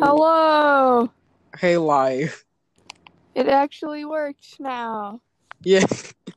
Hello. 0.00 0.16
Hello. 0.16 1.10
Hey, 1.56 1.76
live. 1.76 2.44
It 3.36 3.46
actually 3.46 4.04
works 4.04 4.56
now. 4.58 5.20
Yeah. 5.62 5.86
I 6.28 6.32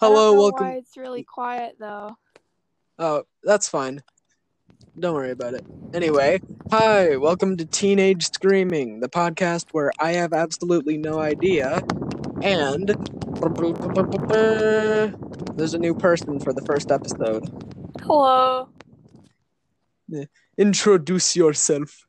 Hello, 0.00 0.30
don't 0.30 0.34
know 0.36 0.42
welcome. 0.42 0.66
Why 0.66 0.72
it's 0.74 0.96
really 0.96 1.22
quiet 1.22 1.76
though. 1.78 2.16
Oh, 2.98 3.22
that's 3.44 3.68
fine. 3.68 4.02
Don't 4.98 5.14
worry 5.14 5.30
about 5.30 5.54
it. 5.54 5.64
Anyway, 5.94 6.40
hi, 6.72 7.16
welcome 7.16 7.56
to 7.56 7.64
Teenage 7.66 8.32
Screaming, 8.32 8.98
the 8.98 9.08
podcast 9.08 9.66
where 9.70 9.92
I 10.00 10.14
have 10.14 10.32
absolutely 10.32 10.98
no 10.98 11.20
idea, 11.20 11.80
and 12.42 12.88
there's 15.56 15.74
a 15.74 15.78
new 15.78 15.94
person 15.94 16.40
for 16.40 16.52
the 16.52 16.62
first 16.66 16.90
episode. 16.90 17.44
Hello. 18.02 18.68
Introduce 20.58 21.36
yourself. 21.36 22.05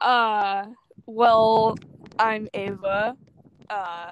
Uh. 0.00 0.66
Well, 1.06 1.76
I'm 2.18 2.48
Ava. 2.54 3.16
Uh. 3.70 4.10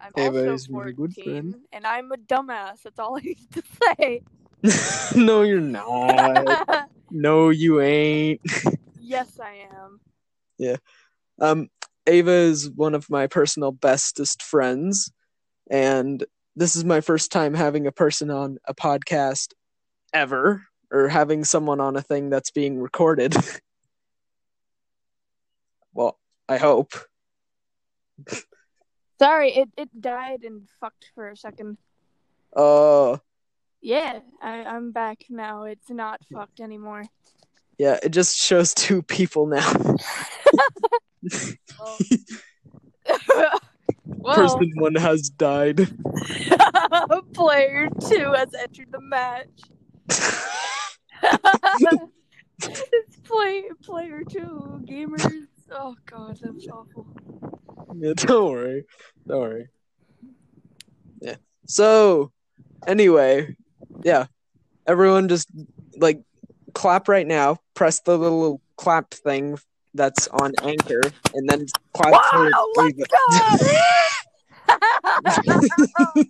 I'm 0.00 0.12
Ava 0.16 0.38
also 0.38 0.54
is 0.54 0.68
my 0.68 0.82
14, 0.82 0.94
good 0.96 1.14
friend. 1.14 1.54
and 1.72 1.86
I'm 1.86 2.10
a 2.10 2.16
dumbass. 2.16 2.82
That's 2.82 2.98
all 2.98 3.16
I 3.18 3.20
need 3.20 3.38
to 3.52 3.62
say. 3.98 4.22
no, 5.16 5.42
you're 5.42 5.60
not. 5.60 6.88
No, 7.14 7.50
you 7.50 7.82
ain't. 7.82 8.40
yes, 8.98 9.38
I 9.38 9.66
am. 9.70 10.00
Yeah. 10.56 10.76
Um, 11.38 11.68
Ava 12.06 12.30
is 12.30 12.70
one 12.70 12.94
of 12.94 13.10
my 13.10 13.26
personal 13.26 13.70
bestest 13.70 14.42
friends, 14.42 15.12
and 15.70 16.24
this 16.56 16.74
is 16.74 16.86
my 16.86 17.02
first 17.02 17.30
time 17.30 17.52
having 17.52 17.86
a 17.86 17.92
person 17.92 18.30
on 18.30 18.56
a 18.66 18.74
podcast 18.74 19.52
ever, 20.14 20.64
or 20.90 21.08
having 21.08 21.44
someone 21.44 21.80
on 21.80 21.96
a 21.96 22.02
thing 22.02 22.30
that's 22.30 22.50
being 22.50 22.78
recorded. 22.80 23.36
Well, 25.94 26.18
I 26.48 26.58
hope. 26.58 26.92
Sorry, 29.18 29.52
it 29.52 29.68
it 29.76 29.88
died 30.00 30.42
and 30.44 30.68
fucked 30.80 31.10
for 31.14 31.28
a 31.28 31.36
second. 31.36 31.78
Uh, 32.54 33.18
Yeah, 33.80 34.20
I 34.40 34.64
I'm 34.64 34.92
back 34.92 35.24
now. 35.30 35.64
It's 35.64 35.90
not 35.90 36.20
fucked 36.32 36.60
anymore. 36.60 37.04
yeah, 37.78 37.98
it 38.02 38.10
just 38.10 38.36
shows 38.36 38.74
two 38.74 39.02
people 39.02 39.46
now. 39.46 39.72
Person 44.34 44.72
one 44.76 44.94
has 44.96 45.30
died. 45.30 45.78
player 47.34 47.88
two 48.08 48.32
has 48.32 48.54
entered 48.54 48.92
the 48.92 49.00
match. 49.00 49.48
it's 52.58 53.16
play 53.24 53.64
player 53.82 54.22
two 54.28 54.80
gamers. 54.84 55.46
Oh 55.74 55.96
god, 56.06 56.38
that's 56.42 56.68
awful. 56.68 57.06
Yeah, 57.96 58.12
don't 58.16 58.52
worry. 58.52 58.84
Don't 59.26 59.40
worry. 59.40 59.68
Yeah. 61.20 61.36
So, 61.66 62.32
anyway, 62.86 63.56
yeah. 64.02 64.26
Everyone 64.86 65.28
just 65.28 65.48
like 65.96 66.20
clap 66.74 67.08
right 67.08 67.26
now. 67.26 67.58
Press 67.74 68.00
the 68.00 68.18
little 68.18 68.60
clap 68.76 69.12
thing 69.12 69.58
that's 69.94 70.28
on 70.28 70.52
Anchor, 70.62 71.02
and 71.34 71.48
then 71.48 71.66
clap 71.94 72.12
Wow, 72.12 72.68
let's 72.76 72.92
go! 72.92 73.18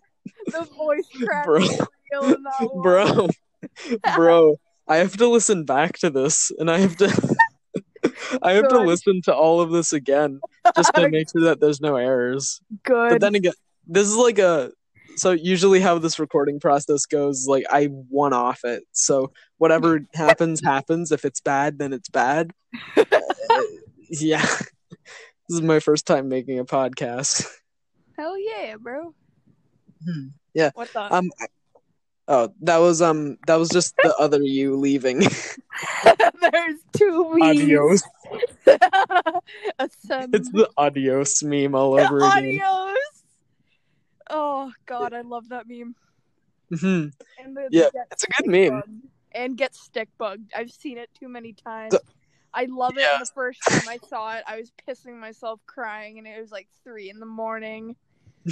the 0.46 0.68
voice 0.76 1.08
crack 1.24 1.46
Bro. 1.46 1.60
is 1.60 1.80
real 2.12 2.34
in 2.34 2.42
that 2.42 2.68
bro, 2.82 3.28
bro. 4.16 4.56
I 4.88 4.96
have 4.96 5.16
to 5.18 5.28
listen 5.28 5.64
back 5.64 5.98
to 5.98 6.10
this, 6.10 6.50
and 6.58 6.70
I 6.70 6.78
have 6.78 6.96
to. 6.96 7.31
I 8.42 8.52
have 8.52 8.68
to 8.68 8.80
listen 8.80 9.20
to 9.22 9.34
all 9.34 9.60
of 9.60 9.70
this 9.70 9.92
again 9.92 10.40
just 10.76 10.94
to 10.94 11.08
make 11.10 11.28
sure 11.30 11.42
that 11.42 11.60
there's 11.60 11.80
no 11.80 11.96
errors. 11.96 12.60
Good. 12.82 13.10
But 13.10 13.20
then 13.20 13.34
again, 13.34 13.52
this 13.86 14.06
is 14.06 14.16
like 14.16 14.38
a 14.38 14.72
so 15.16 15.32
usually 15.32 15.80
how 15.80 15.98
this 15.98 16.18
recording 16.18 16.60
process 16.60 17.06
goes 17.06 17.46
like 17.46 17.64
I 17.70 17.86
one 17.86 18.32
off 18.32 18.64
it. 18.64 18.84
So 18.92 19.32
whatever 19.58 20.06
happens 20.14 20.62
happens. 20.62 21.12
If 21.12 21.24
it's 21.24 21.40
bad, 21.40 21.78
then 21.78 21.92
it's 21.92 22.08
bad. 22.08 22.52
Uh, 22.96 23.04
yeah. 24.10 24.46
This 25.48 25.58
is 25.58 25.62
my 25.62 25.80
first 25.80 26.06
time 26.06 26.28
making 26.28 26.58
a 26.58 26.64
podcast. 26.64 27.46
Hell 28.16 28.38
yeah, 28.38 28.76
bro. 28.78 29.14
Hmm. 30.04 30.28
Yeah. 30.54 30.70
What's 30.74 30.94
up? 30.96 31.12
Um 31.12 31.30
Oh, 32.28 32.52
that 32.62 32.78
was 32.78 33.02
um 33.02 33.36
that 33.46 33.56
was 33.56 33.70
just 33.70 33.94
the 34.02 34.14
other 34.16 34.40
you 34.42 34.76
leaving. 34.76 35.20
There's 36.40 36.78
two 36.96 37.32
weeks. 37.34 37.62
adios. 37.62 38.02
It's 39.84 40.50
the 40.50 40.68
adios 40.76 41.42
meme 41.42 41.74
all 41.74 41.94
over 41.94 42.18
again. 42.18 42.60
Adios. 42.60 42.96
Oh 44.30 44.72
god, 44.86 45.12
I 45.12 45.22
love 45.22 45.48
that 45.48 45.66
meme. 45.68 45.94
Mhm. 46.72 47.12
And 47.38 47.56
the, 47.56 47.68
Yeah, 47.70 47.88
it's 48.10 48.24
a 48.24 48.28
good 48.28 48.46
meme. 48.46 48.68
bugged. 48.80 49.02
And 49.32 49.56
get 49.56 49.74
stick 49.74 50.08
bugged. 50.18 50.52
I've 50.54 50.70
seen 50.70 50.98
it 50.98 51.10
too 51.18 51.28
many 51.28 51.52
times. 51.54 51.96
I 52.54 52.66
love 52.66 52.96
it. 52.96 53.00
Yeah. 53.00 53.18
The 53.18 53.30
first 53.34 53.60
time 53.66 53.88
I 53.88 53.98
saw 54.08 54.36
it, 54.36 54.44
I 54.46 54.58
was 54.58 54.70
pissing 54.86 55.18
myself 55.18 55.60
crying, 55.66 56.18
and 56.18 56.26
it 56.26 56.40
was 56.40 56.50
like 56.52 56.68
three 56.84 57.08
in 57.10 57.18
the 57.18 57.26
morning. 57.26 57.96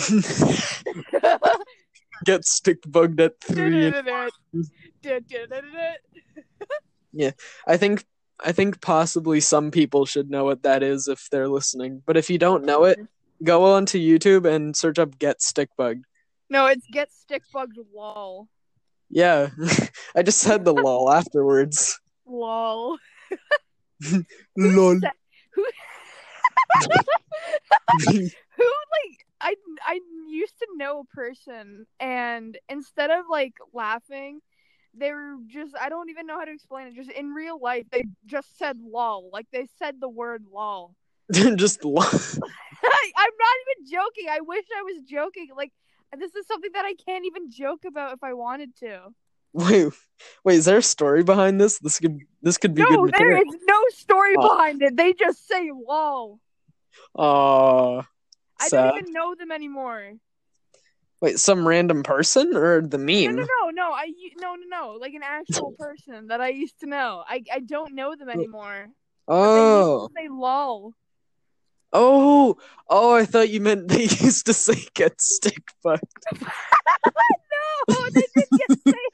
Get 2.25 2.45
stick 2.45 2.79
bugged 2.87 3.21
at 3.21 3.41
three. 3.45 3.93
yeah, 7.13 7.31
I 7.67 7.77
think 7.77 8.05
I 8.43 8.53
think 8.53 8.81
possibly 8.81 9.41
some 9.41 9.71
people 9.71 10.07
should 10.07 10.31
know 10.31 10.45
what 10.45 10.63
that 10.63 10.83
is 10.83 11.09
if 11.09 11.29
they're 11.31 11.49
listening. 11.49 12.03
But 12.07 12.17
if 12.17 12.31
you 12.31 12.39
don't 12.39 12.65
know 12.65 12.85
it, 12.85 12.99
go 13.43 13.65
onto 13.75 13.99
YouTube 13.99 14.47
and 14.47 14.77
search 14.77 14.99
up 14.99 15.19
"Get 15.19 15.43
Stick 15.43 15.71
Bugged." 15.77 16.05
No, 16.49 16.67
it's 16.67 16.87
get 16.93 17.13
stick 17.13 17.43
bugged. 17.53 17.79
Lol. 17.95 18.49
Yeah, 19.09 19.51
I 20.17 20.23
just 20.23 20.39
said 20.39 20.65
the 20.65 20.75
lol 20.75 21.11
afterwards. 21.11 21.99
Lol. 22.27 22.99
Lol. 24.57 25.01
Who? 25.55 25.65
who 28.09 28.21
like 28.21 29.27
I 29.41 29.55
I 29.85 30.01
used 30.29 30.59
to 30.59 30.67
know 30.77 31.01
a 31.01 31.15
person 31.15 31.87
and 31.99 32.59
instead 32.69 33.11
of 33.11 33.25
like 33.31 33.55
laughing 33.73 34.41
they 34.95 35.13
were 35.13 35.37
just 35.47 35.75
I 35.81 35.89
don't 35.89 36.11
even 36.11 36.27
know 36.27 36.39
how 36.39 36.45
to 36.45 36.53
explain 36.53 36.89
it 36.89 36.95
just 36.95 37.11
in 37.11 37.33
real 37.33 37.59
life 37.61 37.87
they 37.91 38.05
just 38.27 38.59
said 38.59 38.79
lol 38.81 39.31
like 39.33 39.47
they 39.53 39.67
said 39.79 39.97
the 40.01 40.09
word 40.09 40.45
lol 40.53 40.95
just 41.33 41.85
lol. 41.85 42.03
I'm 42.03 43.37
not 43.39 43.57
even 43.63 43.91
joking 43.91 44.27
I 44.31 44.41
wish 44.41 44.65
I 44.77 44.83
was 44.83 45.03
joking 45.03 45.49
like 45.57 45.73
this 46.19 46.35
is 46.35 46.47
something 46.47 46.71
that 46.75 46.85
I 46.85 46.95
can't 46.95 47.25
even 47.25 47.51
joke 47.51 47.85
about 47.87 48.15
if 48.15 48.23
I 48.23 48.33
wanted 48.35 48.75
to 48.81 49.11
Wait, 49.53 49.93
wait. 50.45 50.55
Is 50.57 50.65
there 50.67 50.79
a 50.79 50.83
story 50.83 51.25
behind 51.25 51.61
this? 51.61 51.79
This 51.81 51.99
could 51.99 52.21
this 52.43 52.57
could 52.57 52.75
be 52.75 52.83
no 52.83 52.89
good 52.89 53.13
there 53.13 53.37
material. 53.37 53.55
is 53.55 53.61
no 53.67 53.85
story 53.91 54.37
Oh. 54.37 54.49
behind 54.49 54.83
it 54.83 54.97
they 54.97 55.13
just 55.13 55.47
say 55.49 55.71
lol 55.73 56.39
Aw, 57.15 58.03
I 58.61 58.69
don't 58.69 58.99
even 58.99 59.13
know 59.13 59.35
them 59.35 59.51
anymore 59.51 60.13
Wait, 61.23 61.39
some 61.39 61.69
random 61.69 62.03
person 62.03 62.57
or 62.57 62.81
the 62.81 62.97
No, 62.97 63.05
meme? 63.05 63.37
no, 63.37 63.43
no, 63.43 63.71
no. 63.71 63.93
I 63.93 64.05
u- 64.05 64.33
no, 64.41 64.55
no, 64.55 64.65
no. 64.69 64.93
Like 64.99 65.13
an 65.13 65.23
actual 65.23 65.73
person 65.79 66.29
that 66.29 66.41
I 66.41 66.49
used 66.49 66.81
to 66.81 66.87
know. 66.87 67.23
I 67.29 67.43
I 67.53 67.61
don't 67.61 67.95
know 67.95 68.17
them 68.17 68.31
anymore. 68.31 68.89
Oh, 69.29 70.09
They 70.15 70.23
say 70.23 70.29
lol. 70.31 70.95
oh, 71.93 72.57
oh! 72.89 73.13
I 73.15 73.27
thought 73.27 73.51
you 73.51 73.61
meant 73.61 73.89
they 73.89 74.03
used 74.25 74.47
to 74.47 74.55
say 74.55 74.87
"get 74.95 75.21
stick 75.21 75.61
bugged." 75.85 76.03
no, 76.33 77.97
they 78.15 78.27
didn't 78.35 78.57
get 78.57 78.71
say. 78.89 79.07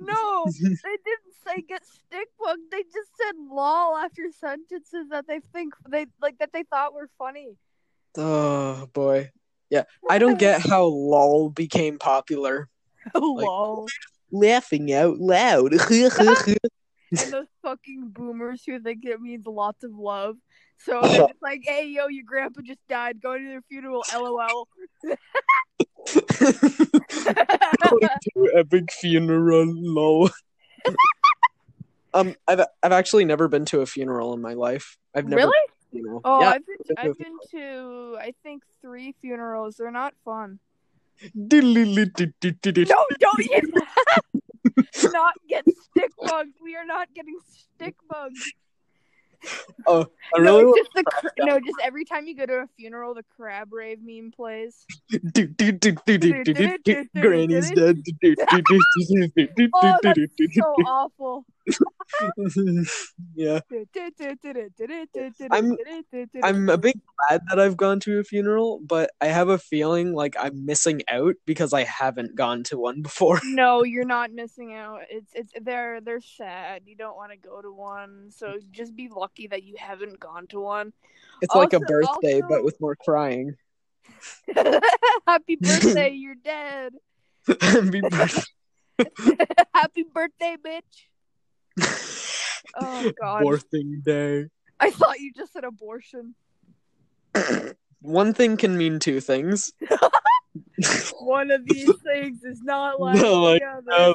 no, 0.00 0.44
they 0.84 0.96
didn't 1.08 1.34
say 1.46 1.62
get 1.66 1.82
bugged. 2.44 2.70
They 2.70 2.82
just 2.82 3.10
said 3.16 3.34
lol 3.50 3.96
after 3.96 4.22
sentences 4.38 5.08
that 5.10 5.26
they 5.26 5.40
think 5.52 5.74
they 5.88 6.06
like 6.20 6.38
that 6.38 6.52
they 6.52 6.64
thought 6.64 6.94
were 6.94 7.08
funny. 7.18 7.56
Oh 8.16 8.88
boy. 8.92 9.30
Yeah. 9.70 9.84
I 10.08 10.18
don't 10.18 10.38
get 10.38 10.60
how 10.68 10.84
LOL 10.84 11.50
became 11.50 11.98
popular. 11.98 12.68
lol. 13.14 13.86
Laughing 14.30 14.92
out 14.92 15.18
loud. 15.18 15.72
And 17.12 17.30
those 17.30 17.46
fucking 17.60 18.08
boomers 18.08 18.62
who 18.66 18.80
think 18.80 19.04
it 19.04 19.20
means 19.20 19.44
lots 19.46 19.84
of 19.84 19.92
love. 19.94 20.36
So 20.78 21.02
they're 21.02 21.26
like, 21.42 21.60
hey, 21.62 21.86
yo, 21.86 22.06
your 22.06 22.24
grandpa 22.26 22.62
just 22.62 22.80
died. 22.88 23.20
Go 23.20 23.36
to 23.36 23.44
their 23.44 23.60
funeral, 23.68 24.02
lol. 24.14 24.66
Going 25.04 25.16
to 28.34 28.52
epic 28.56 28.90
funeral 28.92 29.66
lol. 29.76 30.30
Um 32.14 32.34
I've 32.46 32.60
I've 32.82 32.92
actually 32.92 33.24
never 33.24 33.48
been 33.48 33.64
to 33.66 33.80
a 33.80 33.86
funeral 33.86 34.34
in 34.34 34.40
my 34.40 34.54
life. 34.54 34.98
I've 35.14 35.26
never 35.26 35.42
really? 35.42 36.20
Oh, 36.24 36.40
yeah. 36.40 36.50
I've 36.50 36.66
been 36.66 36.76
to, 36.86 36.94
I've 36.98 37.18
been 37.18 37.38
to 37.50 38.16
I 38.20 38.34
think 38.42 38.62
three 38.80 39.14
funerals. 39.20 39.76
They're 39.76 39.90
not 39.90 40.14
fun. 40.24 40.58
No, 42.88 43.04
don't 43.18 43.38
you 43.38 43.72
not 45.12 45.34
get 45.48 45.64
stick 45.90 46.10
bugged. 46.18 46.56
We 46.62 46.76
are 46.76 46.84
not 46.84 47.08
getting 47.14 47.38
stick 47.46 47.94
bugged 48.08 48.36
oh, 49.86 50.06
I 50.34 50.40
no, 50.40 50.60
really 50.60 50.80
just 50.80 50.90
the 50.94 51.30
no, 51.40 51.58
just 51.58 51.76
every 51.82 52.04
time 52.04 52.26
you 52.26 52.36
go 52.36 52.46
to 52.46 52.54
a 52.54 52.66
funeral, 52.76 53.14
the 53.14 53.24
crab 53.36 53.72
rave 53.72 53.98
meme 54.02 54.30
plays. 54.30 54.86
Granny's 57.20 57.70
dead. 57.70 58.02
oh, 59.74 59.98
that's 60.02 60.20
so 60.54 60.74
awful. 60.86 61.44
yeah. 63.34 63.60
I'm, 65.50 65.76
I'm 66.42 66.68
a 66.68 66.78
bit 66.78 66.96
glad 67.28 67.40
that 67.48 67.58
I've 67.58 67.76
gone 67.76 68.00
to 68.00 68.18
a 68.18 68.24
funeral, 68.24 68.80
but 68.84 69.10
I 69.20 69.26
have 69.26 69.48
a 69.48 69.58
feeling 69.58 70.12
like 70.12 70.34
I'm 70.38 70.64
missing 70.64 71.02
out 71.08 71.36
because 71.46 71.72
I 71.72 71.84
haven't 71.84 72.34
gone 72.34 72.64
to 72.64 72.78
one 72.78 73.02
before. 73.02 73.40
no, 73.44 73.84
you're 73.84 74.04
not 74.04 74.32
missing 74.32 74.74
out. 74.74 75.00
It's 75.10 75.32
it's 75.34 75.52
they're 75.60 76.00
they're 76.00 76.20
sad. 76.20 76.82
You 76.86 76.96
don't 76.96 77.16
want 77.16 77.32
to 77.32 77.38
go 77.38 77.60
to 77.60 77.72
one, 77.72 78.30
so 78.30 78.54
just 78.72 78.96
be 78.96 79.08
lucky 79.08 79.31
that 79.50 79.62
you 79.62 79.76
haven't 79.78 80.20
gone 80.20 80.46
to 80.48 80.60
one. 80.60 80.92
It's 81.40 81.54
like 81.54 81.72
a 81.72 81.80
birthday, 81.80 82.40
also- 82.40 82.48
but 82.48 82.64
with 82.64 82.80
more 82.80 82.96
crying. 82.96 83.56
Happy 85.26 85.56
birthday, 85.60 86.10
you're 86.10 86.34
dead. 86.34 86.92
Happy 87.60 88.00
birthday. 88.10 88.42
Happy 89.74 90.04
birthday, 90.14 90.56
bitch. 90.64 91.06
Oh 92.76 93.10
god. 93.20 93.42
Birthing 93.42 94.02
day. 94.04 94.48
I 94.78 94.90
thought 94.90 95.20
you 95.20 95.32
just 95.34 95.52
said 95.52 95.64
abortion. 95.64 96.34
One 98.00 98.34
thing 98.34 98.56
can 98.56 98.76
mean 98.76 98.98
two 98.98 99.20
things. 99.20 99.72
One 101.20 101.50
of 101.50 101.64
these 101.64 101.90
things 102.04 102.42
is 102.44 102.60
not 102.62 103.00
like 103.00 103.20
No, 103.20 103.42
like, 103.42 103.62
the 103.62 103.66
other. 103.66 104.14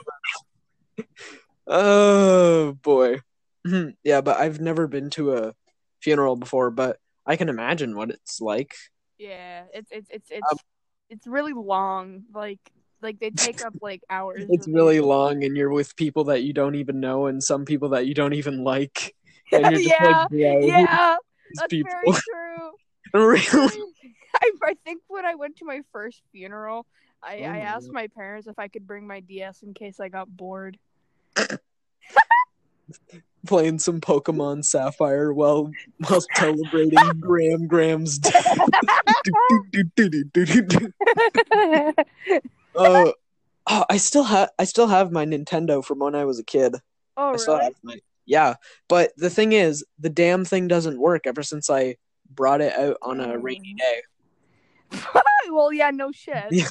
Oh 1.67 2.73
boy. 2.81 3.19
Mhm. 3.67 3.95
yeah, 4.03 4.21
but 4.21 4.37
I've 4.37 4.59
never 4.59 4.87
been 4.87 5.09
to 5.11 5.33
a 5.33 5.53
funeral 6.01 6.35
before, 6.35 6.71
but 6.71 6.99
I 7.25 7.35
can 7.35 7.49
imagine 7.49 7.95
what 7.95 8.09
it's 8.09 8.39
like. 8.39 8.75
Yeah, 9.17 9.63
it's 9.73 9.91
it's 9.91 10.09
it's 10.09 10.31
it's 10.31 10.51
Um, 10.51 10.57
it's 11.09 11.27
really 11.27 11.53
long. 11.53 12.23
Like 12.33 12.59
like 13.01 13.19
they 13.19 13.31
take 13.31 13.61
up 13.61 13.73
like 13.81 14.01
hours. 14.09 14.45
It's 14.49 14.67
really 14.67 14.99
long 14.99 15.43
and 15.43 15.57
you're 15.57 15.71
with 15.71 15.95
people 15.95 16.25
that 16.25 16.43
you 16.43 16.53
don't 16.53 16.75
even 16.75 16.99
know 16.99 17.27
and 17.27 17.43
some 17.43 17.65
people 17.65 17.89
that 17.89 18.05
you 18.07 18.13
don't 18.13 18.33
even 18.33 18.63
like. 18.63 19.13
And 19.53 19.63
you're 19.63 19.79
just 19.79 19.95
yeah, 20.01 20.25
like, 20.29 20.29
who 20.29 20.67
yeah, 20.67 21.15
that's 21.55 21.71
people? 21.71 21.89
very 21.93 22.11
true. 22.11 22.71
really? 23.13 23.79
I, 24.41 24.51
I 24.61 24.73
think 24.83 25.01
when 25.07 25.25
I 25.25 25.35
went 25.35 25.55
to 25.57 25.65
my 25.65 25.81
first 25.93 26.21
funeral, 26.33 26.85
I, 27.23 27.37
Oh 27.39 27.43
I 27.45 27.57
asked 27.59 27.93
my 27.93 28.07
parents 28.07 28.47
if 28.47 28.59
I 28.59 28.67
could 28.67 28.85
bring 28.85 29.07
my 29.07 29.21
DS 29.21 29.63
in 29.63 29.73
case 29.73 30.01
I 30.01 30.09
got 30.09 30.27
bored. 30.27 30.77
Playing 33.47 33.79
some 33.79 34.01
Pokemon 34.01 34.65
Sapphire 34.65 35.33
while 35.33 35.71
while 36.07 36.21
celebrating 36.35 36.99
Graham 37.19 37.65
Graham's 37.67 38.17
death. 38.19 38.59
uh, 42.75 43.11
oh, 43.67 43.85
I 43.89 43.97
still 43.97 44.25
have 44.25 44.49
I 44.59 44.65
still 44.65 44.87
have 44.87 45.11
my 45.11 45.25
Nintendo 45.25 45.83
from 45.83 45.99
when 45.99 46.13
I 46.13 46.25
was 46.25 46.39
a 46.39 46.43
kid. 46.43 46.75
oh, 47.15 47.31
really? 47.31 47.69
my 47.83 47.99
yeah, 48.25 48.55
but 48.89 49.13
the 49.15 49.29
thing 49.29 49.53
is, 49.53 49.85
the 49.97 50.09
damn 50.09 50.43
thing 50.43 50.67
doesn't 50.67 50.99
work 50.99 51.25
ever 51.25 51.41
since 51.41 51.69
I 51.69 51.95
brought 52.29 52.59
it 52.59 52.73
out 52.77 52.97
on 53.01 53.21
a 53.21 53.37
rainy 53.37 53.75
day. 53.75 54.01
well, 55.49 55.71
yeah, 55.71 55.91
no 55.91 56.11
shit. 56.11 56.43
Yeah. 56.51 56.67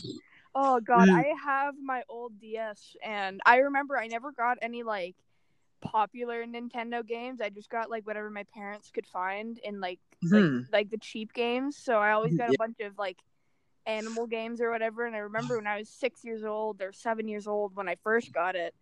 Oh 0.55 0.81
god. 0.81 1.09
I 1.09 1.33
have 1.45 1.75
my 1.83 2.03
old 2.09 2.39
DS, 2.41 2.97
and 3.03 3.41
I 3.45 3.59
remember 3.59 3.99
I 3.99 4.07
never 4.09 4.33
got 4.33 4.59
any 4.63 4.83
like 4.83 5.17
popular 5.81 6.45
Nintendo 6.45 7.07
games. 7.07 7.41
I 7.41 7.49
just 7.51 7.71
got 7.71 7.91
like 7.91 8.07
whatever 8.07 8.31
my 8.31 8.45
parents 8.55 8.91
could 8.91 9.07
find 9.07 9.59
in 9.59 9.81
like 9.81 10.01
like, 10.31 10.43
Hmm. 10.45 10.61
like 10.73 10.91
the 10.91 10.99
cheap 10.99 11.33
games. 11.33 11.77
So 11.77 11.99
I 11.99 12.13
always 12.13 12.35
got 12.37 12.49
a 12.49 12.53
Yeah. 12.53 12.57
bunch 12.59 12.81
of 12.81 12.99
like 12.99 13.19
animal 13.87 14.27
games 14.27 14.61
or 14.61 14.71
whatever. 14.71 15.07
And 15.07 15.15
I 15.15 15.21
remember 15.21 15.57
when 15.57 15.67
I 15.67 15.79
was 15.79 15.89
six 15.89 16.25
years 16.25 16.45
old 16.45 16.83
or 16.83 16.93
seven 16.93 17.29
years 17.29 17.47
old 17.47 17.77
when 17.77 17.89
I 17.89 17.97
first 18.03 18.33
got 18.33 18.57
it, 18.57 18.75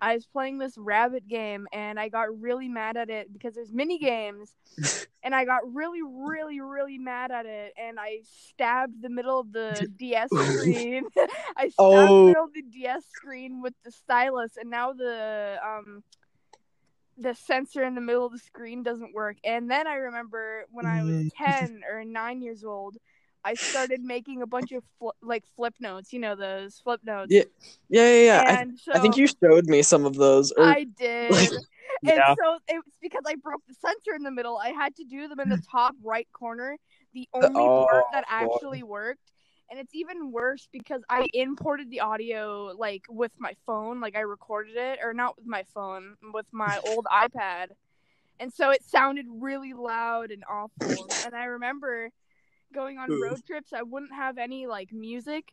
I 0.00 0.14
was 0.14 0.26
playing 0.26 0.58
this 0.58 0.76
rabbit 0.78 1.26
game 1.28 1.66
and 1.72 1.98
I 1.98 2.08
got 2.08 2.40
really 2.40 2.68
mad 2.68 2.96
at 2.96 3.10
it 3.10 3.32
because 3.32 3.54
there's 3.54 3.72
mini 3.72 3.98
games. 3.98 4.54
and 5.22 5.34
I 5.34 5.44
got 5.44 5.72
really, 5.72 6.00
really, 6.02 6.60
really 6.60 6.98
mad 6.98 7.30
at 7.30 7.44
it 7.46 7.74
and 7.76 7.98
I 8.00 8.20
stabbed 8.22 9.02
the 9.02 9.10
middle 9.10 9.40
of 9.40 9.52
the 9.52 9.88
DS 9.96 10.30
screen. 10.30 11.04
I 11.56 11.68
stabbed 11.68 11.78
Oh. 11.78 12.20
the 12.20 12.26
middle 12.26 12.44
of 12.44 12.54
the 12.54 12.62
DS 12.62 13.04
screen 13.06 13.62
with 13.62 13.74
the 13.84 13.90
stylus 13.90 14.52
and 14.58 14.70
now 14.70 14.92
the 14.92 15.58
um 15.64 16.02
the 17.20 17.34
sensor 17.34 17.84
in 17.84 17.94
the 17.94 18.00
middle 18.00 18.26
of 18.26 18.32
the 18.32 18.38
screen 18.38 18.82
doesn't 18.82 19.14
work. 19.14 19.36
And 19.44 19.70
then 19.70 19.86
I 19.86 19.94
remember 19.94 20.64
when 20.70 20.86
I 20.86 21.02
was 21.04 21.14
Mm. 21.16 21.30
10 21.36 21.82
or 21.90 22.04
9 22.04 22.42
years 22.42 22.64
old, 22.64 22.96
I 23.44 23.54
started 23.54 24.02
making 24.02 24.42
a 24.42 24.46
bunch 24.46 24.72
of 24.72 24.82
fl- 24.98 25.10
like 25.22 25.44
flip 25.56 25.74
notes, 25.80 26.12
you 26.12 26.18
know 26.18 26.34
those 26.34 26.78
flip 26.84 27.00
notes. 27.04 27.30
Yeah, 27.30 27.44
Yeah, 27.88 28.08
yeah, 28.08 28.24
yeah. 28.24 28.42
I, 28.46 28.66
so 28.76 28.92
I 28.92 28.98
think 28.98 29.16
you 29.16 29.26
showed 29.26 29.66
me 29.66 29.82
some 29.82 30.04
of 30.04 30.14
those. 30.14 30.52
Or, 30.52 30.64
I 30.64 30.84
did. 30.98 31.32
like, 31.32 31.50
and 31.50 31.62
yeah. 32.02 32.34
so 32.34 32.58
it's 32.68 32.96
because 33.00 33.22
I 33.26 33.34
broke 33.36 33.62
the 33.66 33.74
sensor 33.74 34.14
in 34.14 34.22
the 34.22 34.30
middle. 34.30 34.58
I 34.58 34.70
had 34.70 34.94
to 34.96 35.04
do 35.04 35.28
them 35.28 35.40
in 35.40 35.48
the 35.48 35.62
top 35.70 35.94
right 36.02 36.28
corner, 36.32 36.76
the 37.14 37.28
only 37.32 37.48
Oh, 37.54 37.86
part 37.90 38.04
that 38.12 38.24
boy. 38.28 38.46
actually 38.46 38.82
worked. 38.82 39.32
And 39.70 39.78
it's 39.78 39.94
even 39.94 40.32
worse 40.32 40.68
because 40.72 41.02
I 41.08 41.26
imported 41.32 41.90
the 41.90 42.00
audio 42.00 42.74
like 42.76 43.04
with 43.08 43.32
my 43.38 43.54
phone, 43.66 44.00
like 44.00 44.16
I 44.16 44.20
recorded 44.20 44.76
it, 44.76 44.98
or 45.02 45.14
not 45.14 45.36
with 45.36 45.46
my 45.46 45.64
phone, 45.74 46.16
with 46.34 46.46
my 46.52 46.78
old 46.84 47.06
iPad. 47.12 47.68
And 48.40 48.52
so 48.52 48.70
it 48.70 48.82
sounded 48.82 49.26
really 49.28 49.72
loud 49.74 50.30
and 50.32 50.42
awful. 50.50 51.14
And 51.24 51.34
I 51.34 51.44
remember 51.44 52.10
going 52.74 52.98
on 52.98 53.10
Oof. 53.10 53.20
road 53.20 53.44
trips, 53.46 53.72
I 53.72 53.82
wouldn't 53.82 54.12
have 54.14 54.38
any 54.38 54.66
like 54.66 54.92
music. 54.92 55.52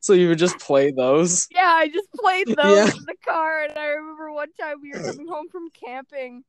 so 0.00 0.12
you 0.12 0.28
would 0.28 0.38
just 0.38 0.58
play 0.58 0.90
those. 0.90 1.48
Yeah, 1.50 1.72
I 1.74 1.88
just 1.88 2.10
played 2.12 2.46
those 2.56 2.76
Yeah. 2.76 2.90
in 2.96 3.04
the 3.06 3.16
car, 3.24 3.64
and 3.64 3.76
I 3.78 3.86
remember 3.86 4.32
one 4.32 4.52
time 4.58 4.76
we 4.82 4.90
were 4.92 5.00
coming 5.00 5.26
home 5.28 5.48
from 5.50 5.68
camping, 5.70 6.44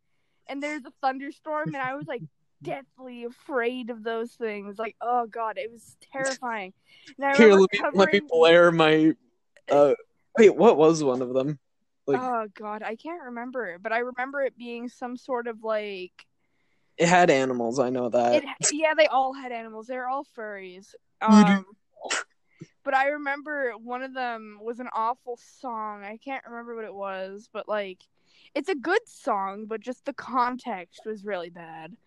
and 0.47 0.61
there's 0.61 0.85
a 0.85 0.91
thunderstorm, 1.01 1.73
and 1.73 1.77
I 1.83 1.95
was 1.95 2.07
like 2.07 2.23
deathly 2.61 3.23
afraid 3.25 3.89
of 3.89 4.03
those 4.03 4.31
things. 4.33 4.77
Like, 4.77 4.95
oh 5.01 5.27
god, 5.27 5.57
it 5.57 5.71
was 5.71 5.97
terrifying. 6.13 6.73
Here, 7.17 7.53
let 7.53 7.71
me 7.71 7.79
let 7.93 7.93
me 8.13 8.19
covering- 8.19 8.27
blare 8.27 8.71
my. 8.71 9.15
Uh, 9.69 9.93
wait, 10.37 10.55
what 10.55 10.77
was 10.77 11.03
one 11.03 11.21
of 11.21 11.33
them? 11.33 11.59
Like 12.07 12.21
Oh 12.21 12.47
god, 12.53 12.83
I 12.83 12.95
can't 12.95 13.23
remember, 13.23 13.77
but 13.81 13.91
I 13.91 13.99
remember 13.99 14.41
it 14.41 14.57
being 14.57 14.89
some 14.89 15.17
sort 15.17 15.47
of 15.47 15.63
like 15.63 16.25
it 16.97 17.07
had 17.07 17.29
animals. 17.29 17.79
I 17.79 17.89
know 17.89 18.09
that. 18.09 18.43
it. 18.43 18.43
Yeah, 18.71 18.93
they 18.95 19.07
all 19.07 19.33
had 19.33 19.51
animals. 19.51 19.87
They're 19.87 20.07
all 20.07 20.25
furries. 20.37 20.93
Mhm. 21.21 21.57
Um, 21.57 21.65
but 22.83 22.93
I 22.93 23.07
remember 23.07 23.73
one 23.73 24.03
of 24.03 24.13
them 24.13 24.59
was 24.61 24.79
an 24.79 24.89
awful 24.93 25.37
song. 25.59 26.03
I 26.03 26.17
can't 26.17 26.45
remember 26.45 26.75
what 26.75 26.85
it 26.85 26.93
was, 26.93 27.49
but 27.51 27.67
like, 27.67 27.99
it's 28.53 28.69
a 28.69 28.75
good 28.75 29.01
song, 29.07 29.65
but 29.65 29.81
just 29.81 30.05
the 30.05 30.13
context 30.13 31.01
was 31.05 31.25
really 31.25 31.49
bad. 31.49 31.97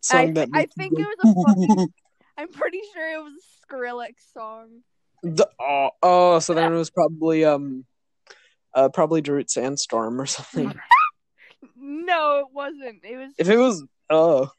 Song 0.00 0.36
I, 0.38 0.46
I 0.52 0.66
think 0.66 0.98
it 0.98 1.06
was 1.06 1.16
a 1.24 1.66
fucking, 1.68 1.92
I'm 2.38 2.48
pretty 2.48 2.80
sure 2.92 3.12
it 3.14 3.22
was 3.22 3.32
a 3.34 3.74
Skrillex 3.74 4.14
song. 4.32 4.80
The, 5.22 5.48
oh, 5.60 5.90
oh, 6.02 6.38
so 6.40 6.54
then 6.54 6.72
it 6.72 6.76
was 6.76 6.90
probably 6.90 7.44
um, 7.44 7.84
uh, 8.74 8.88
probably 8.88 9.22
Darude 9.22 9.50
Sandstorm 9.50 10.20
or 10.20 10.26
something. 10.26 10.74
No, 11.84 12.38
it 12.38 12.46
wasn't. 12.52 13.04
It 13.04 13.16
was 13.16 13.32
if 13.38 13.48
it 13.48 13.56
was, 13.56 13.84
oh, 14.08 14.50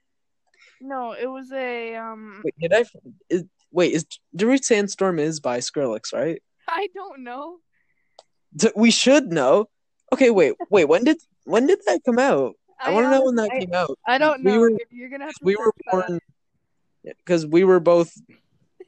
no, 0.82 1.13
it 1.13 1.27
was 1.27 1.51
a 1.53 1.96
um. 1.96 2.42
wait, 2.44 2.53
did 2.60 2.74
I? 2.74 2.84
Is, 3.30 3.44
wait, 3.72 3.94
is 3.94 4.06
Darude 4.36 4.63
Sandstorm 4.63 5.20
is 5.20 5.39
by 5.39 5.60
Skrillex, 5.60 6.13
right? 6.13 6.44
I 6.68 6.89
don't 6.94 7.24
know. 7.24 7.58
D- 8.56 8.72
We 8.75 8.92
should 8.92 9.32
know. 9.32 9.70
Okay, 10.12 10.30
wait, 10.32 10.53
wait. 10.70 10.86
When 10.86 11.06
did 11.06 11.18
when 11.46 11.65
did 11.65 11.80
that 11.88 12.01
come 12.06 12.20
out? 12.20 12.56
I, 12.80 12.92
want 12.92 13.06
to 13.06 13.10
know 13.12 13.24
when 13.25 13.36
that 13.36 13.50
honestly- 13.51 13.60
came 13.68 13.74
out. 13.75 13.98
I, 14.08 14.15
I 14.15 14.18
don't 14.18 14.44
We 14.44 14.51
know. 14.51 14.60
were- 14.60 14.72
You're- 14.92 15.10
gonna 15.10 15.25
have 15.25 15.34
to. 15.34 15.39
We 15.46 15.56
were 15.56 15.65
search 15.65 15.74
that 15.92 15.98
up. 15.98 16.08
born 16.08 16.20
because 17.03 17.46
we 17.46 17.63
were 17.63 17.80
both 17.80 18.12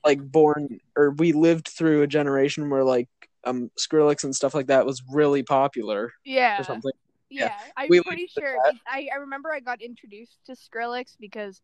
like 0.03 0.21
born 0.21 0.79
or 0.95 1.11
we 1.11 1.31
lived 1.33 1.67
through 1.67 2.03
a 2.03 2.07
generation 2.07 2.69
where 2.69 2.83
like 2.83 3.09
um 3.43 3.69
Skrillex 3.79 4.23
and 4.23 4.35
stuff 4.35 4.53
like 4.53 4.67
that 4.67 4.85
was 4.85 5.01
really 5.11 5.43
popular 5.43 6.13
Yeah. 6.23 6.61
or 6.61 6.63
something. 6.63 6.91
Yeah, 7.29 7.53
I'm 7.75 7.87
We 7.89 8.01
pretty 8.01 8.27
sure. 8.27 8.55
I, 8.87 9.07
I 9.13 9.17
remember 9.17 9.51
I 9.51 9.59
got 9.59 9.81
introduced 9.81 10.37
to 10.45 10.53
Skrillex 10.53 11.15
because 11.19 11.59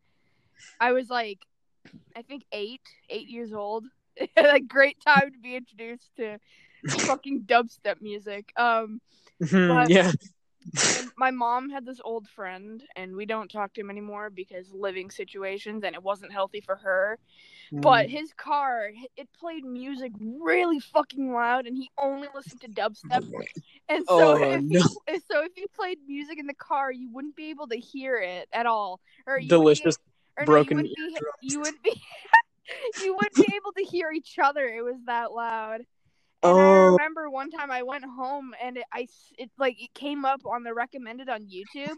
I 0.80 0.92
was 0.92 1.08
like, 1.08 1.38
I 2.16 2.22
think 2.22 2.42
eight, 2.52 2.82
eight 3.08 3.28
years 3.28 3.52
old. 3.52 3.84
like 4.36 4.68
great 4.68 4.98
time 5.06 5.32
to 5.32 5.38
be 5.38 5.56
introduced 5.56 6.10
to 6.16 6.38
fucking 7.06 7.42
dubstep 7.46 8.02
music. 8.02 8.52
Um, 8.56 9.00
Mhm, 9.40 9.68
But- 9.68 9.90
yeah. 9.90 10.12
My 11.16 11.30
mom 11.30 11.70
had 11.70 11.84
this 11.84 12.00
old 12.04 12.28
friend, 12.28 12.82
and 12.96 13.14
we 13.16 13.26
don't 13.26 13.50
talk 13.50 13.74
to 13.74 13.80
him 13.80 13.90
anymore 13.90 14.30
because 14.30 14.72
living 14.72 15.10
situations, 15.10 15.84
and 15.84 15.94
it 15.94 16.02
wasn't 16.02 16.32
healthy 16.32 16.60
for 16.60 16.76
her. 16.76 17.18
But 17.72 18.10
his 18.10 18.32
car, 18.34 18.90
it 19.16 19.28
played 19.38 19.64
music 19.64 20.12
really 20.20 20.78
fucking 20.78 21.32
loud, 21.32 21.66
and 21.66 21.76
he 21.76 21.90
only 21.96 22.28
listened 22.34 22.60
to 22.62 22.68
dubstep. 22.68 23.24
And 23.88 24.04
so, 24.06 24.36
Oh, 24.36 24.52
if 24.52 24.62
no. 24.62 24.80
he, 25.08 25.18
so 25.30 25.42
if 25.42 25.52
he 25.54 25.66
played 25.74 25.98
music 26.06 26.38
in 26.38 26.46
the 26.46 26.54
car, 26.54 26.92
you 26.92 27.10
wouldn't 27.10 27.34
be 27.34 27.50
able 27.50 27.68
to 27.68 27.76
hear 27.76 28.18
it 28.18 28.48
at 28.52 28.66
all. 28.66 29.00
Or 29.26 29.38
you 29.38 29.48
delicious. 29.48 29.96
Wouldn't, 29.96 29.98
or 30.38 30.44
broken 30.44 30.76
No, 30.78 30.82
you, 30.82 30.94
wouldn't 30.98 31.40
be, 31.40 31.48
you 31.48 31.60
would 31.60 31.82
be. 31.82 32.02
you 33.02 33.14
wouldn't 33.14 33.36
be 33.36 33.54
able 33.56 33.72
to 33.78 33.84
hear 33.84 34.10
each 34.10 34.38
other. 34.42 34.66
It 34.66 34.82
was 34.82 34.96
that 35.06 35.32
loud. 35.32 35.82
And 36.42 36.58
I 36.60 36.78
Oh. 36.78 36.92
remember 36.92 37.30
one 37.30 37.50
time 37.50 37.70
I 37.70 37.82
went 37.82 38.04
home 38.04 38.54
and 38.62 38.76
it, 38.78 38.84
I 38.92 39.06
it 39.38 39.50
like 39.58 39.80
it 39.80 39.92
came 39.94 40.24
up 40.24 40.40
on 40.46 40.62
the 40.64 40.74
recommended 40.74 41.28
on 41.28 41.42
YouTube, 41.42 41.96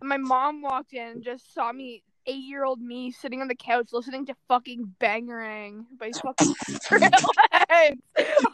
and 0.00 0.08
my 0.08 0.16
mom 0.16 0.62
walked 0.62 0.92
in 0.94 1.06
and 1.08 1.24
just 1.24 1.52
saw 1.54 1.72
me 1.72 2.02
eight 2.26 2.42
year 2.44 2.64
old 2.64 2.80
me 2.80 3.10
sitting 3.10 3.40
on 3.42 3.48
the 3.48 3.54
couch 3.54 3.88
listening 3.92 4.24
to 4.26 4.34
fucking 4.48 4.94
Bangarang 5.00 5.84
by 5.98 6.12
fucking 6.12 6.46
Skrillex. 6.70 7.96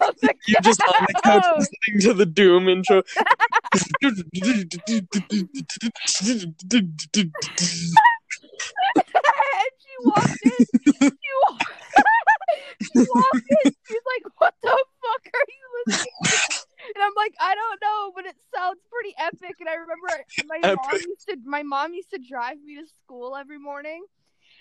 on 0.00 0.12
You 0.46 0.56
just 0.62 0.82
on 0.86 1.06
the 1.06 1.14
couch 1.22 1.44
listening 1.56 2.00
to 2.00 2.14
the 2.14 2.26
Doom 2.26 2.68
intro. 2.68 3.02
and 3.22 3.26
she 9.78 9.94
walked 10.04 10.42
in. 10.42 10.50
She, 10.94 11.02
wa- 11.42 11.58
she 12.82 12.94
walked 13.08 13.50
in. 13.50 13.72
She's 13.88 14.06
like, 14.06 14.24
"What 14.38 14.54
the 14.62 14.68
fuck 15.02 15.26
are 15.34 15.46
you 15.48 15.54
listening?" 15.54 15.60
to?" 15.60 15.68
And 16.94 17.04
I'm 17.04 17.12
like, 17.16 17.34
"I 17.38 17.54
don't 17.54 17.80
know, 17.82 18.12
but 18.14 18.24
it 18.24 18.36
sounds 18.54 18.80
pretty 18.90 19.14
epic." 19.18 19.56
And 19.60 19.68
I 19.68 19.74
remember 19.74 20.08
my 20.46 20.74
mom 20.74 20.94
used 20.94 21.28
to 21.28 21.36
my 21.44 21.62
mom 21.62 21.92
used 21.92 22.10
to 22.10 22.18
drive 22.18 22.62
me 22.64 22.76
to 22.76 22.86
school 22.86 23.36
every 23.36 23.58
morning. 23.58 24.04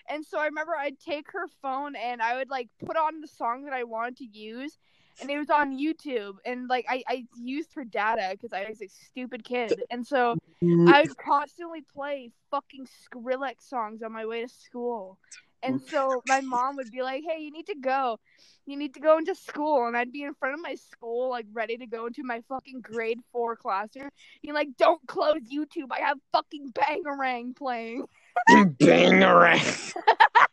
And 0.10 0.26
so 0.26 0.38
I 0.38 0.46
remember 0.46 0.76
I'd 0.76 1.00
take 1.00 1.32
her 1.32 1.48
phone 1.62 1.96
and 1.96 2.22
I 2.22 2.36
would 2.36 2.50
like 2.50 2.70
put 2.86 2.98
on 2.98 3.22
the 3.22 3.28
song 3.28 3.64
that 3.64 3.74
I 3.74 3.84
wanted 3.84 4.18
to 4.18 4.26
use, 4.26 4.78
and 5.22 5.30
it 5.30 5.38
was 5.38 5.50
on 5.50 5.78
YouTube. 5.78 6.36
And 6.46 6.68
like 6.68 6.86
I, 6.90 7.04
I 7.08 7.26
used 7.36 7.74
her 7.76 7.84
data 7.84 8.30
because 8.32 8.54
I 8.54 8.68
was 8.68 8.82
a 8.82 8.88
stupid 8.88 9.44
kid, 9.44 9.82
and 9.90 10.06
so 10.06 10.36
mm. 10.62 10.92
I 10.92 11.02
would 11.02 11.18
constantly 11.18 11.82
play 11.82 12.32
fucking 12.52 12.88
Skrillex 12.88 13.62
songs 13.62 14.04
on 14.04 14.12
my 14.12 14.26
way 14.26 14.42
to 14.42 14.50
school. 14.50 15.18
And 15.64 15.82
so 15.82 16.22
my 16.28 16.42
mom 16.42 16.76
would 16.78 16.92
be 16.92 17.02
like, 17.02 17.24
"Hey, 17.28 17.42
you 17.42 17.52
need 17.52 17.68
to 17.68 17.76
go. 17.76 18.20
You 18.66 18.78
need 18.78 18.94
to 18.94 19.00
go 19.00 19.18
into 19.18 19.36
school." 19.36 19.88
And 19.88 19.98
I'd 19.98 20.12
be 20.12 20.24
in 20.24 20.34
front 20.36 20.54
of 20.54 20.62
my 20.62 20.76
school, 20.76 21.30
like 21.30 21.46
ready 21.52 21.78
to 21.78 21.88
go 21.88 22.06
into 22.06 22.24
my 22.24 22.42
fucking 22.48 22.82
grade 22.82 23.20
four 23.32 23.56
classroom. 23.56 24.10
You're 24.42 24.56
like, 24.56 24.70
"Don't 24.78 25.02
close 25.08 25.42
YouTube. 25.52 25.88
I 25.92 26.02
have 26.02 26.18
fucking 26.32 26.74
Bangarang 26.74 27.56
playing." 27.56 28.06
Bangarang. 28.50 29.94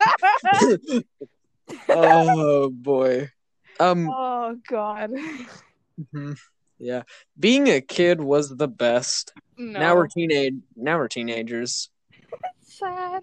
oh 1.89 2.71
boy. 2.71 3.31
Um. 3.81 4.09
oh 4.11 4.57
God. 4.69 5.11
mhm. 6.15 6.39
Yeah. 6.79 7.03
Being 7.39 7.69
a 7.69 7.81
kid 7.81 8.21
was 8.21 8.57
the 8.57 8.69
best. 8.69 9.33
No. 9.57 9.79
Now 9.79 9.95
we're 9.97 10.09
teenage. 10.09 10.55
Now 10.77 10.99
we're 10.99 11.09
teenagers. 11.09 11.91
sad. 12.63 13.23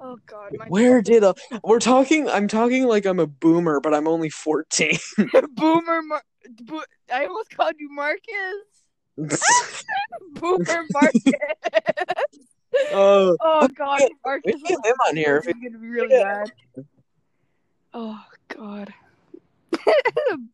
Oh 0.00 0.18
God. 0.26 0.52
My 0.58 0.66
Where 0.68 1.02
did 1.02 1.22
uh, 1.24 1.34
we're 1.64 1.78
talking? 1.78 2.28
I'm 2.28 2.48
talking 2.48 2.86
like 2.86 3.04
I'm 3.06 3.20
a 3.20 3.26
boomer, 3.26 3.80
but 3.80 3.94
I'm 3.94 4.08
only 4.08 4.30
14. 4.30 4.98
Boomer? 5.54 6.02
Mar- 6.02 6.22
Bo- 6.62 6.82
I 7.12 7.26
almost 7.26 7.50
called 7.56 7.74
you 7.78 7.88
Marcus. 7.90 8.24
Boomer 10.34 10.82
Marcus. 10.92 11.32
Oh, 12.90 13.36
Oh 13.40 13.68
God, 13.74 14.02
We 14.02 14.14
Marcus. 14.24 14.52
can 14.62 14.76
get 14.82 14.86
him 14.86 14.96
on 15.08 15.16
here 15.16 15.36
if 15.38 15.44
This 15.44 15.54
gonna 15.54 15.78
be 15.78 15.86
really 15.88 16.14
Yeah. 16.14 16.44
bad. 16.74 16.84
Oh 17.94 18.24
God. 18.48 18.92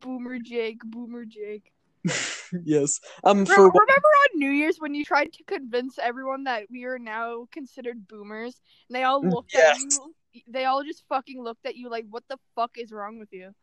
Boomer 0.01 0.39
Jake, 0.39 0.81
Boomer 0.85 1.25
Jake. 1.25 1.73
yes. 2.65 3.01
Um. 3.25 3.47
For 3.47 3.55
remember 3.57 3.73
on 3.75 4.39
New 4.39 4.51
Year's 4.51 4.79
when 4.79 4.95
you 4.95 5.05
tried 5.05 5.33
to 5.35 5.45
convince 5.45 5.99
everyone 5.99 6.45
that 6.45 6.65
we 6.71 6.85
are 6.85 6.99
now 6.99 7.47
considered 7.53 8.07
boomers, 8.07 8.61
and 8.89 8.97
they 8.97 9.05
all 9.05 9.23
looked 9.23 9.53
Yes. 9.55 9.77
at 9.77 9.93
you. 10.35 10.43
They 10.49 10.65
all 10.65 10.85
just 10.85 11.05
fucking 11.09 11.43
looked 11.43 11.67
at 11.67 11.77
you 11.77 11.91
like, 11.91 12.07
"What 12.11 12.25
the 12.29 12.39
fuck 12.55 12.73
is 12.77 12.93
wrong 12.93 13.19
with 13.19 13.33
you?" 13.33 13.55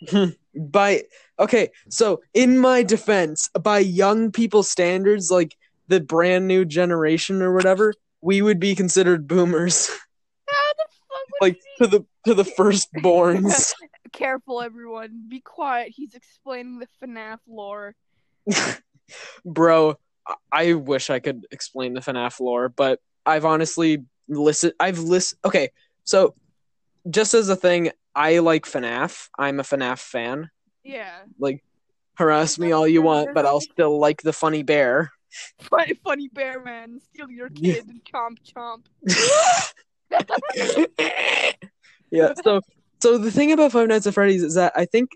by 0.54 1.02
okay, 1.38 1.70
so 1.88 2.20
in 2.34 2.58
my 2.58 2.82
defense, 2.82 3.48
by 3.60 3.78
young 3.78 4.30
people 4.30 4.62
standards, 4.62 5.30
like 5.30 5.56
the 5.88 6.00
brand 6.00 6.46
new 6.46 6.64
generation 6.64 7.42
or 7.42 7.54
whatever, 7.54 7.94
we 8.20 8.42
would 8.42 8.60
be 8.60 8.74
considered 8.74 9.26
boomers, 9.26 9.88
How 10.48 10.72
the 10.76 10.84
fuck 10.88 11.08
would 11.10 11.16
like 11.40 11.60
to 11.78 11.86
the 11.86 12.04
to 12.26 12.34
the 12.34 12.42
firstborns. 12.44 13.72
Careful, 14.12 14.60
everyone. 14.62 15.24
Be 15.28 15.40
quiet. 15.40 15.92
He's 15.94 16.14
explaining 16.14 16.78
the 16.78 16.88
FNAF 17.06 17.38
lore. 17.46 17.94
Bro, 19.44 19.98
I- 20.26 20.34
I 20.52 20.72
wish 20.74 21.10
I 21.10 21.18
could 21.20 21.46
explain 21.50 21.94
the 21.94 22.00
FNAF 22.00 22.40
lore, 22.40 22.68
but 22.68 23.00
I've 23.26 23.44
honestly 23.44 24.04
listened. 24.28 24.74
I've 24.80 24.98
listened. 24.98 25.38
Okay, 25.44 25.70
so 26.04 26.34
just 27.10 27.34
as 27.34 27.48
a 27.48 27.56
thing, 27.56 27.90
I 28.14 28.38
like 28.38 28.64
FNAF. 28.66 29.28
I'm 29.38 29.60
a 29.60 29.62
FNAF 29.62 29.98
fan. 29.98 30.50
Yeah. 30.84 31.20
Like, 31.38 31.62
harass 32.14 32.58
me 32.58 32.72
all 32.72 32.86
you 32.88 33.00
want, 33.02 33.34
but 33.34 33.46
I'll 33.46 33.60
still 33.60 33.98
like 33.98 34.22
the 34.22 34.32
funny 34.32 34.62
bear. 34.62 35.10
Funny, 35.60 35.94
funny 36.02 36.28
bear 36.28 36.62
man. 36.62 37.00
Steal 37.00 37.30
your 37.30 37.48
Yeah. 37.54 37.74
kid 37.74 37.88
and 37.88 38.02
chomp 38.04 38.38
chomp. 38.42 38.84
yeah. 42.10 42.32
So, 42.42 42.60
so 43.00 43.18
the 43.18 43.30
thing 43.30 43.52
about 43.52 43.72
Five 43.72 43.88
Nights 43.88 44.06
at 44.06 44.14
Freddy's 44.14 44.42
is 44.42 44.54
that 44.54 44.72
I 44.76 44.84
think, 44.84 45.10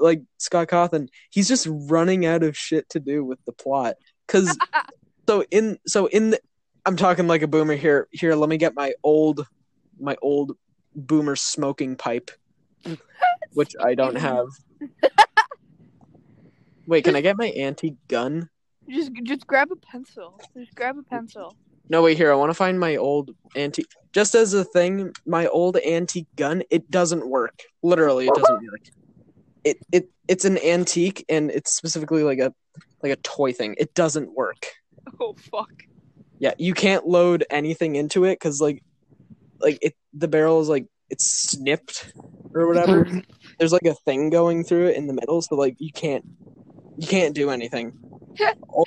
like 0.00 0.22
Scott 0.38 0.68
Cawthon, 0.68 1.08
he's 1.30 1.48
just 1.48 1.66
running 1.70 2.26
out 2.26 2.42
of 2.42 2.56
shit 2.56 2.88
to 2.90 3.00
do 3.00 3.24
with 3.24 3.38
the 3.44 3.52
plot. 3.52 3.96
Cause, 4.26 4.56
so 5.28 5.44
in 5.50 5.78
so 5.86 6.06
in 6.06 6.30
the, 6.30 6.40
I'm 6.84 6.96
talking 6.96 7.26
like 7.26 7.42
a 7.42 7.48
boomer 7.48 7.76
here. 7.76 8.08
Here, 8.12 8.34
let 8.34 8.48
me 8.48 8.56
get 8.56 8.74
my 8.74 8.94
old, 9.02 9.46
my 9.98 10.16
old 10.22 10.56
boomer 10.94 11.36
smoking 11.36 11.96
pipe, 11.96 12.30
which 13.52 13.74
I 13.80 13.94
don't 13.94 14.16
have. 14.16 14.46
Wait, 16.86 17.04
can 17.04 17.14
I 17.16 17.20
get 17.20 17.36
my 17.36 17.52
antique 17.54 17.96
gun? 18.08 18.48
Just, 18.88 19.12
just 19.24 19.46
grab 19.46 19.70
a 19.70 19.76
pencil. 19.76 20.40
Just 20.56 20.74
grab 20.74 20.96
a 20.96 21.02
pencil. 21.02 21.54
No, 21.90 22.02
wait, 22.02 22.16
here. 22.16 22.30
I 22.30 22.34
want 22.34 22.50
to 22.50 22.54
find 22.54 22.78
my 22.78 22.96
old 22.96 23.30
antique. 23.56 23.90
Just 24.12 24.34
as 24.34 24.52
a 24.54 24.64
thing, 24.64 25.12
my 25.26 25.46
old 25.46 25.76
antique 25.78 26.28
gun, 26.36 26.62
it 26.70 26.90
doesn't 26.90 27.28
work. 27.28 27.62
Literally, 27.82 28.26
it 28.26 28.34
doesn't 28.34 28.62
work. 28.70 28.80
It 29.64 29.78
it 29.92 30.10
it's 30.26 30.44
an 30.44 30.58
antique, 30.58 31.24
and 31.28 31.50
it's 31.50 31.74
specifically 31.74 32.22
like 32.22 32.38
a 32.38 32.52
like 33.02 33.12
a 33.12 33.16
toy 33.16 33.52
thing. 33.52 33.74
It 33.78 33.94
doesn't 33.94 34.34
work. 34.34 34.66
Oh 35.20 35.34
fuck. 35.50 35.72
Yeah, 36.38 36.52
you 36.58 36.74
can't 36.74 37.06
load 37.06 37.42
anything 37.48 37.96
into 37.96 38.24
it 38.24 38.34
because 38.34 38.60
like 38.60 38.82
like 39.58 39.78
it 39.80 39.94
the 40.12 40.28
barrel 40.28 40.60
is 40.60 40.68
like 40.68 40.84
it's 41.08 41.24
snipped 41.50 42.12
or 42.54 42.68
whatever. 42.68 43.06
Mm-hmm. 43.06 43.20
There's 43.58 43.72
like 43.72 43.86
a 43.86 43.94
thing 43.94 44.28
going 44.28 44.64
through 44.64 44.88
it 44.88 44.96
in 44.96 45.06
the 45.06 45.14
middle, 45.14 45.40
so 45.40 45.54
like 45.54 45.76
you 45.78 45.90
can't 45.92 46.26
you 46.98 47.06
can't 47.06 47.34
do 47.34 47.48
anything. 47.48 47.98
Oh, 48.70 48.84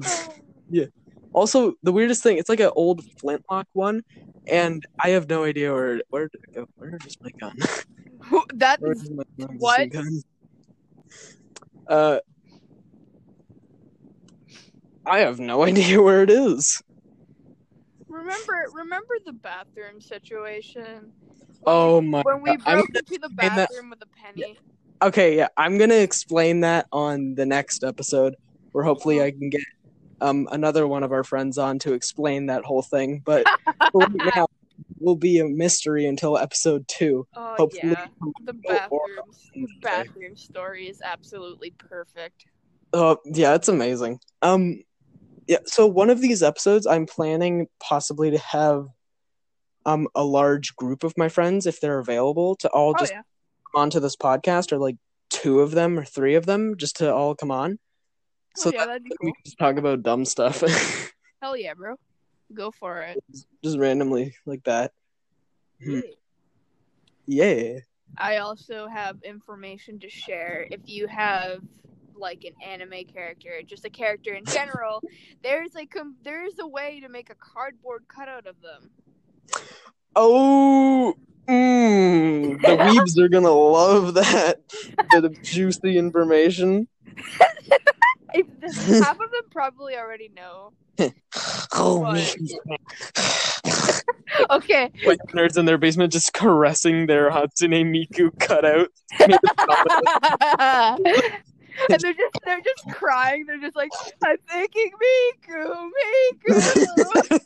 oh. 0.00 0.86
Also, 1.32 1.74
the 1.82 1.92
weirdest 1.92 2.22
thing, 2.22 2.36
it's 2.38 2.48
like 2.48 2.60
an 2.60 2.70
old 2.76 3.02
flintlock 3.18 3.66
one, 3.72 4.02
and 4.46 4.84
I 5.02 5.10
have 5.10 5.28
no 5.28 5.44
idea 5.44 5.72
where 5.72 6.02
where 6.10 6.28
did 6.28 6.40
it 6.44 6.54
go? 6.54 6.66
Where 6.76 6.98
is 7.06 7.16
my 7.22 7.30
gun? 7.40 7.56
that 8.54 8.78
is 8.82 9.10
my 9.10 9.46
What? 9.58 9.90
gun? 9.90 10.22
Uh, 11.88 12.18
I 15.06 15.20
have 15.20 15.40
no 15.40 15.62
idea 15.70 16.00
where 16.02 16.22
it 16.22 16.30
is. 16.30 16.82
remember 18.08 18.66
remember 18.74 19.14
the 19.24 19.32
bathroom 19.32 20.00
situation 20.00 21.12
Oh 21.66 22.00
my! 22.00 22.22
when 22.24 22.42
we 22.42 22.56
God. 22.56 22.64
Broke 22.64 22.88
into 22.94 23.18
the 23.18 23.28
explain 23.28 23.56
that- 23.56 23.68
bathroom 23.70 23.90
with 23.90 24.02
a 24.02 24.06
penny. 24.06 24.58
Okay, 25.02 25.36
yeah, 25.36 25.48
I'm 25.56 25.78
gonna 25.78 25.94
explain 25.96 26.60
that 26.60 26.86
on 26.92 27.34
the 27.34 27.44
next 27.46 27.82
episode, 27.82 28.36
where 28.72 28.84
hopefully 28.84 29.20
I 29.22 29.30
can 29.32 29.48
get 29.50 29.62
um 30.22 30.48
another 30.50 30.86
one 30.86 31.02
of 31.02 31.12
our 31.12 31.24
friends 31.24 31.58
on 31.58 31.78
to 31.80 31.92
explain 31.92 32.46
that 32.46 32.64
whole 32.64 32.82
thing. 32.82 33.22
But 33.24 33.46
right 33.94 34.34
now, 34.34 34.46
will 34.98 35.16
be 35.16 35.40
a 35.40 35.44
mystery 35.44 36.06
until 36.06 36.38
episode 36.38 36.86
two. 36.88 37.26
Oh 37.34 37.56
Hopefully, 37.58 37.92
yeah, 37.92 38.06
the 38.44 38.52
bathrooms. 38.52 39.50
The 39.54 39.68
bathroom 39.82 40.36
story 40.36 40.88
is 40.88 41.02
absolutely 41.04 41.70
perfect. 41.70 42.46
Oh, 42.92 43.18
yeah, 43.24 43.54
it's 43.54 43.68
amazing. 43.68 44.20
Um, 44.42 44.82
yeah. 45.46 45.58
So 45.66 45.86
one 45.86 46.10
of 46.10 46.20
these 46.20 46.42
episodes, 46.42 46.86
I'm 46.86 47.06
planning 47.06 47.66
possibly 47.80 48.30
to 48.30 48.38
have 48.38 48.86
um 49.84 50.08
a 50.14 50.24
large 50.24 50.76
group 50.76 51.04
of 51.04 51.14
my 51.16 51.28
friends, 51.28 51.66
if 51.66 51.80
they're 51.80 51.98
available, 51.98 52.54
to 52.56 52.68
all 52.68 52.90
Oh 52.90 52.98
just 52.98 53.12
yeah. 53.12 53.22
come 53.74 53.82
onto 53.82 54.00
this 54.00 54.16
podcast, 54.16 54.72
or 54.72 54.78
like 54.78 54.96
two 55.30 55.60
of 55.60 55.72
them 55.72 55.98
or 55.98 56.04
three 56.04 56.36
of 56.36 56.46
them, 56.46 56.76
just 56.76 56.96
to 56.96 57.12
all 57.12 57.34
come 57.34 57.50
on. 57.50 57.78
So 58.56 58.70
yeah, 58.72 58.86
that'd 58.86 59.04
be 59.04 59.10
we 59.20 59.32
can 59.32 59.42
just 59.44 59.58
talk 59.58 59.76
about 59.76 60.02
dumb 60.02 60.24
stuff, 60.24 60.62
Hell 61.42 61.56
yeah, 61.56 61.74
bro. 61.74 61.96
Go 62.54 62.70
for 62.70 63.00
it. 63.00 63.22
just 63.64 63.78
randomly 63.78 64.34
like 64.46 64.62
that. 64.64 64.92
Hmm. 65.82 66.00
Yeah. 67.26 67.78
I 68.18 68.36
also 68.38 68.86
have 68.88 69.16
information 69.22 69.98
to 70.00 70.08
share. 70.08 70.66
If 70.70 70.80
you 70.84 71.06
have 71.06 71.62
like 72.14 72.44
an 72.44 72.52
anime 72.64 73.04
character, 73.12 73.60
just 73.64 73.84
a 73.84 73.90
character 73.90 74.34
in 74.34 74.44
general, 74.44 75.02
there's 75.42 75.74
like 75.74 75.90
com- 75.90 76.16
there's 76.22 76.58
a 76.60 76.66
way 76.66 77.00
to 77.00 77.08
make 77.08 77.30
a 77.30 77.34
cardboard 77.34 78.04
cutout 78.06 78.46
of 78.46 78.56
them. 78.60 78.90
Oh, 80.14 81.14
mm, 81.48 82.60
the 82.60 82.76
weebs 82.76 83.18
are 83.18 83.28
gonna 83.28 83.50
love 83.50 84.14
that 84.14 84.60
bit 85.10 85.24
of 85.24 85.42
juicy 85.42 85.96
information. 85.96 86.86
If 88.34 88.46
half 89.02 89.20
of 89.20 89.30
them 89.30 89.42
probably 89.50 89.96
already 89.96 90.30
know. 90.34 90.72
Oh, 91.74 92.00
What? 92.00 92.36
Okay, 94.50 94.90
like 95.04 95.18
nerds 95.34 95.58
in 95.58 95.66
their 95.66 95.76
basement 95.76 96.10
just 96.12 96.32
caressing 96.32 97.06
their 97.06 97.30
Hatsune 97.30 97.84
Miku 97.84 98.30
cutout. 98.38 98.88
Made 99.20 99.32
of 99.32 99.40
chocolate. 99.58 101.32
and 101.90 102.00
they're 102.00 102.14
just 102.14 102.38
they're 102.44 102.60
just 102.62 102.84
crying. 102.92 103.44
They're 103.46 103.60
just 103.60 103.76
like, 103.76 103.90
I'm 104.24 104.36
thinking 104.48 104.90
Miku, 105.02 105.90
Miku. 106.46 107.40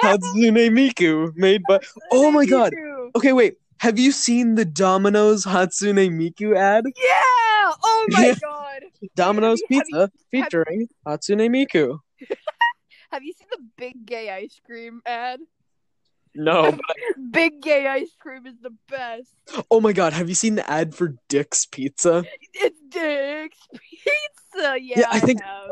Hatsune 0.00 0.70
Miku, 0.72 1.32
made 1.36 1.62
by. 1.68 1.80
Oh 2.12 2.30
my 2.30 2.46
god. 2.46 2.72
Okay, 3.16 3.32
wait. 3.32 3.54
Have 3.78 3.98
you 3.98 4.12
seen 4.12 4.54
the 4.54 4.64
Domino's 4.64 5.44
Hatsune 5.44 6.08
Miku 6.10 6.56
ad? 6.56 6.84
Yeah! 6.86 7.51
Oh 7.84 8.06
my 8.10 8.26
Yeah. 8.26 8.34
god. 8.40 8.82
Domino's 9.16 9.60
Have 9.70 9.70
you- 9.70 9.98
have 9.98 10.10
Pizza 10.10 10.12
featuring 10.30 10.88
Hatsune 11.06 11.48
Miku. 11.50 11.98
Have 13.10 13.22
you 13.22 13.32
seen 13.34 13.48
the 13.50 13.62
big 13.76 14.06
gay 14.06 14.30
ice 14.30 14.58
cream 14.64 15.02
ad? 15.04 15.40
No, 16.34 16.72
but 16.72 16.96
Big 17.30 17.60
gay 17.60 17.86
ice 17.86 18.16
cream 18.18 18.46
is 18.46 18.54
the 18.62 18.72
best. 18.88 19.34
oh 19.70 19.80
my 19.80 19.92
god, 19.92 20.14
have 20.14 20.30
you 20.30 20.34
seen 20.34 20.54
the 20.54 20.68
ad 20.70 20.94
for 20.94 21.14
Dick's 21.28 21.66
Pizza? 21.66 22.24
It's 22.54 22.80
Dick's 22.88 23.58
Pizza. 23.70 24.76
Yeah, 24.80 25.08
I 25.10 25.20
think- 25.20 25.42
have. 25.42 25.68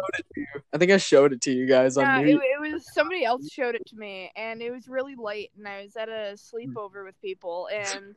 I 0.75 0.79
think 0.79 0.91
I 0.93 0.99
showed 0.99 1.33
it 1.33 1.41
to 1.43 1.51
you 1.51 1.67
guys 1.67 1.97
on 1.97 2.05
Yeah, 2.05 2.21
New 2.21 2.39
it, 2.41 2.45
it 2.45 2.73
was 2.73 2.85
somebody 2.93 3.25
else 3.25 3.51
showed 3.51 3.75
it 3.75 3.87
to 3.87 3.97
me, 3.97 4.31
and 4.37 4.61
it 4.61 4.71
was 4.71 4.87
really 4.87 5.15
late, 5.17 5.51
and 5.57 5.67
I 5.67 5.83
was 5.85 5.97
at 5.97 6.09
a 6.11 6.37
sleepover 6.37 7.05
with 7.07 7.19
people, 7.23 7.69
and 7.73 8.15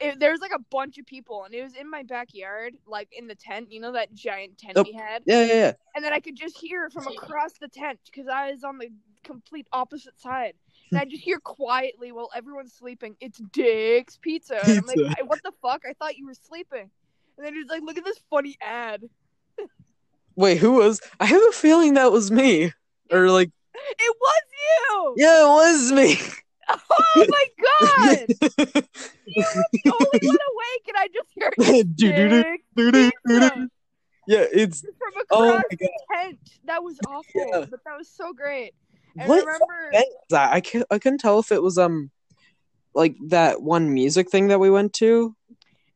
it, 0.00 0.18
there 0.18 0.32
was 0.32 0.40
like 0.40 0.52
a 0.54 0.58
bunch 0.70 0.98
of 0.98 1.06
people, 1.06 1.44
and 1.44 1.54
it 1.54 1.62
was 1.62 1.74
in 1.74 1.90
my 1.90 2.02
backyard, 2.02 2.74
like 2.86 3.08
in 3.16 3.26
the 3.26 3.34
tent. 3.34 3.70
You 3.72 3.80
know 3.80 3.92
that 3.92 4.12
giant 4.14 4.58
tent 4.58 4.74
Oh. 4.76 4.82
we 4.82 4.92
had, 4.92 5.22
Yeah, 5.26 5.44
yeah, 5.44 5.54
yeah. 5.54 5.72
and 5.94 6.04
then 6.04 6.12
I 6.12 6.20
could 6.20 6.36
just 6.36 6.58
hear 6.58 6.90
from 6.90 7.06
across 7.06 7.52
the 7.60 7.68
tent 7.68 7.98
because 8.06 8.28
I 8.28 8.50
was 8.52 8.64
on 8.64 8.78
the 8.78 8.88
complete 9.22 9.66
opposite 9.72 10.18
side. 10.20 10.54
And 10.90 11.00
I 11.00 11.06
just 11.06 11.22
hear 11.22 11.38
quietly 11.40 12.12
while 12.12 12.28
everyone's 12.34 12.72
sleeping, 12.74 13.16
it's 13.20 13.40
Dick's 13.52 14.18
Pizza. 14.18 14.60
And 14.64 14.78
I'm 14.78 14.86
like, 14.86 14.96
Pizza. 14.96 15.24
What 15.24 15.42
the 15.42 15.52
fuck? 15.62 15.82
I 15.88 15.94
thought 15.94 16.16
you 16.16 16.26
were 16.26 16.34
sleeping. 16.34 16.90
And 17.36 17.46
then 17.46 17.54
he's 17.54 17.68
like, 17.68 17.82
look 17.82 17.96
at 17.98 18.04
this 18.04 18.20
funny 18.30 18.56
ad. 18.60 19.02
Wait, 20.36 20.58
who 20.58 20.72
was? 20.72 21.00
I 21.18 21.26
have 21.26 21.42
a 21.48 21.52
feeling 21.52 21.94
that 21.94 22.12
was 22.12 22.30
me. 22.30 22.72
Or 23.10 23.30
like, 23.30 23.50
It 23.74 24.16
was 24.20 24.42
you! 24.52 25.14
yeah, 25.16 25.44
it 25.44 25.48
was 25.48 25.92
me. 25.92 26.16
Oh 26.68 27.26
my 27.28 27.46
god! 27.62 28.26
you 29.26 29.44
were 29.54 29.64
the 29.72 29.92
only 29.92 30.20
one 30.22 30.38
awake, 30.52 30.86
and 30.88 30.96
I 30.96 31.08
just 31.12 31.30
heard 31.38 31.54
do-do. 31.96 32.44
Yeah, 34.26 34.44
it's 34.52 34.80
from 34.80 35.12
oh 35.30 35.56
across 35.56 35.56
my 35.56 35.62
the 35.70 35.76
god. 35.76 35.90
tent. 36.22 36.38
That 36.64 36.82
was 36.82 36.98
awful, 37.06 37.24
Yeah. 37.34 37.66
but 37.70 37.80
that 37.84 37.96
was 37.98 38.08
so 38.08 38.32
great. 38.32 38.74
And 39.18 39.28
What 39.28 39.42
I 39.46 39.52
remember, 39.52 39.90
that? 40.30 40.52
I 40.52 40.60
can 40.60 40.84
I 40.90 40.98
couldn't 40.98 41.18
tell 41.18 41.38
if 41.38 41.52
it 41.52 41.62
was 41.62 41.76
um 41.78 42.10
like 42.94 43.16
that 43.28 43.62
one 43.62 43.92
music 43.92 44.30
thing 44.30 44.48
that 44.48 44.58
we 44.60 44.70
went 44.70 44.92
to. 44.94 45.36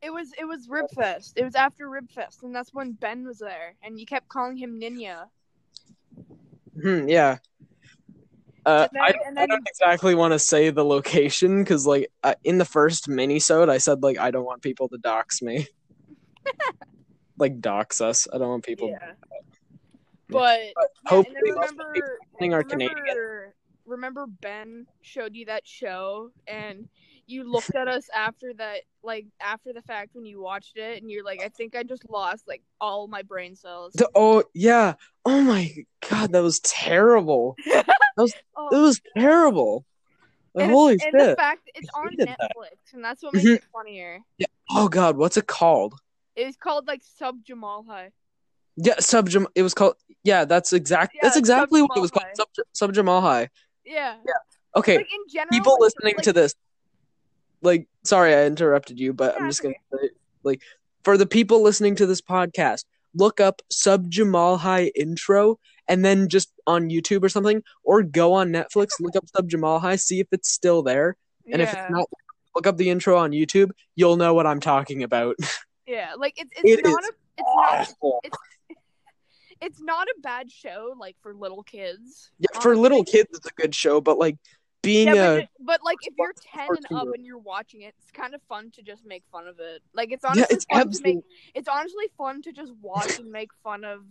it 0.02 0.10
was 0.10 0.32
it 0.38 0.44
was 0.44 0.68
Ribfest. 0.68 1.32
It 1.36 1.44
was 1.44 1.54
after 1.54 1.88
Ribfest, 1.88 2.42
and 2.42 2.54
that's 2.54 2.74
when 2.74 2.92
Ben 2.92 3.24
was 3.26 3.38
there, 3.38 3.74
and 3.82 3.98
you 3.98 4.04
kept 4.06 4.28
calling 4.28 4.56
him 4.58 4.78
Ninya. 4.78 5.24
Hmm, 6.80 7.08
yeah. 7.08 7.38
Uh, 8.66 8.88
then- 8.92 9.02
I, 9.02 9.14
and 9.26 9.38
I 9.38 9.46
don't 9.46 9.66
exactly 9.66 10.14
want 10.14 10.32
to 10.32 10.38
say 10.38 10.70
the 10.70 10.84
location 10.84 11.62
because, 11.62 11.86
like, 11.86 12.10
uh, 12.22 12.34
in 12.44 12.58
the 12.58 12.64
first 12.64 13.08
mini-sode, 13.08 13.68
I 13.68 13.78
said 13.78 14.02
like 14.02 14.18
I 14.18 14.30
don't 14.30 14.44
want 14.44 14.62
people 14.62 14.88
to 14.88 14.98
dox 14.98 15.40
me, 15.42 15.66
like 17.38 17.60
dox 17.60 18.00
us. 18.00 18.26
I 18.32 18.38
don't 18.38 18.48
want 18.48 18.64
people. 18.64 18.88
Yeah. 18.88 19.12
But 20.30 20.60
yeah, 20.60 20.72
hopefully 21.06 21.36
remember, 21.42 21.94
people 22.38 22.58
remember, 22.58 23.54
remember 23.86 24.26
Ben 24.26 24.86
showed 25.00 25.34
you 25.34 25.46
that 25.46 25.66
show, 25.66 26.30
and 26.46 26.88
you 27.28 27.44
looked 27.44 27.74
at 27.74 27.86
us 27.88 28.08
after 28.14 28.52
that, 28.54 28.80
like 29.02 29.26
after 29.40 29.72
the 29.72 29.82
fact 29.82 30.10
when 30.14 30.24
you 30.24 30.40
watched 30.40 30.76
it, 30.76 31.00
and 31.02 31.10
you're 31.10 31.24
like, 31.24 31.40
I 31.42 31.48
think 31.48 31.76
I 31.76 31.82
just 31.82 32.08
lost 32.08 32.48
like 32.48 32.62
all 32.80 33.06
my 33.06 33.22
brain 33.22 33.54
cells. 33.54 33.92
The- 33.94 34.08
oh 34.14 34.42
yeah. 34.54 34.94
Oh 35.24 35.40
my 35.42 35.72
god, 36.08 36.32
that 36.32 36.42
was 36.42 36.58
terrible. 36.60 37.54
that 37.66 37.86
It 38.18 38.34
Oh, 38.56 38.82
was 38.82 39.00
terrible. 39.16 39.84
Like, 40.54 40.64
and, 40.64 40.72
holy 40.72 40.92
and 40.94 41.00
shit. 41.02 41.12
the 41.12 41.36
fact 41.36 41.70
it's 41.74 41.88
on 41.94 42.10
hated 42.10 42.28
that. 42.28 42.38
Netflix, 42.40 42.94
and 42.94 43.04
that's 43.04 43.22
what 43.22 43.34
makes 43.34 43.46
Mhm. 43.46 43.54
it 43.56 43.64
funnier. 43.72 44.20
Yeah. 44.38 44.46
oh 44.70 44.88
god, 44.88 45.16
what's 45.16 45.36
it 45.36 45.46
called? 45.46 45.94
It 46.34 46.46
was 46.46 46.56
called 46.56 46.86
like 46.88 47.02
Sub 47.04 47.44
Jamal 47.44 47.84
High. 47.86 48.10
Yeah, 48.76 48.94
Sub 49.00 49.28
Jam- 49.28 49.48
It 49.54 49.62
was 49.62 49.74
called. 49.74 49.94
Yeah, 50.24 50.44
that's 50.44 50.72
exact. 50.72 51.12
Yeah, 51.14 51.20
that's 51.24 51.36
exactly 51.36 51.82
what 51.82 51.96
it 51.96 52.00
was 52.00 52.10
called. 52.10 52.26
Sub, 52.34 52.48
Sub 52.72 52.92
Jamal 52.94 53.20
High. 53.20 53.48
Yeah. 53.84 54.16
Okay, 54.76 54.96
Like 54.98 55.06
in 55.12 55.20
general, 55.32 55.50
people 55.50 55.72
like, 55.72 55.80
listening 55.80 56.14
to 56.22 56.32
this, 56.32 56.54
like, 57.62 57.88
sorry 58.04 58.34
I 58.34 58.46
interrupted 58.46 58.98
you, 58.98 59.12
but 59.12 59.34
I'm 59.40 59.48
just 59.48 59.64
it's 59.64 59.74
gonna 59.90 60.02
say, 60.02 60.10
like, 60.42 60.62
for 61.04 61.16
the 61.16 61.26
people 61.26 61.62
listening 61.62 61.94
to 61.96 62.06
this 62.06 62.20
podcast, 62.20 62.84
look 63.14 63.40
up 63.40 63.62
Sub 63.70 64.10
Jamal 64.10 64.58
High 64.58 64.90
intro, 64.94 65.58
and 65.88 66.04
then 66.04 66.28
just 66.28 66.52
on 66.66 66.90
YouTube 66.90 67.24
or 67.24 67.28
something, 67.28 67.62
or 67.82 68.02
go 68.02 68.32
on 68.34 68.50
Netflix, 68.50 68.88
look 69.00 69.16
up 69.16 69.24
Sub 69.34 69.48
Jamal 69.48 69.78
High, 69.80 69.96
see 69.96 70.20
if 70.20 70.26
it's 70.32 70.50
still 70.50 70.82
there, 70.82 71.16
and 71.50 71.62
if 71.62 71.72
it's 71.72 71.90
not, 71.90 72.06
look 72.54 72.66
up 72.66 72.76
the 72.76 72.90
intro 72.90 73.16
on 73.16 73.30
YouTube. 73.30 73.70
You'll 73.94 74.16
know 74.16 74.34
what 74.34 74.46
I'm 74.46 74.60
talking 74.60 75.02
about. 75.02 75.36
yeah, 75.86 76.12
like 76.16 76.34
it's 76.36 76.50
it's 76.56 76.80
It 76.80 76.84
not 76.84 77.02
is 77.02 77.08
a 77.08 77.12
it's 77.38 77.48
not 77.56 77.80
Awful. 77.80 78.20
it's 79.60 79.80
not 79.80 80.08
a 80.08 80.14
bad 80.22 80.50
show 80.50 80.94
like 80.98 81.16
for 81.22 81.34
little 81.34 81.62
kids. 81.62 82.30
Yeah, 82.38 82.60
for 82.60 82.74
um, 82.74 82.80
little 82.80 83.04
kids, 83.04 83.28
it's 83.32 83.46
a 83.46 83.52
good 83.54 83.74
show, 83.74 84.00
but 84.00 84.18
like 84.18 84.36
being 84.82 85.08
Yeah, 85.08 85.30
a 85.32 85.36
but, 85.40 85.48
but 85.60 85.80
like 85.84 85.98
if 86.02 86.14
you're 86.18 86.32
ten 86.52 86.68
and 86.68 86.86
up 86.98 87.08
and 87.14 87.24
you're 87.24 87.38
watching 87.38 87.82
it, 87.82 87.94
it's 87.98 88.10
kind 88.10 88.34
of 88.34 88.40
fun 88.48 88.70
to 88.72 88.82
just 88.82 89.04
make 89.04 89.24
fun 89.32 89.46
of 89.46 89.58
it. 89.60 89.82
Like 89.94 90.12
it's 90.12 90.24
yeah, 90.24 90.30
honestly 90.30 90.54
it's 90.56 90.64
fun 90.66 90.90
to 90.90 91.02
make. 91.02 91.18
It's 91.54 91.68
honestly 91.68 92.04
fun 92.16 92.42
to 92.42 92.52
just 92.52 92.72
watch 92.80 93.18
and 93.18 93.30
make 93.30 93.50
fun 93.64 93.84
of 93.84 94.02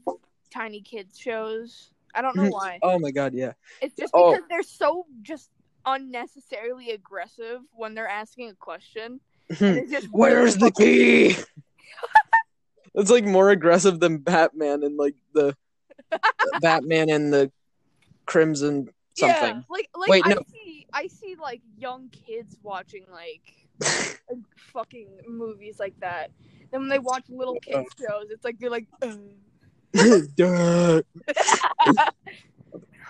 tiny 0.54 0.82
kids 0.82 1.18
shows. 1.18 1.92
I 2.14 2.22
don't 2.22 2.36
know 2.36 2.48
why. 2.50 2.80
Oh 2.82 3.00
my 3.00 3.12
god, 3.12 3.34
yeah. 3.34 3.54
It's 3.82 3.96
just 3.96 4.12
Oh. 4.14 4.32
because 4.32 4.46
they're 4.50 4.64
so 4.64 5.06
just 5.22 5.50
unnecessarily 5.86 6.92
aggressive 6.92 7.62
when 7.74 7.94
they're 7.94 8.08
asking 8.10 8.50
a 8.50 8.54
question. 8.56 9.20
Just. 9.50 10.08
Where's 10.12 10.58
the 10.58 10.72
key? 10.72 11.34
it's 12.94 13.10
like 13.10 13.24
more 13.24 13.50
aggressive 13.50 14.02
than 14.02 14.18
Batman 14.18 14.84
and 14.84 14.98
like 14.98 15.16
the 15.34 15.56
Batman 16.60 17.10
and 17.10 17.32
the 17.34 17.50
Crimson 18.26 18.90
Yeah, 19.18 19.62
like 19.70 19.90
like 19.96 20.10
Wait, 20.10 20.24
I 20.26 20.34
no. 20.34 20.42
see 20.52 20.86
I 20.94 21.08
see 21.08 21.36
like 21.42 21.62
young 21.78 22.10
kids 22.10 22.58
watching 22.62 23.06
like 23.12 23.42
fucking 24.74 25.08
movies 25.28 25.80
like 25.80 26.00
that. 26.02 26.32
Then 26.72 26.82
when 26.82 26.90
they 26.90 27.00
watch 27.00 27.24
little 27.30 27.60
kids 27.60 27.90
shows, 28.00 28.28
it's 28.30 28.46
like 28.46 28.60
they're 28.60 28.70
like. 28.70 28.88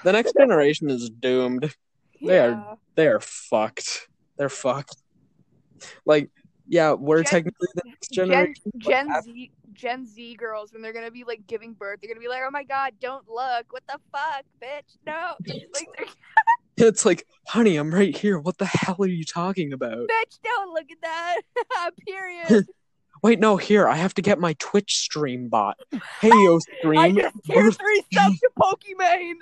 The 0.04 0.12
next 0.14 0.36
generation 0.38 0.90
is 0.90 1.10
doomed. 1.10 1.74
They 2.22 2.40
are- 2.40 2.78
They 2.96 3.08
are 3.08 3.20
fucked. 3.20 4.08
They're 4.38 4.48
fucked. 4.48 4.96
Like, 6.06 6.30
yeah, 6.68 6.94
we're 6.94 7.24
Gen- 7.24 7.26
technically 7.26 7.68
the 7.76 7.82
next 7.86 8.12
Gen, 8.12 8.28
generation. 8.28 8.72
Gen 8.78 9.22
Z 9.22 9.52
Gen 9.74 10.06
Z 10.06 10.36
girls 10.36 10.74
when 10.74 10.82
they're 10.82 10.94
gonna 10.94 11.12
be 11.12 11.24
like 11.24 11.48
giving 11.48 11.74
birth, 11.74 12.00
they're 12.02 12.10
gonna 12.10 12.20
be 12.20 12.28
like, 12.28 12.42
"Oh 12.46 12.52
my 12.52 12.64
god, 12.64 12.94
don't 13.00 13.28
look! 13.30 13.72
What 13.72 13.84
the 13.88 14.00
fuck, 14.12 14.44
bitch? 14.62 14.98
No!" 15.06 15.34
Like, 15.74 15.88
It's 16.78 17.06
like, 17.06 17.26
honey, 17.48 17.78
I'm 17.78 17.92
right 17.94 18.16
here. 18.16 18.38
What 18.38 18.58
the 18.60 18.66
hell 18.66 18.98
are 19.00 19.08
you 19.08 19.24
talking 19.24 19.72
about? 19.74 19.98
bitch, 19.98 20.40
don't 20.44 20.74
look 20.74 20.92
at 20.92 21.02
that. 21.02 21.42
Period. 22.08 22.68
Wait, 23.24 23.40
no, 23.40 23.58
here, 23.58 23.88
I 23.88 23.96
have 23.96 24.14
to 24.16 24.22
get 24.22 24.38
my 24.40 24.54
Twitch 24.60 24.98
stream 24.98 25.50
bot. 25.50 25.78
Hey, 26.22 26.30
yo, 26.30 26.58
I 26.58 26.60
stream. 26.60 27.16
just 27.16 27.36
tier 27.46 27.72
three 27.72 28.04
subs 28.14 28.40
to 28.40 28.50
Pokimane. 28.60 29.38